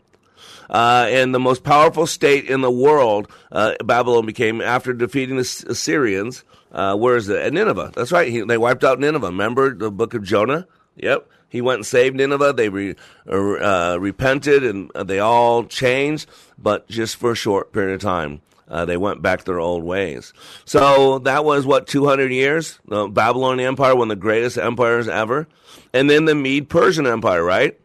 Uh, 0.68 1.06
and 1.08 1.34
the 1.34 1.40
most 1.40 1.62
powerful 1.62 2.06
state 2.06 2.46
in 2.46 2.60
the 2.60 2.70
world, 2.70 3.30
uh, 3.52 3.74
Babylon 3.84 4.26
became 4.26 4.60
after 4.60 4.92
defeating 4.92 5.36
the 5.36 5.64
Assyrians. 5.68 6.44
Uh, 6.72 6.96
where 6.96 7.16
is 7.16 7.28
it? 7.28 7.40
At 7.40 7.52
Nineveh. 7.52 7.92
That's 7.94 8.12
right. 8.12 8.28
He, 8.28 8.40
they 8.40 8.58
wiped 8.58 8.84
out 8.84 9.00
Nineveh. 9.00 9.26
Remember 9.26 9.74
the 9.74 9.90
book 9.90 10.14
of 10.14 10.22
Jonah? 10.22 10.66
Yep. 10.96 11.28
He 11.48 11.60
went 11.60 11.78
and 11.78 11.86
saved 11.86 12.16
Nineveh. 12.16 12.54
They 12.54 12.68
re, 12.68 12.96
uh, 13.28 13.96
repented 14.00 14.64
and 14.64 14.90
they 15.04 15.20
all 15.20 15.64
changed, 15.64 16.28
but 16.58 16.88
just 16.88 17.16
for 17.16 17.32
a 17.32 17.36
short 17.36 17.72
period 17.72 17.94
of 17.94 18.00
time. 18.00 18.42
Uh, 18.68 18.84
they 18.84 18.96
went 18.96 19.22
back 19.22 19.44
their 19.44 19.60
old 19.60 19.84
ways. 19.84 20.32
So 20.64 21.20
that 21.20 21.44
was 21.44 21.64
what 21.64 21.86
200 21.86 22.32
years. 22.32 22.80
The 22.86 23.06
Babylonian 23.06 23.68
Empire, 23.68 23.94
one 23.94 24.10
of 24.10 24.16
the 24.16 24.20
greatest 24.20 24.58
empires 24.58 25.08
ever, 25.08 25.46
and 25.92 26.10
then 26.10 26.24
the 26.24 26.34
Mede 26.34 26.68
Persian 26.68 27.06
Empire, 27.06 27.44
right? 27.44 27.78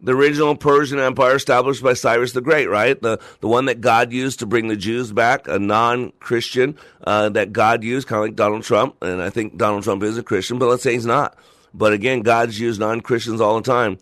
The 0.00 0.14
original 0.14 0.54
Persian 0.56 0.98
Empire 0.98 1.36
established 1.36 1.82
by 1.82 1.94
Cyrus 1.94 2.32
the 2.32 2.40
Great, 2.40 2.68
right? 2.68 3.00
The 3.00 3.20
the 3.40 3.48
one 3.48 3.64
that 3.64 3.80
God 3.80 4.12
used 4.12 4.38
to 4.40 4.46
bring 4.46 4.68
the 4.68 4.76
Jews 4.76 5.12
back, 5.12 5.48
a 5.48 5.58
non-Christian 5.58 6.76
uh, 7.04 7.30
that 7.30 7.52
God 7.52 7.82
used, 7.82 8.06
kind 8.06 8.18
of 8.18 8.24
like 8.26 8.36
Donald 8.36 8.62
Trump. 8.62 9.02
And 9.02 9.20
I 9.20 9.30
think 9.30 9.56
Donald 9.56 9.84
Trump 9.84 10.02
is 10.02 10.18
a 10.18 10.22
Christian, 10.22 10.58
but 10.58 10.68
let's 10.68 10.82
say 10.82 10.92
he's 10.92 11.06
not. 11.06 11.36
But 11.74 11.92
again, 11.92 12.22
God's 12.22 12.58
used 12.58 12.80
non-Christians 12.80 13.40
all 13.40 13.56
the 13.60 13.70
time. 13.70 13.98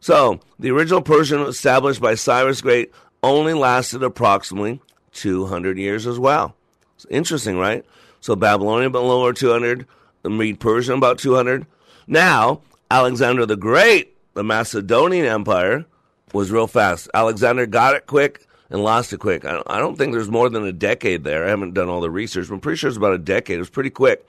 So 0.00 0.40
the 0.58 0.70
original 0.70 1.02
Persian 1.02 1.40
established 1.42 2.00
by 2.00 2.14
Cyrus 2.14 2.60
Great 2.60 2.92
only 3.22 3.54
lasted 3.54 4.02
approximately 4.02 4.80
200 5.12 5.76
years 5.76 6.06
as 6.06 6.18
well. 6.18 6.54
It's 6.94 7.06
interesting, 7.10 7.58
right? 7.58 7.84
So 8.20 8.34
Babylonian 8.36 8.86
about 8.88 9.04
lower 9.04 9.32
200, 9.32 9.86
the 10.22 10.30
Mede 10.30 10.60
Persian 10.60 10.94
about 10.94 11.18
200. 11.18 11.66
Now 12.06 12.62
Alexander 12.90 13.44
the 13.44 13.56
Great 13.56 14.17
the 14.38 14.44
Macedonian 14.44 15.26
Empire 15.26 15.84
was 16.32 16.52
real 16.52 16.68
fast. 16.68 17.10
Alexander 17.12 17.66
got 17.66 17.96
it 17.96 18.06
quick 18.06 18.46
and 18.70 18.84
lost 18.84 19.12
it 19.12 19.18
quick. 19.18 19.44
I 19.44 19.80
don't 19.80 19.98
think 19.98 20.12
there's 20.12 20.30
more 20.30 20.48
than 20.48 20.64
a 20.64 20.70
decade 20.70 21.24
there. 21.24 21.44
I 21.44 21.48
haven't 21.48 21.74
done 21.74 21.88
all 21.88 22.00
the 22.00 22.08
research, 22.08 22.46
but 22.46 22.54
I'm 22.54 22.60
pretty 22.60 22.76
sure 22.76 22.86
it's 22.86 22.96
about 22.96 23.14
a 23.14 23.18
decade. 23.18 23.56
It 23.56 23.58
was 23.58 23.68
pretty 23.68 23.90
quick. 23.90 24.24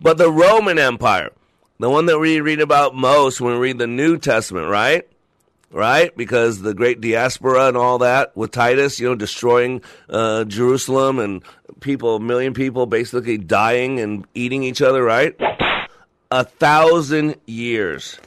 But 0.00 0.16
the 0.16 0.30
Roman 0.30 0.78
Empire, 0.78 1.32
the 1.78 1.90
one 1.90 2.06
that 2.06 2.18
we 2.18 2.40
read 2.40 2.62
about 2.62 2.94
most 2.94 3.38
when 3.42 3.52
we 3.52 3.58
read 3.58 3.76
the 3.76 3.86
New 3.86 4.16
Testament, 4.16 4.70
right? 4.70 5.06
Right? 5.70 6.16
Because 6.16 6.62
the 6.62 6.72
great 6.72 7.02
diaspora 7.02 7.68
and 7.68 7.76
all 7.76 7.98
that 7.98 8.34
with 8.34 8.52
Titus, 8.52 8.98
you 8.98 9.10
know, 9.10 9.14
destroying 9.14 9.82
uh, 10.08 10.44
Jerusalem 10.44 11.18
and 11.18 11.44
people, 11.80 12.16
a 12.16 12.20
million 12.20 12.54
people 12.54 12.86
basically 12.86 13.36
dying 13.36 14.00
and 14.00 14.26
eating 14.34 14.62
each 14.62 14.80
other, 14.80 15.04
right? 15.04 15.38
A 16.30 16.44
thousand 16.44 17.36
years 17.44 18.18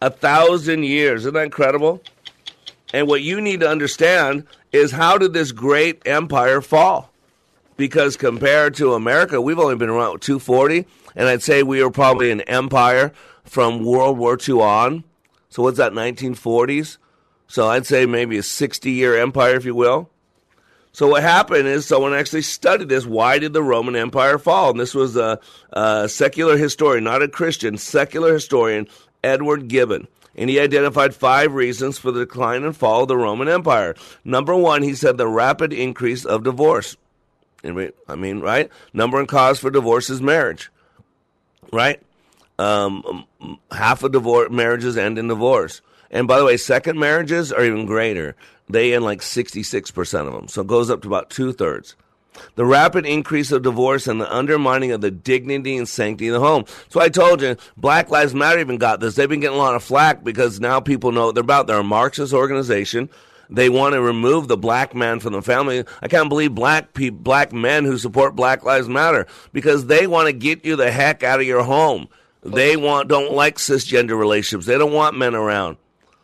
a 0.00 0.10
thousand 0.10 0.84
years. 0.84 1.22
Isn't 1.22 1.34
that 1.34 1.44
incredible? 1.44 2.02
And 2.92 3.06
what 3.06 3.22
you 3.22 3.40
need 3.40 3.60
to 3.60 3.68
understand 3.68 4.46
is 4.72 4.92
how 4.92 5.18
did 5.18 5.32
this 5.32 5.52
great 5.52 6.02
empire 6.06 6.60
fall? 6.60 7.10
Because 7.76 8.16
compared 8.16 8.74
to 8.76 8.94
America, 8.94 9.40
we've 9.40 9.58
only 9.58 9.76
been 9.76 9.90
around 9.90 10.20
240, 10.20 10.86
and 11.14 11.28
I'd 11.28 11.42
say 11.42 11.62
we 11.62 11.82
were 11.82 11.90
probably 11.90 12.30
an 12.30 12.40
empire 12.42 13.12
from 13.44 13.84
World 13.84 14.18
War 14.18 14.36
II 14.36 14.60
on. 14.60 15.04
So 15.48 15.62
what's 15.62 15.78
that, 15.78 15.92
1940s? 15.92 16.98
So 17.46 17.68
I'd 17.68 17.86
say 17.86 18.04
maybe 18.04 18.36
a 18.38 18.42
60 18.42 18.90
year 18.90 19.18
empire, 19.18 19.54
if 19.54 19.64
you 19.64 19.74
will. 19.74 20.10
So 20.92 21.06
what 21.06 21.22
happened 21.22 21.68
is 21.68 21.86
someone 21.86 22.12
actually 22.12 22.42
studied 22.42 22.88
this. 22.88 23.06
Why 23.06 23.38
did 23.38 23.52
the 23.52 23.62
Roman 23.62 23.94
Empire 23.94 24.38
fall? 24.38 24.70
And 24.70 24.80
this 24.80 24.94
was 24.94 25.16
a, 25.16 25.38
a 25.72 26.08
secular 26.08 26.56
historian, 26.56 27.04
not 27.04 27.22
a 27.22 27.28
Christian, 27.28 27.78
secular 27.78 28.32
historian 28.32 28.88
Edward 29.22 29.68
Gibbon. 29.68 30.08
And 30.34 30.48
he 30.48 30.60
identified 30.60 31.14
five 31.14 31.52
reasons 31.52 31.98
for 31.98 32.12
the 32.12 32.20
decline 32.20 32.62
and 32.62 32.76
fall 32.76 33.02
of 33.02 33.08
the 33.08 33.16
Roman 33.16 33.48
Empire. 33.48 33.96
Number 34.24 34.54
one, 34.54 34.82
he 34.82 34.94
said 34.94 35.16
the 35.16 35.26
rapid 35.26 35.72
increase 35.72 36.24
of 36.24 36.44
divorce. 36.44 36.96
I 37.64 38.14
mean, 38.14 38.40
right? 38.40 38.70
Number 38.92 39.16
one 39.16 39.26
cause 39.26 39.58
for 39.58 39.70
divorce 39.70 40.10
is 40.10 40.22
marriage, 40.22 40.70
right? 41.72 42.00
Um, 42.56 43.26
half 43.72 44.04
of 44.04 44.12
divorce 44.12 44.50
marriages 44.50 44.96
end 44.96 45.18
in 45.18 45.26
divorce. 45.26 45.80
And 46.10 46.28
by 46.28 46.38
the 46.38 46.44
way, 46.44 46.56
second 46.56 46.98
marriages 46.98 47.52
are 47.52 47.64
even 47.64 47.84
greater. 47.84 48.36
They 48.68 48.94
end 48.94 49.04
like 49.04 49.20
66% 49.20 50.26
of 50.26 50.32
them. 50.32 50.46
So 50.48 50.60
it 50.60 50.68
goes 50.68 50.88
up 50.88 51.02
to 51.02 51.08
about 51.08 51.30
two 51.30 51.52
thirds 51.52 51.96
the 52.54 52.64
rapid 52.64 53.06
increase 53.06 53.52
of 53.52 53.62
divorce 53.62 54.06
and 54.06 54.20
the 54.20 54.34
undermining 54.34 54.92
of 54.92 55.00
the 55.00 55.10
dignity 55.10 55.76
and 55.76 55.88
sanctity 55.88 56.28
of 56.28 56.34
the 56.34 56.46
home. 56.46 56.64
So 56.88 57.00
I 57.00 57.08
told 57.08 57.42
you, 57.42 57.56
Black 57.76 58.10
Lives 58.10 58.34
Matter 58.34 58.58
even 58.60 58.78
got 58.78 59.00
this. 59.00 59.14
They've 59.14 59.28
been 59.28 59.40
getting 59.40 59.56
a 59.56 59.60
lot 59.60 59.74
of 59.74 59.82
flack 59.82 60.24
because 60.24 60.60
now 60.60 60.80
people 60.80 61.12
know 61.12 61.26
what 61.26 61.34
they're 61.34 61.42
about. 61.42 61.66
They're 61.66 61.78
a 61.78 61.84
Marxist 61.84 62.32
organization. 62.32 63.08
They 63.50 63.68
want 63.70 63.94
to 63.94 64.02
remove 64.02 64.48
the 64.48 64.58
black 64.58 64.94
man 64.94 65.20
from 65.20 65.32
the 65.32 65.42
family. 65.42 65.84
I 66.02 66.08
can't 66.08 66.28
believe 66.28 66.54
black 66.54 66.92
pe- 66.92 67.08
black 67.08 67.52
men 67.52 67.84
who 67.84 67.96
support 67.96 68.36
Black 68.36 68.62
Lives 68.62 68.88
Matter 68.88 69.26
because 69.52 69.86
they 69.86 70.06
want 70.06 70.26
to 70.26 70.32
get 70.32 70.64
you 70.64 70.76
the 70.76 70.90
heck 70.90 71.22
out 71.22 71.40
of 71.40 71.46
your 71.46 71.62
home. 71.62 72.08
They 72.42 72.76
want 72.76 73.08
don't 73.08 73.32
like 73.32 73.56
cisgender 73.56 74.18
relationships. 74.18 74.66
They 74.66 74.78
don't 74.78 74.92
want 74.92 75.16
men 75.16 75.34
around. 75.34 75.78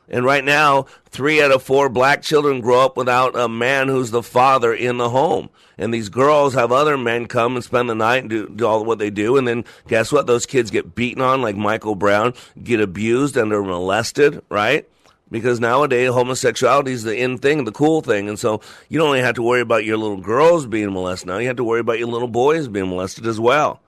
And 0.09 0.25
right 0.25 0.45
now, 0.45 0.87
three 1.07 1.43
out 1.43 1.51
of 1.51 1.63
four 1.63 1.89
black 1.89 2.23
children 2.23 2.61
grow 2.61 2.81
up 2.81 2.97
without 2.97 3.37
a 3.37 3.49
man 3.49 3.89
who's 3.89 4.11
the 4.11 4.23
father 4.23 4.75
in 4.75 4.99
the 4.99 5.11
home 5.11 5.49
and 5.79 5.93
these 5.93 6.09
girls 6.09 6.55
have 6.55 6.73
other 6.73 6.97
men 6.97 7.27
come 7.27 7.57
and 7.57 7.65
spend 7.65 7.89
the 7.89 7.95
night 7.95 8.19
and 8.23 8.31
do, 8.31 8.49
do 8.49 8.67
all 8.67 8.85
what 8.85 8.99
they 8.99 9.11
do, 9.11 9.37
and 9.37 9.47
then 9.47 9.65
guess 9.89 10.13
what? 10.13 10.27
Those 10.27 10.47
kids 10.47 10.71
get 10.71 10.95
beaten 10.95 11.23
on 11.23 11.43
like 11.43 11.57
Michael 11.57 11.95
Brown, 11.95 12.35
get 12.63 12.81
abused 12.81 13.37
and 13.37 13.51
they're 13.51 13.63
molested, 13.63 14.43
right? 14.49 14.89
Because 15.31 15.59
nowadays 15.59 16.11
homosexuality 16.11 16.93
is 16.93 17.03
the 17.03 17.17
in 17.17 17.39
thing, 17.39 17.65
the 17.65 17.73
cool 17.73 18.03
thing, 18.03 18.29
and 18.29 18.39
so 18.39 18.61
you 18.89 18.99
don't 18.99 19.09
only 19.09 19.21
have 19.21 19.35
to 19.35 19.43
worry 19.43 19.61
about 19.61 19.85
your 19.85 19.97
little 19.97 20.21
girls 20.21 20.67
being 20.67 20.93
molested 20.93 21.29
now; 21.29 21.39
you 21.39 21.49
have 21.49 21.57
to 21.57 21.65
worry 21.65 21.81
about 21.81 21.99
your 21.99 22.09
little 22.09 22.29
boys 22.29 22.69
being 22.69 22.89
molested 22.89 23.27
as 23.27 23.41
well. 23.41 23.81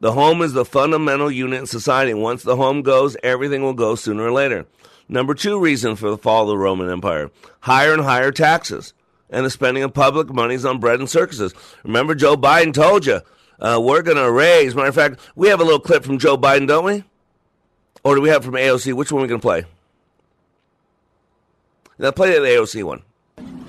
The 0.00 0.12
home 0.12 0.40
is 0.40 0.52
the 0.52 0.64
fundamental 0.64 1.30
unit 1.30 1.60
in 1.60 1.66
society. 1.66 2.14
Once 2.14 2.42
the 2.42 2.56
home 2.56 2.82
goes, 2.82 3.16
everything 3.22 3.62
will 3.62 3.74
go 3.74 3.94
sooner 3.94 4.24
or 4.24 4.32
later. 4.32 4.66
Number 5.08 5.34
two 5.34 5.58
reason 5.58 5.96
for 5.96 6.10
the 6.10 6.18
fall 6.18 6.42
of 6.42 6.48
the 6.48 6.58
Roman 6.58 6.90
Empire 6.90 7.30
higher 7.60 7.92
and 7.92 8.02
higher 8.02 8.32
taxes 8.32 8.94
and 9.30 9.46
the 9.46 9.50
spending 9.50 9.82
of 9.82 9.94
public 9.94 10.28
monies 10.32 10.64
on 10.64 10.78
bread 10.78 11.00
and 11.00 11.08
circuses. 11.08 11.54
Remember, 11.84 12.14
Joe 12.14 12.36
Biden 12.36 12.72
told 12.72 13.06
you 13.06 13.20
uh, 13.60 13.80
we're 13.82 14.02
going 14.02 14.16
to 14.16 14.30
raise. 14.30 14.74
Matter 14.74 14.88
of 14.88 14.94
fact, 14.94 15.20
we 15.34 15.48
have 15.48 15.60
a 15.60 15.64
little 15.64 15.80
clip 15.80 16.04
from 16.04 16.18
Joe 16.18 16.36
Biden, 16.36 16.66
don't 16.66 16.84
we? 16.84 17.04
Or 18.04 18.14
do 18.14 18.20
we 18.20 18.28
have 18.28 18.44
from 18.44 18.54
AOC? 18.54 18.92
Which 18.94 19.12
one 19.12 19.20
are 19.20 19.22
we 19.22 19.28
going 19.28 19.40
to 19.40 19.44
play? 19.44 19.64
Now 21.98 22.10
play 22.10 22.32
the 22.32 22.40
AOC 22.40 22.82
one. 22.82 23.02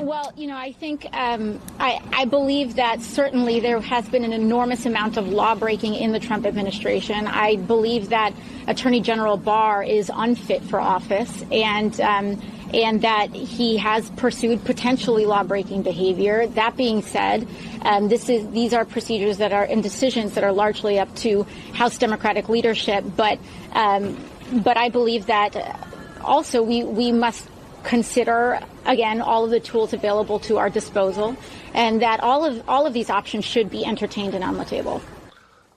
Well, 0.03 0.33
you 0.35 0.47
know, 0.47 0.57
I 0.57 0.73
think 0.73 1.07
um, 1.13 1.61
I, 1.79 2.01
I, 2.11 2.25
believe 2.25 2.75
that 2.75 3.01
certainly 3.01 3.61
there 3.61 3.79
has 3.79 4.07
been 4.09 4.25
an 4.25 4.33
enormous 4.33 4.85
amount 4.85 5.15
of 5.15 5.29
law 5.29 5.55
breaking 5.55 5.95
in 5.95 6.11
the 6.11 6.19
Trump 6.19 6.45
administration. 6.45 7.25
I 7.25 7.55
believe 7.55 8.09
that 8.09 8.33
Attorney 8.67 8.99
General 8.99 9.37
Barr 9.37 9.81
is 9.81 10.11
unfit 10.13 10.61
for 10.63 10.81
office, 10.81 11.45
and 11.49 11.99
um, 12.01 12.41
and 12.73 13.01
that 13.03 13.33
he 13.33 13.77
has 13.77 14.09
pursued 14.11 14.65
potentially 14.65 15.25
law-breaking 15.25 15.83
behavior. 15.83 16.47
That 16.47 16.75
being 16.75 17.01
said, 17.01 17.47
um, 17.83 18.09
this 18.09 18.27
is 18.27 18.49
these 18.49 18.73
are 18.73 18.83
procedures 18.83 19.37
that 19.37 19.53
are 19.53 19.63
and 19.63 19.81
decisions 19.81 20.33
that 20.33 20.43
are 20.43 20.51
largely 20.51 20.99
up 20.99 21.15
to 21.17 21.43
House 21.73 21.97
Democratic 21.97 22.49
leadership. 22.49 23.05
But 23.15 23.39
um, 23.71 24.17
but 24.51 24.75
I 24.75 24.89
believe 24.89 25.27
that 25.27 25.79
also 26.21 26.61
we 26.61 26.83
we 26.83 27.13
must 27.13 27.47
consider 27.83 28.59
again 28.85 29.21
all 29.21 29.45
of 29.45 29.51
the 29.51 29.59
tools 29.59 29.93
available 29.93 30.39
to 30.39 30.57
our 30.57 30.69
disposal 30.69 31.35
and 31.73 32.01
that 32.01 32.19
all 32.21 32.45
of 32.45 32.63
all 32.67 32.85
of 32.85 32.93
these 32.93 33.09
options 33.09 33.45
should 33.45 33.69
be 33.69 33.85
entertained 33.85 34.33
and 34.33 34.43
on 34.43 34.57
the 34.57 34.65
table. 34.65 35.01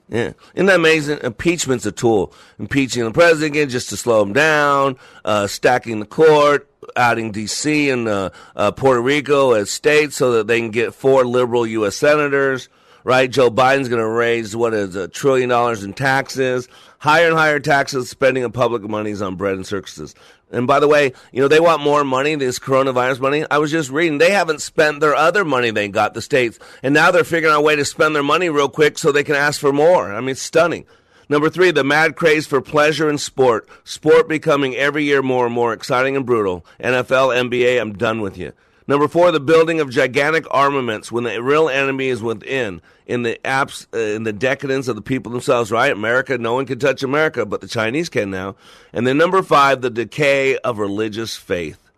Yeah. 0.09 0.33
Isn't 0.55 0.67
that 0.67 0.77
amazing? 0.77 1.19
Impeachment's 1.23 1.85
a 1.85 1.91
tool. 1.91 2.33
Impeaching 2.61 3.05
the 3.05 3.11
president 3.11 3.71
just 3.71 3.89
to 3.89 3.97
slow 3.97 4.23
him 4.23 4.33
down, 4.33 4.97
uh, 5.25 5.49
stacking 5.49 5.99
the 5.99 6.07
court, 6.07 6.71
adding 6.95 7.33
D.C. 7.33 7.91
and 7.91 8.07
uh, 8.07 8.31
uh, 8.55 8.71
Puerto 8.71 9.01
Rico 9.01 9.53
as 9.53 9.69
states 9.69 10.17
so 10.17 10.33
that 10.33 10.47
they 10.47 10.61
can 10.61 10.71
get 10.71 10.95
four 10.95 11.25
liberal 11.25 11.67
U.S. 11.67 11.97
senators, 11.97 12.69
right? 13.03 13.29
Joe 13.29 13.51
Biden's 13.51 13.89
going 13.89 14.01
to 14.01 14.09
raise, 14.09 14.55
what 14.55 14.75
is 14.75 14.95
a 14.95 15.09
trillion 15.09 15.49
dollars 15.49 15.83
in 15.83 15.93
taxes, 15.93 16.69
higher 16.99 17.27
and 17.27 17.37
higher 17.37 17.59
taxes, 17.59 18.09
spending 18.09 18.45
of 18.45 18.53
public 18.53 18.83
monies 18.83 19.21
on 19.21 19.35
bread 19.35 19.55
and 19.55 19.67
circuses. 19.67 20.15
And 20.51 20.67
by 20.67 20.79
the 20.79 20.87
way, 20.89 21.13
you 21.33 21.41
know, 21.41 21.49
they 21.49 21.59
want 21.59 21.83
more 21.83 22.05
money, 22.05 22.37
this 22.37 22.59
coronavirus 22.59 23.21
money. 23.21 23.45
I 23.51 23.59
was 23.59 23.71
just 23.71 23.91
reading, 23.91 24.19
they 24.19 24.31
haven't 24.31 24.61
spent 24.61 25.01
their 25.01 25.15
other 25.15 25.45
money 25.45 25.71
they 25.71 25.89
got, 25.89 26.15
the 26.15 26.23
states. 26.23 26.59
And 26.83 26.95
now 26.95 27.11
they're 27.11 27.25
figuring 27.25 27.53
out 27.53 27.59
a 27.59 27.63
way 27.63 27.75
to 27.75 27.85
spend 27.85 28.15
their 28.15 28.23
money 28.23 28.49
real 28.49 28.69
quick 28.69 28.97
so 28.97 29.11
they 29.11 29.25
can 29.25 29.35
ask 29.35 29.61
for 29.61 29.73
more. 29.73 30.13
I 30.13 30.21
mean, 30.21 30.31
it's 30.31 30.43
stunning. 30.43 30.87
Number 31.29 31.51
three, 31.51 31.73
the 31.73 31.83
mad 31.83 32.15
craze 32.15 32.47
for 32.47 32.61
pleasure 32.61 33.09
and 33.09 33.21
sport. 33.21 33.69
Sport 33.83 34.29
becoming 34.29 34.77
every 34.77 35.03
year 35.03 35.23
more 35.23 35.47
and 35.47 35.55
more 35.55 35.73
exciting 35.73 36.15
and 36.15 36.25
brutal. 36.25 36.65
NFL, 36.79 37.51
NBA, 37.51 37.81
I'm 37.81 37.95
done 37.95 38.21
with 38.21 38.39
you. 38.39 38.53
Number 38.89 39.09
four, 39.09 39.33
the 39.33 39.41
building 39.41 39.81
of 39.81 39.91
gigantic 39.91 40.47
armaments 40.51 41.11
when 41.11 41.25
the 41.25 41.43
real 41.43 41.69
enemy 41.69 42.09
is 42.09 42.23
within. 42.23 42.81
In 43.07 43.23
the 43.23 43.39
apps, 43.45 43.87
uh, 43.93 44.15
in 44.15 44.23
the 44.23 44.33
decadence 44.33 44.87
of 44.87 44.97
the 44.97 45.03
people 45.03 45.33
themselves, 45.33 45.73
right? 45.73 45.93
America, 45.93 46.39
no 46.39 46.55
one 46.55 46.67
can 46.67 46.79
touch 46.79 47.03
America, 47.03 47.45
but 47.45 47.61
the 47.61 47.69
Chinese 47.69 48.09
can 48.09 48.31
now. 48.31 48.55
And 48.93 49.07
then 49.07 49.19
number 49.19 49.43
five, 49.43 49.81
the 49.81 49.91
decay 49.91 50.57
of 50.59 50.79
religious 50.79 51.37
faith. 51.37 51.91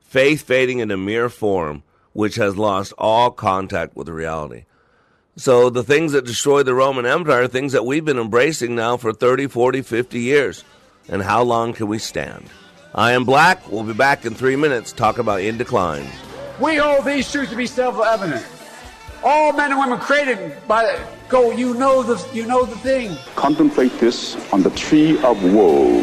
Faith 0.00 0.42
fading 0.42 0.78
into 0.78 0.96
mere 0.96 1.28
form, 1.28 1.82
which 2.12 2.36
has 2.36 2.56
lost 2.56 2.92
all 2.98 3.30
contact 3.30 3.96
with 3.96 4.08
reality. 4.08 4.64
So 5.36 5.68
the 5.68 5.82
things 5.82 6.12
that 6.12 6.26
destroyed 6.26 6.66
the 6.66 6.74
Roman 6.74 7.06
Empire 7.06 7.42
are 7.42 7.48
things 7.48 7.72
that 7.72 7.84
we've 7.84 8.04
been 8.04 8.18
embracing 8.18 8.74
now 8.74 8.96
for 8.96 9.12
30, 9.12 9.48
40, 9.48 9.82
50 9.82 10.20
years. 10.20 10.62
And 11.08 11.22
how 11.22 11.42
long 11.42 11.72
can 11.72 11.88
we 11.88 11.98
stand? 11.98 12.48
I 12.94 13.12
am 13.12 13.24
Black. 13.24 13.70
We'll 13.70 13.82
be 13.82 13.92
back 13.92 14.24
in 14.24 14.34
three 14.34 14.56
minutes. 14.56 14.92
Talk 14.92 15.18
about 15.18 15.40
in 15.40 15.58
decline. 15.58 16.06
We 16.60 16.76
hold 16.76 17.04
these 17.04 17.30
truths 17.30 17.50
to 17.50 17.56
be 17.56 17.66
self-evident. 17.66 18.46
All 19.24 19.52
men 19.52 19.72
and 19.72 19.80
women 19.80 19.98
created 19.98 20.56
by 20.68 20.98
go. 21.28 21.50
You 21.50 21.74
know 21.74 22.02
the 22.02 22.22
you 22.32 22.46
know 22.46 22.64
the 22.64 22.76
thing. 22.76 23.16
Contemplate 23.34 23.98
this 23.98 24.36
on 24.52 24.62
the 24.62 24.70
tree 24.70 25.18
of 25.24 25.42
woe. 25.52 26.02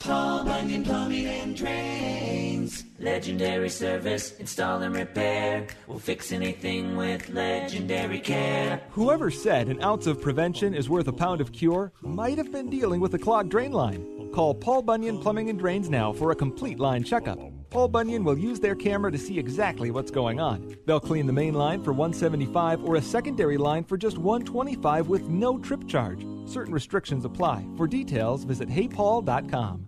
Paul 0.00 0.44
Bunyan 0.44 0.84
Plumbing 0.84 1.26
and 1.26 1.56
Drains. 1.56 2.84
Legendary 3.00 3.68
service, 3.68 4.36
install 4.38 4.80
and 4.82 4.94
repair. 4.94 5.66
We'll 5.86 5.98
fix 5.98 6.30
anything 6.30 6.96
with 6.96 7.28
legendary 7.28 8.20
care. 8.20 8.80
Whoever 8.90 9.30
said 9.30 9.68
an 9.68 9.82
ounce 9.82 10.06
of 10.06 10.20
prevention 10.20 10.72
is 10.72 10.88
worth 10.88 11.08
a 11.08 11.12
pound 11.12 11.40
of 11.40 11.52
cure 11.52 11.92
might 12.00 12.38
have 12.38 12.52
been 12.52 12.70
dealing 12.70 13.00
with 13.00 13.12
a 13.14 13.18
clogged 13.18 13.50
drain 13.50 13.72
line. 13.72 14.30
Call 14.32 14.54
Paul 14.54 14.82
Bunyan 14.82 15.18
Plumbing 15.18 15.50
and 15.50 15.58
Drains 15.58 15.90
now 15.90 16.12
for 16.12 16.30
a 16.30 16.36
complete 16.36 16.78
line 16.78 17.02
checkup. 17.02 17.38
Paul 17.70 17.88
Bunyan 17.88 18.24
will 18.24 18.38
use 18.38 18.60
their 18.60 18.74
camera 18.74 19.12
to 19.12 19.18
see 19.18 19.38
exactly 19.38 19.90
what's 19.90 20.10
going 20.10 20.40
on. 20.40 20.76
They'll 20.86 21.00
clean 21.00 21.26
the 21.26 21.32
main 21.32 21.54
line 21.54 21.82
for 21.82 21.92
175 21.92 22.82
or 22.84 22.96
a 22.96 23.02
secondary 23.02 23.58
line 23.58 23.84
for 23.84 23.98
just 23.98 24.16
125 24.16 25.08
with 25.08 25.28
no 25.28 25.58
trip 25.58 25.86
charge. 25.86 26.24
Certain 26.46 26.72
restrictions 26.72 27.24
apply. 27.26 27.66
For 27.76 27.86
details, 27.86 28.44
visit 28.44 28.68
heypaul.com. 28.70 29.87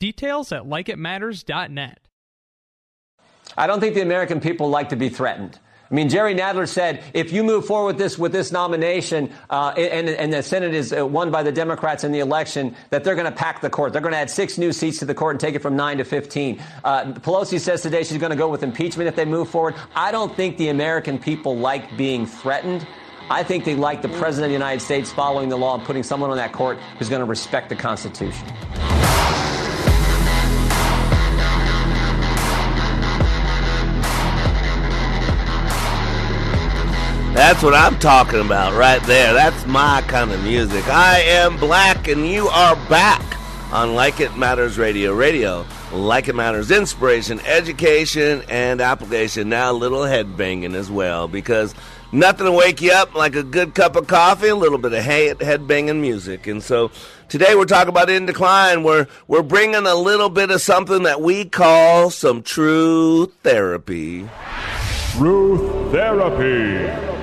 Details 0.00 0.50
at 0.50 0.62
likeitmatters.net. 0.62 1.98
I 3.58 3.66
don't 3.66 3.80
think 3.80 3.94
the 3.94 4.00
American 4.00 4.40
people 4.40 4.70
like 4.70 4.88
to 4.88 4.96
be 4.96 5.10
threatened. 5.10 5.58
I 5.90 5.94
mean, 5.94 6.08
Jerry 6.08 6.34
Nadler 6.34 6.66
said 6.66 7.04
if 7.12 7.32
you 7.32 7.44
move 7.44 7.66
forward 7.66 7.88
with 7.88 7.98
this 7.98 8.18
with 8.18 8.32
this 8.32 8.50
nomination 8.50 9.30
uh, 9.50 9.74
and, 9.76 10.08
and 10.08 10.32
the 10.32 10.42
Senate 10.42 10.72
is 10.72 10.92
uh, 10.92 11.06
won 11.06 11.30
by 11.30 11.42
the 11.42 11.52
Democrats 11.52 12.02
in 12.02 12.12
the 12.12 12.20
election, 12.20 12.74
that 12.88 13.04
they're 13.04 13.16
going 13.16 13.30
to 13.30 13.36
pack 13.36 13.60
the 13.60 13.68
court. 13.68 13.92
They're 13.92 14.00
going 14.00 14.12
to 14.12 14.18
add 14.18 14.30
six 14.30 14.56
new 14.56 14.72
seats 14.72 15.00
to 15.00 15.04
the 15.04 15.14
court 15.14 15.34
and 15.34 15.40
take 15.40 15.54
it 15.54 15.58
from 15.58 15.76
nine 15.76 15.98
to 15.98 16.04
15. 16.04 16.62
Uh, 16.82 17.04
Pelosi 17.14 17.60
says 17.60 17.82
today 17.82 18.02
she's 18.02 18.18
going 18.18 18.30
to 18.30 18.36
go 18.36 18.48
with 18.48 18.62
impeachment 18.62 19.06
if 19.06 19.16
they 19.16 19.26
move 19.26 19.50
forward. 19.50 19.74
I 19.94 20.12
don't 20.12 20.34
think 20.34 20.56
the 20.56 20.68
American 20.68 21.18
people 21.18 21.58
like 21.58 21.94
being 21.98 22.24
threatened. 22.24 22.86
I 23.28 23.42
think 23.42 23.64
they 23.64 23.74
like 23.74 24.00
the 24.00 24.08
President 24.08 24.44
of 24.44 24.50
the 24.50 24.64
United 24.64 24.80
States 24.80 25.12
following 25.12 25.50
the 25.50 25.58
law 25.58 25.74
and 25.74 25.84
putting 25.84 26.04
someone 26.04 26.30
on 26.30 26.36
that 26.38 26.52
court 26.52 26.78
who's 26.98 27.10
going 27.10 27.20
to 27.20 27.26
respect 27.26 27.68
the 27.68 27.76
Constitution. 27.76 28.46
That's 37.40 37.62
what 37.62 37.72
I'm 37.72 37.98
talking 37.98 38.40
about 38.40 38.74
right 38.74 39.02
there. 39.04 39.32
That's 39.32 39.64
my 39.64 40.04
kind 40.06 40.30
of 40.30 40.42
music. 40.42 40.86
I 40.88 41.20
am 41.20 41.56
black 41.56 42.06
and 42.06 42.28
you 42.28 42.48
are 42.48 42.76
back 42.90 43.24
on 43.72 43.94
Like 43.94 44.20
It 44.20 44.36
Matters 44.36 44.76
Radio. 44.76 45.14
Radio, 45.14 45.64
like 45.90 46.28
it 46.28 46.34
matters, 46.34 46.70
inspiration, 46.70 47.40
education, 47.40 48.42
and 48.50 48.82
application. 48.82 49.48
Now 49.48 49.70
a 49.70 49.72
little 49.72 50.04
head 50.04 50.36
banging 50.36 50.74
as 50.74 50.90
well 50.90 51.28
because 51.28 51.74
nothing 52.12 52.44
to 52.44 52.52
wake 52.52 52.82
you 52.82 52.92
up 52.92 53.14
like 53.14 53.34
a 53.34 53.42
good 53.42 53.74
cup 53.74 53.96
of 53.96 54.06
coffee, 54.06 54.48
a 54.48 54.54
little 54.54 54.76
bit 54.76 54.92
of 54.92 55.02
head 55.02 55.66
banging 55.66 56.02
music. 56.02 56.46
And 56.46 56.62
so 56.62 56.90
today 57.30 57.54
we're 57.54 57.64
talking 57.64 57.88
about 57.88 58.10
in 58.10 58.26
decline. 58.26 58.82
We're 58.82 59.06
we're 59.28 59.42
bringing 59.42 59.86
a 59.86 59.94
little 59.94 60.28
bit 60.28 60.50
of 60.50 60.60
something 60.60 61.04
that 61.04 61.22
we 61.22 61.46
call 61.46 62.10
some 62.10 62.42
true 62.42 63.32
therapy. 63.42 64.28
Truth 65.16 65.90
therapy. 65.90 67.19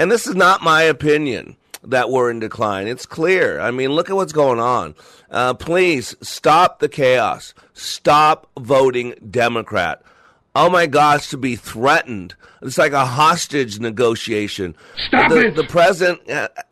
And 0.00 0.10
this 0.10 0.26
is 0.26 0.34
not 0.34 0.62
my 0.62 0.80
opinion 0.80 1.56
that 1.84 2.08
we're 2.08 2.30
in 2.30 2.40
decline. 2.40 2.86
It's 2.86 3.04
clear. 3.04 3.60
I 3.60 3.70
mean, 3.70 3.90
look 3.90 4.08
at 4.08 4.16
what's 4.16 4.32
going 4.32 4.58
on. 4.58 4.94
Uh, 5.30 5.52
please 5.52 6.16
stop 6.22 6.78
the 6.78 6.88
chaos. 6.88 7.52
Stop 7.74 8.48
voting 8.58 9.12
Democrat. 9.30 10.02
Oh 10.56 10.70
my 10.70 10.86
gosh, 10.86 11.28
to 11.28 11.36
be 11.36 11.54
threatened. 11.54 12.34
It's 12.62 12.78
like 12.78 12.92
a 12.92 13.04
hostage 13.04 13.78
negotiation. 13.78 14.74
Stop 14.96 15.30
the, 15.30 15.48
it. 15.48 15.54
The 15.54 15.64
president 15.64 16.22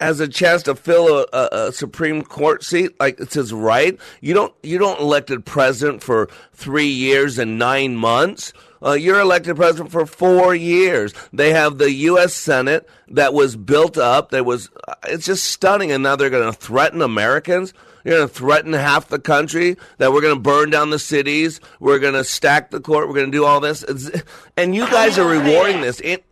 has 0.01 0.21
a 0.21 0.29
chance 0.29 0.63
to 0.63 0.75
fill 0.75 1.19
a, 1.19 1.27
a, 1.35 1.49
a, 1.69 1.73
Supreme 1.73 2.23
Court 2.23 2.65
seat, 2.65 2.99
like 2.99 3.21
it's 3.21 3.35
his 3.35 3.53
right. 3.53 3.99
You 4.23 4.33
don't, 4.33 4.55
you 4.63 4.79
don't 4.79 5.01
elected 5.01 5.45
president 5.45 6.03
for 6.03 6.31
three 6.55 6.89
years 6.89 7.39
and 7.39 7.59
nine 7.59 7.95
months. 7.95 8.55
Uh, 8.83 8.93
you're 8.93 9.21
elected 9.21 9.57
president 9.57 9.91
for 9.91 10.07
four 10.07 10.55
years. 10.55 11.13
They 11.33 11.53
have 11.53 11.79
the 11.79 11.91
U.S. 11.93 12.35
Senate 12.35 12.89
that 13.09 13.35
was 13.35 13.57
built 13.57 13.99
up. 13.99 14.31
That 14.31 14.45
was, 14.45 14.71
uh, 14.87 14.95
it's 15.09 15.27
just 15.27 15.47
stunning. 15.47 15.91
And 15.93 16.03
now 16.03 16.17
they're 16.17 16.31
going 16.31 16.51
to 16.51 16.59
threaten 16.59 17.03
Americans. 17.03 17.75
You're 18.05 18.17
going 18.17 18.29
to 18.29 18.35
threaten 18.35 18.73
half 18.73 19.09
the 19.09 19.19
country 19.19 19.77
that 19.99 20.13
we're 20.13 20.21
going 20.21 20.37
to 20.37 20.41
burn 20.41 20.71
down 20.71 20.91
the 20.91 20.99
cities. 20.99 21.61
We're 21.81 21.99
going 21.99 22.15
to 22.15 22.25
stack 22.25 22.71
the 22.71 22.81
court. 22.81 23.09
We're 23.09 23.15
going 23.15 23.31
to 23.31 23.37
do 23.37 23.45
all 23.45 23.61
this. 23.61 23.83
It's, 23.83 24.11
and 24.57 24.75
you 24.75 24.87
guys 24.87 25.19
are 25.19 25.29
rewarding 25.29 25.81
this. 25.81 26.01
It, 26.01 26.25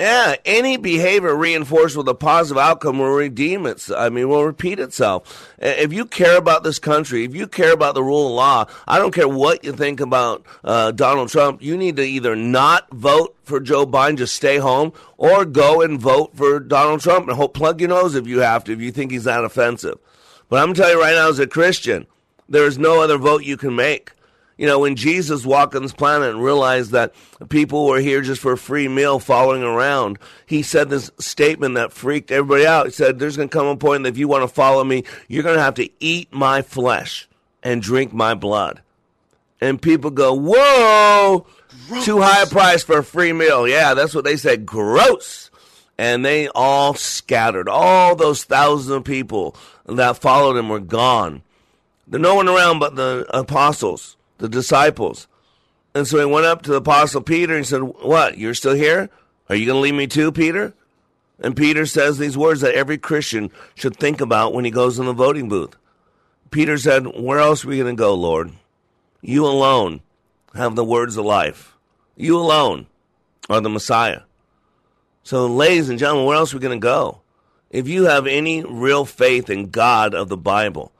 yeah, 0.00 0.34
any 0.44 0.76
behavior 0.76 1.34
reinforced 1.36 1.96
with 1.96 2.08
a 2.08 2.14
positive 2.14 2.58
outcome 2.58 2.98
will 2.98 3.10
redeem 3.10 3.64
it. 3.64 3.88
I 3.96 4.08
mean, 4.08 4.28
will 4.28 4.44
repeat 4.44 4.80
itself. 4.80 5.54
If 5.58 5.92
you 5.92 6.04
care 6.04 6.36
about 6.36 6.64
this 6.64 6.80
country, 6.80 7.24
if 7.24 7.34
you 7.34 7.46
care 7.46 7.72
about 7.72 7.94
the 7.94 8.02
rule 8.02 8.26
of 8.26 8.32
law, 8.32 8.66
I 8.88 8.98
don't 8.98 9.14
care 9.14 9.28
what 9.28 9.62
you 9.62 9.72
think 9.72 10.00
about 10.00 10.44
uh, 10.64 10.90
Donald 10.90 11.28
Trump. 11.28 11.62
You 11.62 11.76
need 11.76 11.94
to 11.96 12.02
either 12.02 12.34
not 12.34 12.90
vote 12.92 13.36
for 13.44 13.60
Joe 13.60 13.86
Biden, 13.86 14.18
just 14.18 14.34
stay 14.34 14.58
home, 14.58 14.92
or 15.16 15.44
go 15.44 15.80
and 15.80 16.00
vote 16.00 16.36
for 16.36 16.58
Donald 16.58 17.00
Trump 17.00 17.28
and 17.28 17.36
hope, 17.36 17.54
plug 17.54 17.80
your 17.80 17.90
nose 17.90 18.16
if 18.16 18.26
you 18.26 18.40
have 18.40 18.64
to, 18.64 18.72
if 18.72 18.80
you 18.80 18.90
think 18.90 19.12
he's 19.12 19.24
that 19.24 19.44
offensive. 19.44 19.98
But 20.48 20.62
I'm 20.62 20.74
telling 20.74 20.96
you 20.96 21.02
right 21.02 21.14
now, 21.14 21.28
as 21.28 21.38
a 21.38 21.46
Christian, 21.46 22.06
there 22.48 22.66
is 22.66 22.78
no 22.78 23.00
other 23.00 23.16
vote 23.16 23.44
you 23.44 23.56
can 23.56 23.76
make. 23.76 24.12
You 24.56 24.66
know, 24.66 24.78
when 24.78 24.94
Jesus 24.94 25.44
walked 25.44 25.74
on 25.74 25.82
this 25.82 25.92
planet 25.92 26.30
and 26.30 26.42
realized 26.42 26.92
that 26.92 27.12
people 27.48 27.86
were 27.86 27.98
here 27.98 28.22
just 28.22 28.40
for 28.40 28.52
a 28.52 28.58
free 28.58 28.86
meal 28.86 29.18
following 29.18 29.64
around, 29.64 30.18
he 30.46 30.62
said 30.62 30.90
this 30.90 31.10
statement 31.18 31.74
that 31.74 31.92
freaked 31.92 32.30
everybody 32.30 32.64
out. 32.64 32.86
He 32.86 32.92
said, 32.92 33.18
There's 33.18 33.36
going 33.36 33.48
to 33.48 33.52
come 33.52 33.66
a 33.66 33.76
point 33.76 34.04
that 34.04 34.10
if 34.10 34.18
you 34.18 34.28
want 34.28 34.42
to 34.42 34.48
follow 34.48 34.84
me, 34.84 35.04
you're 35.26 35.42
going 35.42 35.56
to 35.56 35.62
have 35.62 35.74
to 35.74 35.88
eat 35.98 36.32
my 36.32 36.62
flesh 36.62 37.28
and 37.64 37.82
drink 37.82 38.12
my 38.12 38.34
blood. 38.34 38.80
And 39.60 39.82
people 39.82 40.10
go, 40.10 40.32
Whoa, 40.34 41.46
Gross. 41.88 42.04
too 42.04 42.20
high 42.20 42.42
a 42.42 42.46
price 42.46 42.84
for 42.84 42.98
a 42.98 43.04
free 43.04 43.32
meal. 43.32 43.66
Yeah, 43.66 43.94
that's 43.94 44.14
what 44.14 44.24
they 44.24 44.36
said. 44.36 44.66
Gross. 44.66 45.50
And 45.98 46.24
they 46.24 46.48
all 46.48 46.94
scattered. 46.94 47.68
All 47.68 48.14
those 48.14 48.44
thousands 48.44 48.90
of 48.90 49.04
people 49.04 49.56
that 49.86 50.18
followed 50.18 50.56
him 50.56 50.68
were 50.68 50.80
gone. 50.80 51.42
There's 52.06 52.20
no 52.20 52.34
one 52.34 52.48
around 52.48 52.78
but 52.80 52.96
the 52.96 53.26
apostles 53.30 54.16
the 54.38 54.48
disciples. 54.48 55.28
And 55.94 56.06
so 56.06 56.18
he 56.18 56.24
went 56.24 56.46
up 56.46 56.62
to 56.62 56.70
the 56.70 56.76
apostle 56.76 57.20
Peter 57.20 57.56
and 57.56 57.66
said, 57.66 57.82
What? 57.82 58.38
You're 58.38 58.54
still 58.54 58.74
here? 58.74 59.10
Are 59.48 59.54
you 59.54 59.66
going 59.66 59.76
to 59.76 59.80
leave 59.80 59.94
me 59.94 60.06
too, 60.06 60.32
Peter? 60.32 60.74
And 61.38 61.56
Peter 61.56 61.86
says 61.86 62.18
these 62.18 62.38
words 62.38 62.60
that 62.60 62.74
every 62.74 62.98
Christian 62.98 63.50
should 63.74 63.96
think 63.96 64.20
about 64.20 64.54
when 64.54 64.64
he 64.64 64.70
goes 64.70 64.98
in 64.98 65.06
the 65.06 65.12
voting 65.12 65.48
booth. 65.48 65.76
Peter 66.50 66.78
said, 66.78 67.06
Where 67.20 67.38
else 67.38 67.64
are 67.64 67.68
we 67.68 67.78
going 67.78 67.94
to 67.94 68.00
go, 68.00 68.14
Lord? 68.14 68.52
You 69.20 69.46
alone 69.46 70.00
have 70.54 70.76
the 70.76 70.84
words 70.84 71.16
of 71.16 71.24
life. 71.24 71.74
You 72.16 72.38
alone 72.38 72.86
are 73.48 73.60
the 73.60 73.68
Messiah. 73.68 74.20
So, 75.22 75.46
ladies 75.46 75.88
and 75.88 75.98
gentlemen, 75.98 76.26
where 76.26 76.36
else 76.36 76.52
are 76.52 76.58
we 76.58 76.62
going 76.62 76.78
to 76.78 76.84
go? 76.84 77.20
If 77.70 77.88
you 77.88 78.04
have 78.04 78.26
any 78.26 78.62
real 78.62 79.04
faith 79.04 79.50
in 79.50 79.70
God 79.70 80.14
of 80.14 80.28
the 80.28 80.36
Bible, 80.36 80.92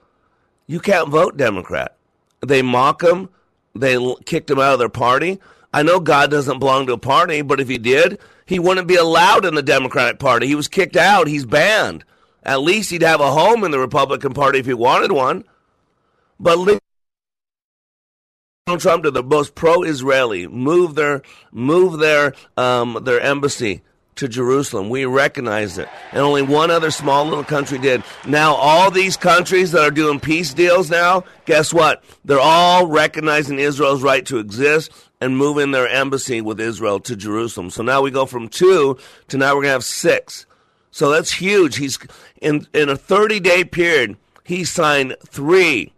you 0.66 0.80
can't 0.80 1.09
vote 1.09 1.37
Democrat. 1.37 1.97
They 2.45 2.62
mock 2.62 3.03
him. 3.03 3.28
They 3.74 3.97
kicked 4.24 4.51
him 4.51 4.59
out 4.59 4.74
of 4.74 4.78
their 4.78 4.88
party. 4.88 5.40
I 5.72 5.82
know 5.82 5.99
God 5.99 6.30
doesn't 6.30 6.61
belong 6.61 6.86
to 6.86 6.92
a 6.92 6.99
party, 6.99 7.42
but 7.42 7.61
if 7.61 7.68
he 7.68 7.78
did, 7.78 8.20
he 8.47 8.59
wouldn't 8.59 8.86
be 8.86 8.97
allowed 8.97 9.45
in 9.45 9.55
the 9.55 9.62
Democratic 9.62 10.20
Party. 10.20 10.47
He 10.47 10.55
was 10.55 10.68
kicked 10.68 10.97
out. 10.97 11.26
He's 11.26 11.45
banned. 11.45 12.05
At 12.45 12.61
least 12.61 12.90
he'd 12.90 13.03
have 13.03 13.20
a 13.20 13.32
home 13.32 13.64
in 13.64 13.70
the 13.70 13.78
Republican 13.78 14.34
Party 14.34 14.59
if 14.59 14.66
he 14.66 14.74
wanted 14.74 15.11
one. 15.11 15.45
But 16.38 16.78
Donald 18.66 18.80
Trump 18.80 19.03
to 19.05 19.11
the 19.11 19.22
most 19.22 19.55
pro-Israeli 19.55 20.47
move 20.47 20.95
their 20.95 21.22
move 21.53 21.99
their 21.99 22.34
um, 22.57 23.01
their 23.03 23.20
embassy 23.20 23.82
to 24.16 24.28
Jerusalem. 24.28 24.88
We 24.88 25.04
recognize 25.04 25.78
it. 25.78 25.88
And 26.12 26.20
only 26.20 26.42
one 26.42 26.70
other 26.70 26.90
small 26.90 27.24
little 27.24 27.44
country 27.44 27.78
did. 27.78 28.02
Now, 28.26 28.54
all 28.54 28.90
these 28.90 29.16
countries 29.16 29.72
that 29.72 29.82
are 29.82 29.90
doing 29.90 30.20
peace 30.20 30.54
deals 30.54 30.90
now, 30.90 31.24
guess 31.44 31.72
what? 31.72 32.04
They're 32.24 32.40
all 32.40 32.86
recognizing 32.86 33.58
Israel's 33.58 34.02
right 34.02 34.24
to 34.26 34.38
exist 34.38 34.90
and 35.20 35.36
moving 35.36 35.70
their 35.70 35.88
embassy 35.88 36.40
with 36.40 36.60
Israel 36.60 37.00
to 37.00 37.16
Jerusalem. 37.16 37.70
So 37.70 37.82
now 37.82 38.02
we 38.02 38.10
go 38.10 38.26
from 38.26 38.48
two 38.48 38.98
to 39.28 39.38
now 39.38 39.54
we're 39.54 39.62
going 39.62 39.68
to 39.68 39.72
have 39.72 39.84
six. 39.84 40.46
So 40.90 41.10
that's 41.10 41.32
huge. 41.32 41.76
He's 41.76 41.98
in, 42.40 42.66
in 42.72 42.88
a 42.88 42.96
30 42.96 43.40
day 43.40 43.64
period, 43.64 44.16
he 44.44 44.64
signed 44.64 45.16
three 45.26 45.92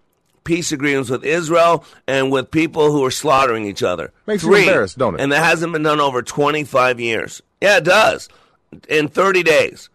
peace 0.47 0.73
agreements 0.73 1.11
with 1.11 1.25
Israel 1.25 1.85
and 2.07 2.31
with 2.31 2.51
people 2.51 2.93
who 2.93 3.05
are 3.05 3.11
slaughtering 3.11 3.67
each 3.67 3.83
other. 3.83 4.13
Makes 4.27 4.45
Three. 4.45 4.63
you 4.63 4.69
embarrassed, 4.69 4.97
don't 4.97 5.17
it? 5.17 5.21
And 5.21 5.33
that 5.33 5.45
hasn't 5.45 5.73
been 5.73 5.83
done 5.83 6.01
over 6.01 6.23
25 6.23 7.01
years. 7.01 7.43
Yeah, 7.61 7.79
it 7.79 7.85
does. 7.85 8.29
In 8.89 9.09
30 9.09 9.43
days. 9.43 9.89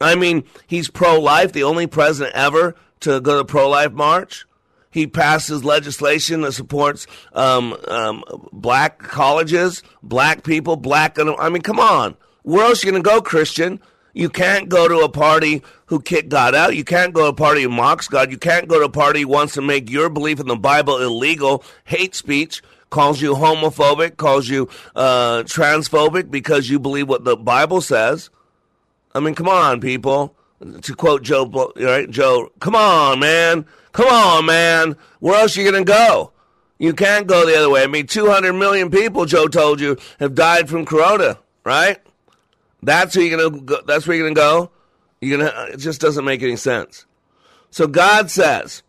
I 0.00 0.14
mean, 0.14 0.44
he's 0.66 0.90
pro 0.90 1.20
life, 1.20 1.52
the 1.52 1.62
only 1.62 1.86
president 1.86 2.34
ever 2.34 2.74
to 3.00 3.20
go 3.20 3.38
to 3.38 3.44
pro 3.44 3.68
life 3.68 3.92
march. 3.92 4.46
He 4.90 5.06
passes 5.06 5.64
legislation 5.64 6.42
that 6.42 6.52
supports 6.52 7.06
um, 7.32 7.74
um, 7.88 8.24
black 8.52 8.98
colleges, 8.98 9.82
black 10.02 10.44
people, 10.44 10.76
black. 10.76 11.18
I 11.18 11.48
mean, 11.48 11.62
come 11.62 11.80
on. 11.80 12.14
Where 12.42 12.66
else 12.66 12.84
are 12.84 12.88
you 12.88 12.92
going 12.92 13.02
to 13.02 13.08
go, 13.08 13.22
Christian? 13.22 13.80
You 14.12 14.28
can't 14.28 14.68
go 14.68 14.88
to 14.88 14.98
a 14.98 15.08
party 15.08 15.62
who 15.86 16.00
kicked 16.00 16.28
God 16.28 16.54
out. 16.54 16.76
You 16.76 16.84
can't 16.84 17.14
go 17.14 17.22
to 17.22 17.28
a 17.28 17.32
party 17.32 17.62
who 17.62 17.70
mocks 17.70 18.08
God. 18.08 18.30
You 18.30 18.36
can't 18.36 18.68
go 18.68 18.78
to 18.78 18.84
a 18.84 18.90
party 18.90 19.22
who 19.22 19.28
wants 19.28 19.54
to 19.54 19.62
make 19.62 19.88
your 19.88 20.10
belief 20.10 20.38
in 20.38 20.48
the 20.48 20.56
Bible 20.56 20.98
illegal, 21.00 21.64
hate 21.84 22.14
speech, 22.14 22.62
calls 22.92 23.20
you 23.20 23.34
homophobic, 23.34 24.16
calls 24.16 24.48
you 24.48 24.68
uh, 24.94 25.42
transphobic 25.42 26.30
because 26.30 26.70
you 26.70 26.78
believe 26.78 27.08
what 27.08 27.24
the 27.24 27.36
Bible 27.36 27.80
says. 27.80 28.30
I 29.14 29.18
mean, 29.18 29.34
come 29.34 29.48
on, 29.48 29.80
people. 29.80 30.36
To 30.82 30.94
quote 30.94 31.22
Joe, 31.24 31.72
right? 31.74 32.08
Joe, 32.08 32.52
come 32.60 32.76
on, 32.76 33.18
man. 33.18 33.66
Come 33.90 34.06
on, 34.06 34.46
man. 34.46 34.96
Where 35.18 35.34
else 35.34 35.56
are 35.56 35.60
you 35.60 35.68
going 35.68 35.84
to 35.84 35.92
go? 35.92 36.30
You 36.78 36.92
can't 36.92 37.26
go 37.26 37.44
the 37.44 37.56
other 37.56 37.68
way. 37.68 37.82
I 37.82 37.88
mean, 37.88 38.06
200 38.06 38.52
million 38.52 38.88
people, 38.90 39.24
Joe 39.24 39.48
told 39.48 39.80
you, 39.80 39.96
have 40.20 40.36
died 40.36 40.68
from 40.68 40.86
corona, 40.86 41.38
right? 41.64 41.98
That's 42.82 43.16
where 43.16 43.24
you're 43.24 43.38
gonna 43.38 43.62
go, 43.62 43.80
that's 43.86 44.06
where 44.06 44.16
you're 44.16 44.28
gonna 44.28 44.34
go. 44.34 44.70
You're 45.20 45.38
gonna 45.38 45.66
it 45.72 45.76
just 45.76 46.00
doesn't 46.00 46.24
make 46.24 46.42
any 46.42 46.56
sense. 46.56 47.06
So 47.70 47.86
God 47.86 48.30
says 48.30 48.82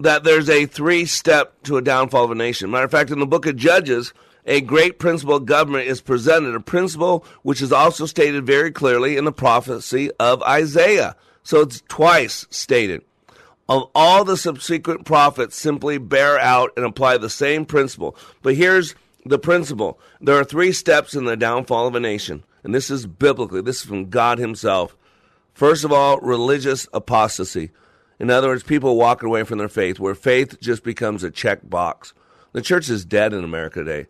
that 0.00 0.24
there's 0.24 0.48
a 0.48 0.66
three 0.66 1.04
step 1.04 1.62
to 1.64 1.76
a 1.76 1.82
downfall 1.82 2.24
of 2.24 2.30
a 2.30 2.34
nation. 2.34 2.70
Matter 2.70 2.86
of 2.86 2.90
fact, 2.90 3.10
in 3.10 3.20
the 3.20 3.26
book 3.26 3.46
of 3.46 3.56
Judges, 3.56 4.12
a 4.46 4.60
great 4.60 4.98
principle 4.98 5.36
of 5.36 5.46
government 5.46 5.86
is 5.86 6.00
presented, 6.00 6.54
a 6.54 6.60
principle 6.60 7.24
which 7.42 7.60
is 7.60 7.72
also 7.72 8.06
stated 8.06 8.46
very 8.46 8.72
clearly 8.72 9.16
in 9.16 9.24
the 9.24 9.32
prophecy 9.32 10.10
of 10.18 10.42
Isaiah. 10.42 11.14
So 11.42 11.60
it's 11.60 11.82
twice 11.88 12.46
stated. 12.50 13.02
Of 13.68 13.88
all 13.94 14.24
the 14.24 14.36
subsequent 14.36 15.04
prophets 15.04 15.56
simply 15.56 15.98
bear 15.98 16.38
out 16.38 16.72
and 16.76 16.84
apply 16.84 17.18
the 17.18 17.30
same 17.30 17.64
principle. 17.66 18.16
But 18.42 18.56
here's 18.56 18.94
the 19.24 19.38
principle. 19.38 20.00
There 20.20 20.34
are 20.36 20.44
three 20.44 20.72
steps 20.72 21.14
in 21.14 21.24
the 21.24 21.36
downfall 21.36 21.86
of 21.86 21.94
a 21.94 22.00
nation. 22.00 22.42
And 22.64 22.74
this 22.74 22.90
is 22.90 23.06
biblically, 23.06 23.62
this 23.62 23.76
is 23.76 23.86
from 23.86 24.10
God 24.10 24.38
Himself. 24.38 24.96
First 25.54 25.84
of 25.84 25.92
all, 25.92 26.18
religious 26.18 26.88
apostasy. 26.92 27.70
In 28.20 28.30
other 28.30 28.48
words, 28.48 28.62
people 28.62 28.96
walking 28.96 29.26
away 29.26 29.44
from 29.44 29.58
their 29.58 29.68
faith, 29.68 29.98
where 29.98 30.14
faith 30.14 30.60
just 30.60 30.84
becomes 30.84 31.24
a 31.24 31.30
check 31.30 31.68
box. 31.68 32.12
The 32.52 32.62
church 32.62 32.88
is 32.90 33.04
dead 33.04 33.32
in 33.32 33.42
America 33.42 33.82
today. 33.82 34.06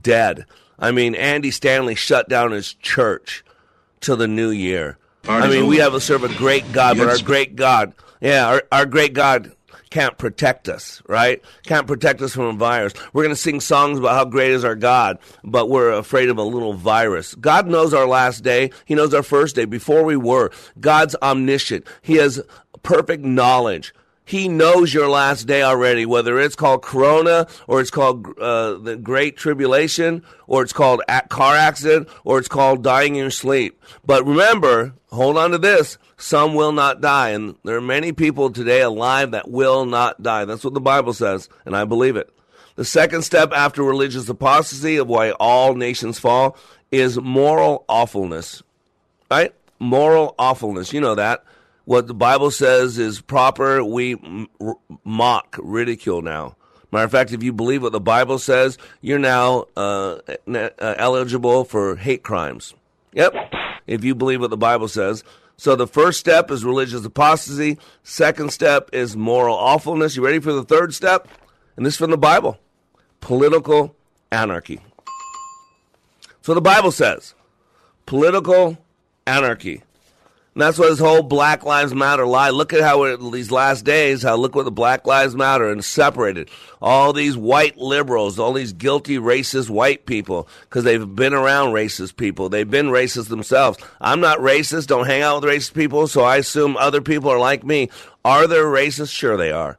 Dead. 0.00 0.46
I 0.78 0.90
mean, 0.90 1.14
Andy 1.14 1.52
Stanley 1.52 1.94
shut 1.94 2.28
down 2.28 2.50
his 2.50 2.74
church 2.74 3.44
till 4.00 4.16
the 4.16 4.28
new 4.28 4.50
year. 4.50 4.98
I 5.28 5.48
mean, 5.48 5.68
we 5.68 5.76
have 5.76 5.92
to 5.92 6.00
serve 6.00 6.24
a 6.24 6.34
great 6.34 6.72
God, 6.72 6.98
but 6.98 7.08
our 7.08 7.18
great 7.18 7.54
God, 7.54 7.94
yeah, 8.20 8.48
our, 8.48 8.62
our 8.72 8.86
great 8.86 9.12
God 9.12 9.52
can't 9.92 10.16
protect 10.18 10.68
us, 10.68 11.02
right? 11.06 11.42
Can't 11.64 11.86
protect 11.86 12.22
us 12.22 12.34
from 12.34 12.46
a 12.46 12.52
virus. 12.54 12.94
We're 13.12 13.22
going 13.22 13.34
to 13.34 13.40
sing 13.40 13.60
songs 13.60 13.98
about 13.98 14.14
how 14.14 14.24
great 14.24 14.50
is 14.50 14.64
our 14.64 14.74
God, 14.74 15.18
but 15.44 15.68
we're 15.68 15.92
afraid 15.92 16.30
of 16.30 16.38
a 16.38 16.42
little 16.42 16.72
virus. 16.72 17.34
God 17.34 17.68
knows 17.68 17.92
our 17.94 18.06
last 18.06 18.42
day. 18.42 18.70
He 18.86 18.94
knows 18.94 19.12
our 19.12 19.22
first 19.22 19.54
day 19.54 19.66
before 19.66 20.02
we 20.02 20.16
were. 20.16 20.50
God's 20.80 21.14
omniscient. 21.22 21.86
He 22.00 22.14
has 22.14 22.42
perfect 22.82 23.24
knowledge. 23.24 23.94
He 24.24 24.48
knows 24.48 24.94
your 24.94 25.08
last 25.08 25.46
day 25.46 25.62
already, 25.62 26.06
whether 26.06 26.38
it's 26.38 26.54
called 26.54 26.82
Corona 26.82 27.46
or 27.66 27.80
it's 27.80 27.90
called 27.90 28.38
uh, 28.38 28.74
the 28.74 28.96
Great 28.96 29.36
Tribulation 29.36 30.22
or 30.46 30.62
it's 30.62 30.72
called 30.72 31.02
car 31.28 31.56
accident 31.56 32.08
or 32.24 32.38
it's 32.38 32.48
called 32.48 32.84
dying 32.84 33.16
in 33.16 33.22
your 33.22 33.30
sleep. 33.30 33.82
But 34.06 34.24
remember, 34.24 34.94
hold 35.10 35.36
on 35.36 35.50
to 35.50 35.58
this. 35.58 35.98
Some 36.16 36.54
will 36.54 36.72
not 36.72 37.00
die. 37.00 37.30
And 37.30 37.56
there 37.64 37.76
are 37.76 37.80
many 37.82 38.12
people 38.12 38.50
today 38.50 38.80
alive 38.80 39.32
that 39.32 39.50
will 39.50 39.84
not 39.84 40.22
die. 40.22 40.44
That's 40.44 40.64
what 40.64 40.74
the 40.74 40.80
Bible 40.80 41.14
says, 41.14 41.48
and 41.66 41.76
I 41.76 41.84
believe 41.84 42.16
it. 42.16 42.32
The 42.76 42.84
second 42.84 43.22
step 43.22 43.52
after 43.52 43.82
religious 43.82 44.28
apostasy 44.28 44.96
of 44.96 45.08
why 45.08 45.32
all 45.32 45.74
nations 45.74 46.18
fall 46.18 46.56
is 46.90 47.18
moral 47.18 47.84
awfulness. 47.88 48.62
Right? 49.30 49.52
Moral 49.78 50.34
awfulness. 50.38 50.92
You 50.92 51.00
know 51.00 51.16
that. 51.16 51.44
What 51.84 52.06
the 52.06 52.14
Bible 52.14 52.50
says 52.50 52.98
is 52.98 53.20
proper, 53.20 53.82
we 53.84 54.16
mock, 55.04 55.58
ridicule 55.60 56.22
now. 56.22 56.56
Matter 56.92 57.06
of 57.06 57.10
fact, 57.10 57.32
if 57.32 57.42
you 57.42 57.52
believe 57.52 57.82
what 57.82 57.92
the 57.92 58.00
Bible 58.00 58.38
says, 58.38 58.78
you're 59.00 59.18
now 59.18 59.66
uh, 59.76 60.18
uh, 60.54 60.68
eligible 60.78 61.64
for 61.64 61.96
hate 61.96 62.22
crimes. 62.22 62.74
Yep. 63.14 63.34
If 63.86 64.04
you 64.04 64.14
believe 64.14 64.40
what 64.40 64.50
the 64.50 64.56
Bible 64.56 64.88
says. 64.88 65.24
So 65.56 65.74
the 65.74 65.86
first 65.86 66.20
step 66.20 66.50
is 66.50 66.64
religious 66.64 67.04
apostasy. 67.04 67.78
Second 68.02 68.52
step 68.52 68.90
is 68.92 69.16
moral 69.16 69.56
awfulness. 69.56 70.16
You 70.16 70.24
ready 70.24 70.38
for 70.38 70.52
the 70.52 70.64
third 70.64 70.94
step? 70.94 71.28
And 71.76 71.86
this 71.86 71.94
is 71.94 71.98
from 71.98 72.10
the 72.10 72.18
Bible 72.18 72.58
political 73.20 73.94
anarchy. 74.30 74.80
So 76.42 76.54
the 76.54 76.60
Bible 76.60 76.90
says 76.90 77.34
political 78.04 78.76
anarchy. 79.26 79.82
And 80.54 80.60
that's 80.60 80.78
what 80.78 80.90
this 80.90 80.98
whole 80.98 81.22
Black 81.22 81.64
Lives 81.64 81.94
Matter 81.94 82.26
lie. 82.26 82.50
Look 82.50 82.74
at 82.74 82.82
how 82.82 83.16
these 83.30 83.50
last 83.50 83.86
days, 83.86 84.22
how 84.22 84.36
look 84.36 84.54
what 84.54 84.66
the 84.66 84.70
Black 84.70 85.06
Lives 85.06 85.34
Matter 85.34 85.70
and 85.70 85.82
separated 85.82 86.50
all 86.82 87.14
these 87.14 87.38
white 87.38 87.78
liberals, 87.78 88.38
all 88.38 88.52
these 88.52 88.74
guilty 88.74 89.16
racist 89.16 89.70
white 89.70 90.04
people, 90.04 90.46
because 90.62 90.84
they've 90.84 91.14
been 91.14 91.32
around 91.32 91.72
racist 91.72 92.16
people. 92.16 92.50
They've 92.50 92.70
been 92.70 92.88
racist 92.88 93.28
themselves. 93.28 93.78
I'm 93.98 94.20
not 94.20 94.40
racist. 94.40 94.88
Don't 94.88 95.06
hang 95.06 95.22
out 95.22 95.42
with 95.42 95.50
racist 95.50 95.72
people, 95.72 96.06
so 96.06 96.22
I 96.22 96.36
assume 96.36 96.76
other 96.76 97.00
people 97.00 97.30
are 97.30 97.38
like 97.38 97.64
me. 97.64 97.88
Are 98.22 98.46
there 98.46 98.64
racists? 98.64 99.14
Sure, 99.14 99.38
they 99.38 99.52
are. 99.52 99.78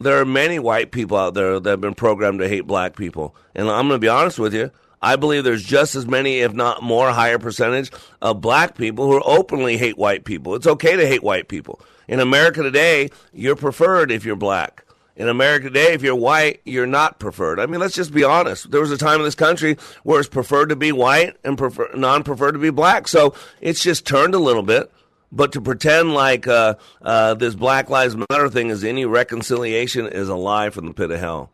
There 0.00 0.18
are 0.18 0.24
many 0.24 0.58
white 0.58 0.90
people 0.90 1.18
out 1.18 1.34
there 1.34 1.60
that 1.60 1.68
have 1.68 1.80
been 1.82 1.94
programmed 1.94 2.38
to 2.38 2.48
hate 2.48 2.66
black 2.66 2.96
people, 2.96 3.36
and 3.54 3.68
I'm 3.68 3.88
going 3.88 4.00
to 4.00 4.04
be 4.04 4.08
honest 4.08 4.38
with 4.38 4.54
you. 4.54 4.70
I 5.00 5.16
believe 5.16 5.44
there's 5.44 5.64
just 5.64 5.94
as 5.94 6.06
many, 6.06 6.40
if 6.40 6.52
not 6.52 6.82
more, 6.82 7.10
higher 7.10 7.38
percentage 7.38 7.90
of 8.20 8.40
black 8.40 8.76
people 8.76 9.06
who 9.06 9.20
openly 9.22 9.76
hate 9.76 9.96
white 9.96 10.24
people. 10.24 10.54
It's 10.54 10.66
okay 10.66 10.96
to 10.96 11.06
hate 11.06 11.22
white 11.22 11.48
people. 11.48 11.80
In 12.08 12.20
America 12.20 12.62
today, 12.62 13.10
you're 13.32 13.56
preferred 13.56 14.10
if 14.10 14.24
you're 14.24 14.36
black. 14.36 14.84
In 15.14 15.28
America 15.28 15.64
today, 15.64 15.94
if 15.94 16.02
you're 16.02 16.14
white, 16.14 16.60
you're 16.64 16.86
not 16.86 17.18
preferred. 17.18 17.58
I 17.58 17.66
mean, 17.66 17.80
let's 17.80 17.94
just 17.94 18.14
be 18.14 18.22
honest. 18.22 18.70
There 18.70 18.80
was 18.80 18.92
a 18.92 18.96
time 18.96 19.18
in 19.18 19.24
this 19.24 19.34
country 19.34 19.76
where 20.04 20.20
it's 20.20 20.28
preferred 20.28 20.68
to 20.68 20.76
be 20.76 20.92
white 20.92 21.36
and 21.42 21.58
prefer, 21.58 21.90
non-preferred 21.94 22.52
to 22.52 22.58
be 22.58 22.70
black. 22.70 23.08
So 23.08 23.34
it's 23.60 23.82
just 23.82 24.06
turned 24.06 24.34
a 24.34 24.38
little 24.38 24.62
bit. 24.62 24.92
But 25.30 25.52
to 25.52 25.60
pretend 25.60 26.14
like 26.14 26.46
uh, 26.46 26.76
uh, 27.02 27.34
this 27.34 27.54
Black 27.54 27.90
Lives 27.90 28.16
Matter 28.16 28.48
thing 28.48 28.70
is 28.70 28.82
any 28.82 29.04
reconciliation 29.04 30.06
is 30.06 30.28
a 30.28 30.34
lie 30.36 30.70
from 30.70 30.86
the 30.86 30.94
pit 30.94 31.10
of 31.10 31.20
hell. 31.20 31.50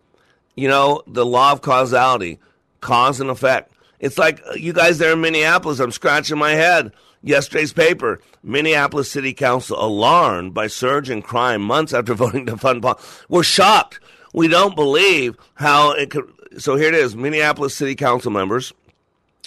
You 0.55 0.69
know, 0.69 1.03
the 1.07 1.27
law 1.27 1.51
of 1.51 1.61
causality 1.61 2.39
cause 2.85 3.19
and 3.21 3.31
effect. 3.31 3.73
It's 3.99 4.19
like 4.19 4.41
uh, 4.49 4.53
you 4.55 4.73
guys 4.73 4.99
there 4.99 5.13
in 5.15 5.21
Minneapolis. 5.21 5.81
I'm 5.81 5.91
scratching 5.91 6.39
my 6.39 6.53
head. 6.53 6.93
Yesterday's 7.23 7.73
paper 7.73 8.21
Minneapolis 8.43 9.11
City 9.11 9.33
Council 9.33 9.83
alarmed 9.83 10.53
by 10.53 10.67
surge 10.67 11.09
in 11.09 11.23
crime 11.23 11.63
months 11.63 11.95
after 11.95 12.13
voting 12.25 12.45
to 12.47 12.57
fund. 12.59 12.83
Po- 12.83 12.99
We're 13.29 13.43
shocked. 13.43 13.99
We 14.35 14.47
don't 14.47 14.77
believe 14.77 15.37
how 15.55 15.93
it 15.93 16.11
could. 16.11 16.31
So 16.59 16.77
here 16.77 16.89
it 16.89 16.95
is 16.95 17.17
Minneapolis 17.17 17.75
City 17.75 17.95
Council 17.95 18.31
members 18.31 18.73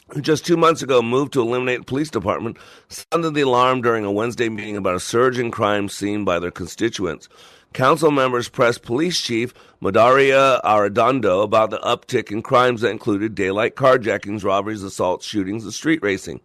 who 0.10 0.22
just 0.22 0.46
two 0.46 0.58
months 0.58 0.82
ago 0.82 1.02
moved 1.02 1.34
to 1.34 1.42
eliminate 1.42 1.80
the 1.80 1.86
police 1.86 2.10
department 2.10 2.58
sounded 2.90 3.34
the 3.36 3.42
alarm 3.42 3.82
during 3.82 4.06
a 4.06 4.12
Wednesday 4.12 4.50
meeting 4.50 4.78
about 4.78 4.96
a 4.96 5.00
surge 5.00 5.38
in 5.38 5.52
crime 5.52 5.88
seen 5.90 6.24
by 6.26 6.40
their 6.40 6.52
constituents. 6.52 7.28
Council 7.74 8.12
members 8.12 8.50
pressed 8.50 8.82
Police 8.82 9.20
Chief 9.22 9.54
Medaria 9.82 10.62
Arradondo 10.64 11.44
about 11.44 11.70
the 11.70 11.78
uptick 11.80 12.32
in 12.32 12.42
crimes 12.42 12.82
that 12.82 12.90
included 12.90 13.36
daylight 13.36 13.76
carjackings, 13.76 14.44
robberies, 14.44 14.84
assaults, 14.84 15.26
shootings, 15.26 15.64
and 15.64 15.74
street 15.74 16.02
racing. 16.02 16.40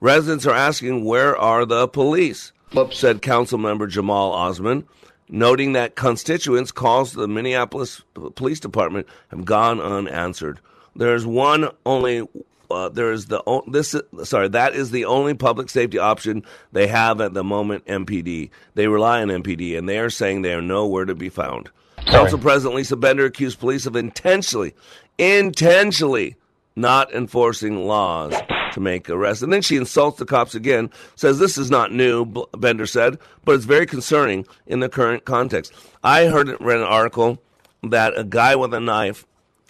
Residents 0.00 0.46
are 0.46 0.54
asking, 0.54 1.04
where 1.04 1.36
are 1.36 1.66
the 1.66 1.88
police? 1.88 2.52
said 2.92 3.22
Council 3.22 3.58
member 3.58 3.86
Jamal 3.86 4.32
Osman, 4.32 4.86
noting 5.28 5.72
that 5.72 5.96
constituents' 5.96 6.72
calls 6.72 7.12
to 7.12 7.18
the 7.18 7.28
Minneapolis 7.28 8.02
Police 8.34 8.60
Department 8.60 9.06
have 9.28 9.44
gone 9.44 9.80
unanswered. 9.80 10.60
There's 10.94 11.26
one 11.26 11.70
only 11.84 12.26
uh, 12.70 12.88
there 12.88 13.12
is 13.12 13.26
the 13.26 13.42
o- 13.46 13.64
this 13.66 13.94
sorry 14.24 14.48
that 14.48 14.74
is 14.74 14.90
the 14.90 15.04
only 15.04 15.34
public 15.34 15.68
safety 15.70 15.98
option 15.98 16.44
they 16.72 16.86
have 16.86 17.20
at 17.20 17.34
the 17.34 17.44
moment. 17.44 17.84
MPD 17.86 18.50
they 18.74 18.88
rely 18.88 19.22
on 19.22 19.28
MPD, 19.28 19.76
and 19.76 19.88
they 19.88 19.98
are 19.98 20.10
saying 20.10 20.42
they 20.42 20.52
are 20.54 20.62
nowhere 20.62 21.04
to 21.04 21.14
be 21.14 21.28
found. 21.28 21.70
Council 22.06 22.38
President 22.38 22.74
Lisa 22.76 22.96
Bender 22.96 23.26
accused 23.26 23.58
police 23.58 23.84
of 23.84 23.96
intentionally, 23.96 24.74
intentionally 25.18 26.36
not 26.76 27.12
enforcing 27.12 27.86
laws 27.86 28.34
to 28.72 28.80
make 28.80 29.10
arrests, 29.10 29.42
and 29.42 29.52
then 29.52 29.62
she 29.62 29.76
insults 29.76 30.18
the 30.18 30.24
cops 30.24 30.54
again. 30.54 30.90
Says 31.16 31.38
this 31.38 31.58
is 31.58 31.70
not 31.70 31.92
new, 31.92 32.24
Bender 32.56 32.86
said, 32.86 33.18
but 33.44 33.54
it's 33.54 33.64
very 33.64 33.86
concerning 33.86 34.46
in 34.66 34.80
the 34.80 34.88
current 34.88 35.24
context. 35.24 35.72
I 36.04 36.26
heard 36.26 36.48
it 36.48 36.60
read 36.60 36.78
an 36.78 36.84
article 36.84 37.42
that 37.82 38.16
a 38.18 38.24
guy 38.24 38.56
with 38.56 38.72
a 38.74 38.80
knife 38.80 39.26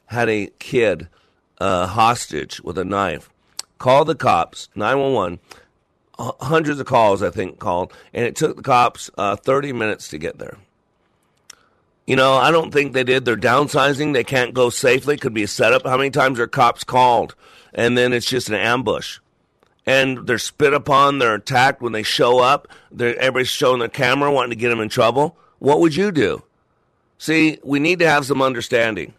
had 0.07 0.28
a 0.28 0.46
kid 0.59 1.09
uh, 1.61 1.86
hostage 1.86 2.61
with 2.62 2.78
a 2.78 2.84
knife. 2.84 3.30
Called 3.78 4.09
the 4.09 4.14
cops, 4.14 4.68
911. 4.74 5.38
H- 6.20 6.30
Hundreds 6.40 6.80
of 6.80 6.86
calls, 6.86 7.22
I 7.22 7.30
think, 7.30 7.59
called, 7.59 7.92
and 8.12 8.24
it 8.24 8.34
took 8.36 8.56
the 8.56 8.62
cops 8.62 9.11
uh, 9.16 9.36
30 9.36 9.72
minutes 9.72 10.09
to 10.09 10.18
get 10.18 10.38
there. 10.38 10.56
You 12.06 12.16
know, 12.16 12.34
I 12.34 12.50
don't 12.50 12.72
think 12.72 12.94
they 12.94 13.04
did. 13.04 13.24
They're 13.26 13.36
downsizing. 13.36 14.14
They 14.14 14.24
can't 14.24 14.54
go 14.54 14.70
safely. 14.70 15.18
Could 15.18 15.34
be 15.34 15.42
a 15.42 15.48
setup. 15.48 15.84
How 15.84 15.98
many 15.98 16.09
times 16.09 16.40
are 16.40 16.46
cops 16.46 16.82
called 16.82 17.34
and 17.74 17.98
then 17.98 18.14
it's 18.14 18.24
just 18.24 18.48
an 18.48 18.54
ambush? 18.54 19.18
And 19.84 20.26
they're 20.26 20.38
spit 20.38 20.72
upon. 20.72 21.18
They're 21.18 21.34
attacked 21.34 21.82
when 21.82 21.92
they 21.92 22.02
show 22.02 22.38
up. 22.38 22.66
They're, 22.90 23.14
everybody's 23.18 23.48
showing 23.48 23.80
their 23.80 23.88
camera, 23.90 24.32
wanting 24.32 24.50
to 24.50 24.56
get 24.56 24.70
them 24.70 24.80
in 24.80 24.88
trouble. 24.88 25.36
What 25.59 25.80
would 25.80 25.96
you 25.96 26.11
do? 26.11 26.44
See, 27.18 27.59
we 27.62 27.78
need 27.78 27.98
to 27.98 28.09
have 28.09 28.24
some 28.24 28.40
understanding. 28.40 29.12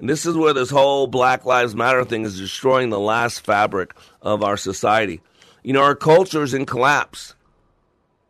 And 0.00 0.08
this 0.08 0.24
is 0.24 0.34
where 0.34 0.54
this 0.54 0.70
whole 0.70 1.06
Black 1.06 1.44
Lives 1.44 1.76
Matter 1.76 2.06
thing 2.06 2.24
is 2.24 2.38
destroying 2.38 2.88
the 2.88 2.98
last 2.98 3.44
fabric 3.44 3.94
of 4.22 4.42
our 4.42 4.56
society. 4.56 5.20
You 5.62 5.74
know, 5.74 5.82
our 5.82 5.94
culture 5.94 6.42
is 6.42 6.54
in 6.54 6.64
collapse. 6.64 7.34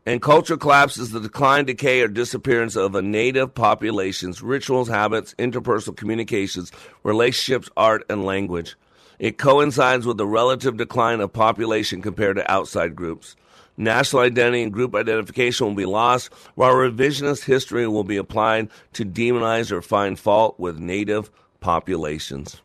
And 0.05 0.21
culture 0.21 0.57
collapse 0.57 0.99
is 0.99 1.13
the 1.13 1.21
decline, 1.21 1.67
decay, 1.67 2.01
or 2.01 2.09
disappearance 2.09 2.75
of 2.75 2.97
a 2.97 3.03
native 3.03 3.55
population's 3.55 4.43
rituals, 4.43 4.89
habits, 4.89 5.33
interpersonal 5.39 5.97
communications, 5.97 6.73
relationships, 7.05 7.71
art, 7.77 8.05
and 8.11 8.25
language. 8.25 8.75
It 9.21 9.39
coincides 9.39 10.07
with 10.07 10.17
the 10.17 10.27
relative 10.27 10.77
decline 10.77 11.21
of 11.21 11.33
population 11.33 12.03
compared 12.03 12.35
to 12.37 12.51
outside 12.51 12.97
groups. 12.97 13.37
National 13.77 14.23
identity 14.23 14.65
and 14.65 14.73
group 14.73 14.97
identification 14.97 15.69
will 15.69 15.75
be 15.75 15.87
lost, 15.87 16.33
while 16.57 16.75
revisionist 16.75 17.45
history 17.45 17.87
will 17.87 18.03
be 18.03 18.17
applied 18.17 18.71
to 18.95 19.05
demonize 19.05 19.71
or 19.71 19.81
find 19.81 20.19
fault 20.19 20.59
with 20.59 20.81
native 20.81 21.31
populations. 21.61 22.61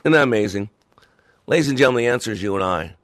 Isn't 0.00 0.12
that 0.12 0.22
amazing? 0.22 0.70
Ladies 1.46 1.68
and 1.68 1.78
gentlemen, 1.78 2.04
the 2.04 2.10
answer 2.10 2.32
is 2.32 2.42
you 2.42 2.54
and 2.54 2.64
I. 2.64 2.94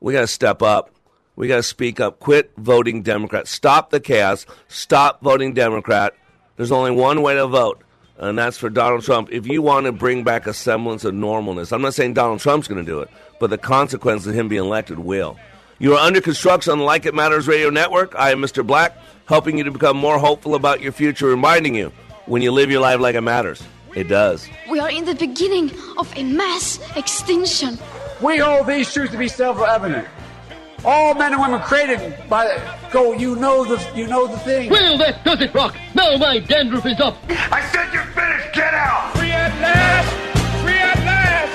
We 0.00 0.12
got 0.12 0.20
to 0.22 0.26
step 0.26 0.62
up. 0.62 0.90
We 1.36 1.48
got 1.48 1.56
to 1.56 1.62
speak 1.62 2.00
up. 2.00 2.20
Quit 2.20 2.52
voting 2.56 3.02
Democrat. 3.02 3.48
Stop 3.48 3.90
the 3.90 4.00
chaos. 4.00 4.46
Stop 4.68 5.22
voting 5.22 5.54
Democrat. 5.54 6.14
There's 6.56 6.72
only 6.72 6.90
one 6.90 7.22
way 7.22 7.34
to 7.34 7.46
vote, 7.46 7.82
and 8.18 8.38
that's 8.38 8.58
for 8.58 8.68
Donald 8.68 9.02
Trump. 9.02 9.30
If 9.32 9.46
you 9.46 9.62
want 9.62 9.86
to 9.86 9.92
bring 9.92 10.24
back 10.24 10.46
a 10.46 10.52
semblance 10.52 11.04
of 11.04 11.14
normalness, 11.14 11.72
I'm 11.72 11.82
not 11.82 11.94
saying 11.94 12.14
Donald 12.14 12.40
Trump's 12.40 12.68
going 12.68 12.84
to 12.84 12.90
do 12.90 13.00
it, 13.00 13.10
but 13.40 13.50
the 13.50 13.58
consequences 13.58 14.26
of 14.28 14.34
him 14.34 14.48
being 14.48 14.64
elected 14.64 14.98
will. 14.98 15.38
You 15.78 15.94
are 15.94 16.06
under 16.06 16.20
construction 16.20 16.72
on 16.72 16.78
the 16.78 16.84
Like 16.84 17.06
It 17.06 17.14
Matters 17.14 17.48
Radio 17.48 17.70
Network. 17.70 18.14
I 18.14 18.30
am 18.30 18.40
Mr. 18.40 18.64
Black, 18.64 18.96
helping 19.26 19.58
you 19.58 19.64
to 19.64 19.70
become 19.70 19.96
more 19.96 20.18
hopeful 20.18 20.54
about 20.54 20.80
your 20.80 20.92
future, 20.92 21.26
reminding 21.26 21.74
you 21.74 21.92
when 22.26 22.42
you 22.42 22.52
live 22.52 22.70
your 22.70 22.80
life 22.80 23.00
like 23.00 23.16
it 23.16 23.22
matters, 23.22 23.62
it 23.94 24.08
does. 24.08 24.48
We 24.70 24.80
are 24.80 24.90
in 24.90 25.04
the 25.04 25.14
beginning 25.14 25.70
of 25.98 26.12
a 26.16 26.24
mass 26.24 26.78
extinction. 26.96 27.78
We 28.20 28.38
hold 28.38 28.66
these 28.66 28.92
truths 28.92 29.12
to 29.12 29.18
be 29.18 29.28
self-evident. 29.28 30.06
All 30.84 31.14
men 31.14 31.32
and 31.32 31.40
women 31.40 31.60
created 31.60 32.28
by 32.28 32.60
go. 32.90 33.12
You 33.12 33.36
know 33.36 33.64
the 33.64 33.78
you 33.94 34.08
know 34.08 34.26
the 34.26 34.38
thing. 34.38 34.68
Well, 34.68 34.98
that 34.98 35.24
does 35.24 35.40
it, 35.40 35.54
Rock. 35.54 35.76
Now 35.94 36.16
my 36.16 36.40
dandruff 36.40 36.84
is 36.86 36.98
up. 36.98 37.16
I 37.28 37.60
said 37.72 37.92
you're 37.94 38.02
finished. 38.02 38.52
Get 38.52 38.74
out. 38.74 39.16
Free 39.16 39.30
at 39.30 39.52
last. 39.60 40.10
Free 40.62 40.72
at 40.72 40.98
last. 41.04 41.54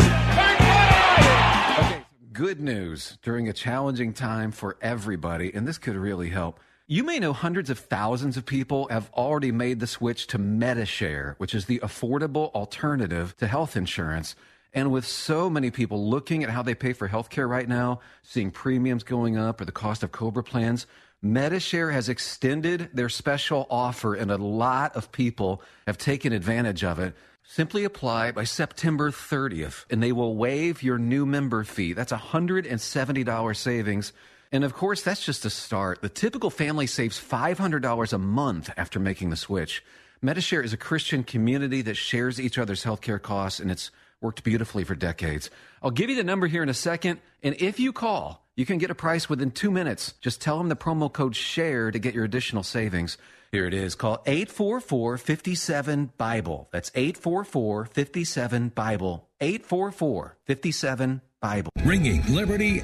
Okay, 1.92 2.06
good 2.32 2.62
news 2.62 3.18
during 3.22 3.50
a 3.50 3.54
challenging 3.54 4.14
time 4.14 4.52
for 4.52 4.78
everybody, 4.82 5.54
and 5.54 5.68
this 5.68 5.78
could 5.78 5.98
really 5.98 6.30
help. 6.30 6.62
You 6.90 7.04
may 7.04 7.20
know 7.20 7.34
hundreds 7.34 7.70
of 7.70 7.80
thousands 7.80 8.38
of 8.38 8.46
people 8.46 8.88
have 8.88 9.12
already 9.14 9.52
made 9.52 9.82
the 9.82 9.88
switch 9.88 10.26
to 10.28 10.38
Medi-Share, 10.38 11.36
which 11.38 11.54
is 11.54 11.66
the 11.66 11.80
affordable 11.80 12.50
alternative 12.54 13.36
to 13.40 13.48
health 13.48 13.76
insurance. 13.76 14.38
And 14.72 14.90
with 14.90 15.06
so 15.06 15.50
many 15.50 15.70
people 15.70 16.10
looking 16.10 16.46
at 16.46 16.50
how 16.50 16.62
they 16.62 16.76
pay 16.76 16.94
for 16.94 17.10
healthcare 17.10 17.50
right 17.50 17.68
now, 17.68 18.00
seeing 18.24 18.52
premiums 18.52 19.04
going 19.04 19.38
up 19.38 19.60
or 19.60 19.66
the 19.66 19.74
cost 19.74 20.02
of 20.02 20.14
Cobra 20.14 20.46
plans, 20.46 20.88
Medi-Share 21.22 21.92
has 21.92 22.08
extended 22.08 22.90
their 22.94 23.10
special 23.10 23.68
offer, 23.70 24.16
and 24.16 24.32
a 24.32 24.38
lot 24.38 24.96
of 24.96 25.12
people 25.12 25.62
have 25.88 25.98
taken 25.98 26.32
advantage 26.32 26.86
of 26.86 27.00
it. 27.00 27.16
Simply 27.44 27.84
apply 27.84 28.32
by 28.32 28.46
September 28.46 29.12
30th, 29.12 29.84
and 29.90 30.02
they 30.02 30.14
will 30.14 30.38
waive 30.38 30.82
your 30.82 30.98
new 30.98 31.26
member 31.26 31.66
fee. 31.66 31.92
That's 31.92 32.14
$170 32.14 33.58
savings. 33.58 34.14
And 34.52 34.64
of 34.64 34.74
course, 34.74 35.02
that's 35.02 35.26
just 35.26 35.46
a 35.46 35.50
start. 35.50 36.02
The 36.02 36.10
typical 36.10 36.50
family 36.50 36.88
saves 36.88 37.20
$500 37.20 38.14
a 38.14 38.18
month 38.18 38.70
after 38.78 39.00
making 39.00 39.30
the 39.30 39.36
switch. 39.36 39.84
Medi-Share 40.22 40.62
is 40.62 40.74
a 40.74 40.78
Christian 40.78 41.24
community 41.24 41.82
that 41.84 41.96
shares 41.96 42.40
each 42.40 42.58
other's 42.58 42.84
healthcare 42.84 43.22
costs, 43.22 43.60
and 43.60 43.70
it's 43.70 43.92
worked 44.22 44.44
beautifully 44.44 44.84
for 44.84 44.96
decades. 44.96 45.50
I'll 45.82 45.92
give 45.92 46.10
you 46.10 46.16
the 46.16 46.24
number 46.24 46.48
here 46.48 46.64
in 46.64 46.70
a 46.70 46.74
second, 46.74 47.20
and 47.44 47.56
if 47.60 47.80
you 47.80 47.94
call, 47.94 48.48
you 48.56 48.66
can 48.66 48.80
get 48.80 48.90
a 48.90 48.96
price 48.96 49.30
within 49.30 49.52
two 49.52 49.70
minutes. 49.70 50.14
Just 50.22 50.42
tell 50.42 50.58
them 50.58 50.70
the 50.70 50.76
promo 50.76 51.12
code 51.12 51.36
SHARE 51.36 51.92
to 51.92 52.00
get 52.00 52.16
your 52.16 52.26
additional 52.26 52.64
savings. 52.64 53.18
Here 53.52 53.68
it 53.68 53.74
is. 53.74 53.96
Call 53.96 54.22
844 54.26 55.18
57 55.18 56.12
Bible. 56.18 56.68
That's 56.72 56.92
844 56.96 57.86
57 57.86 58.70
Bible. 58.70 59.30
844 59.40 60.38
57 60.46 61.22
Bible. 61.40 61.72
Ringing 61.86 62.24
Liberty. 62.34 62.82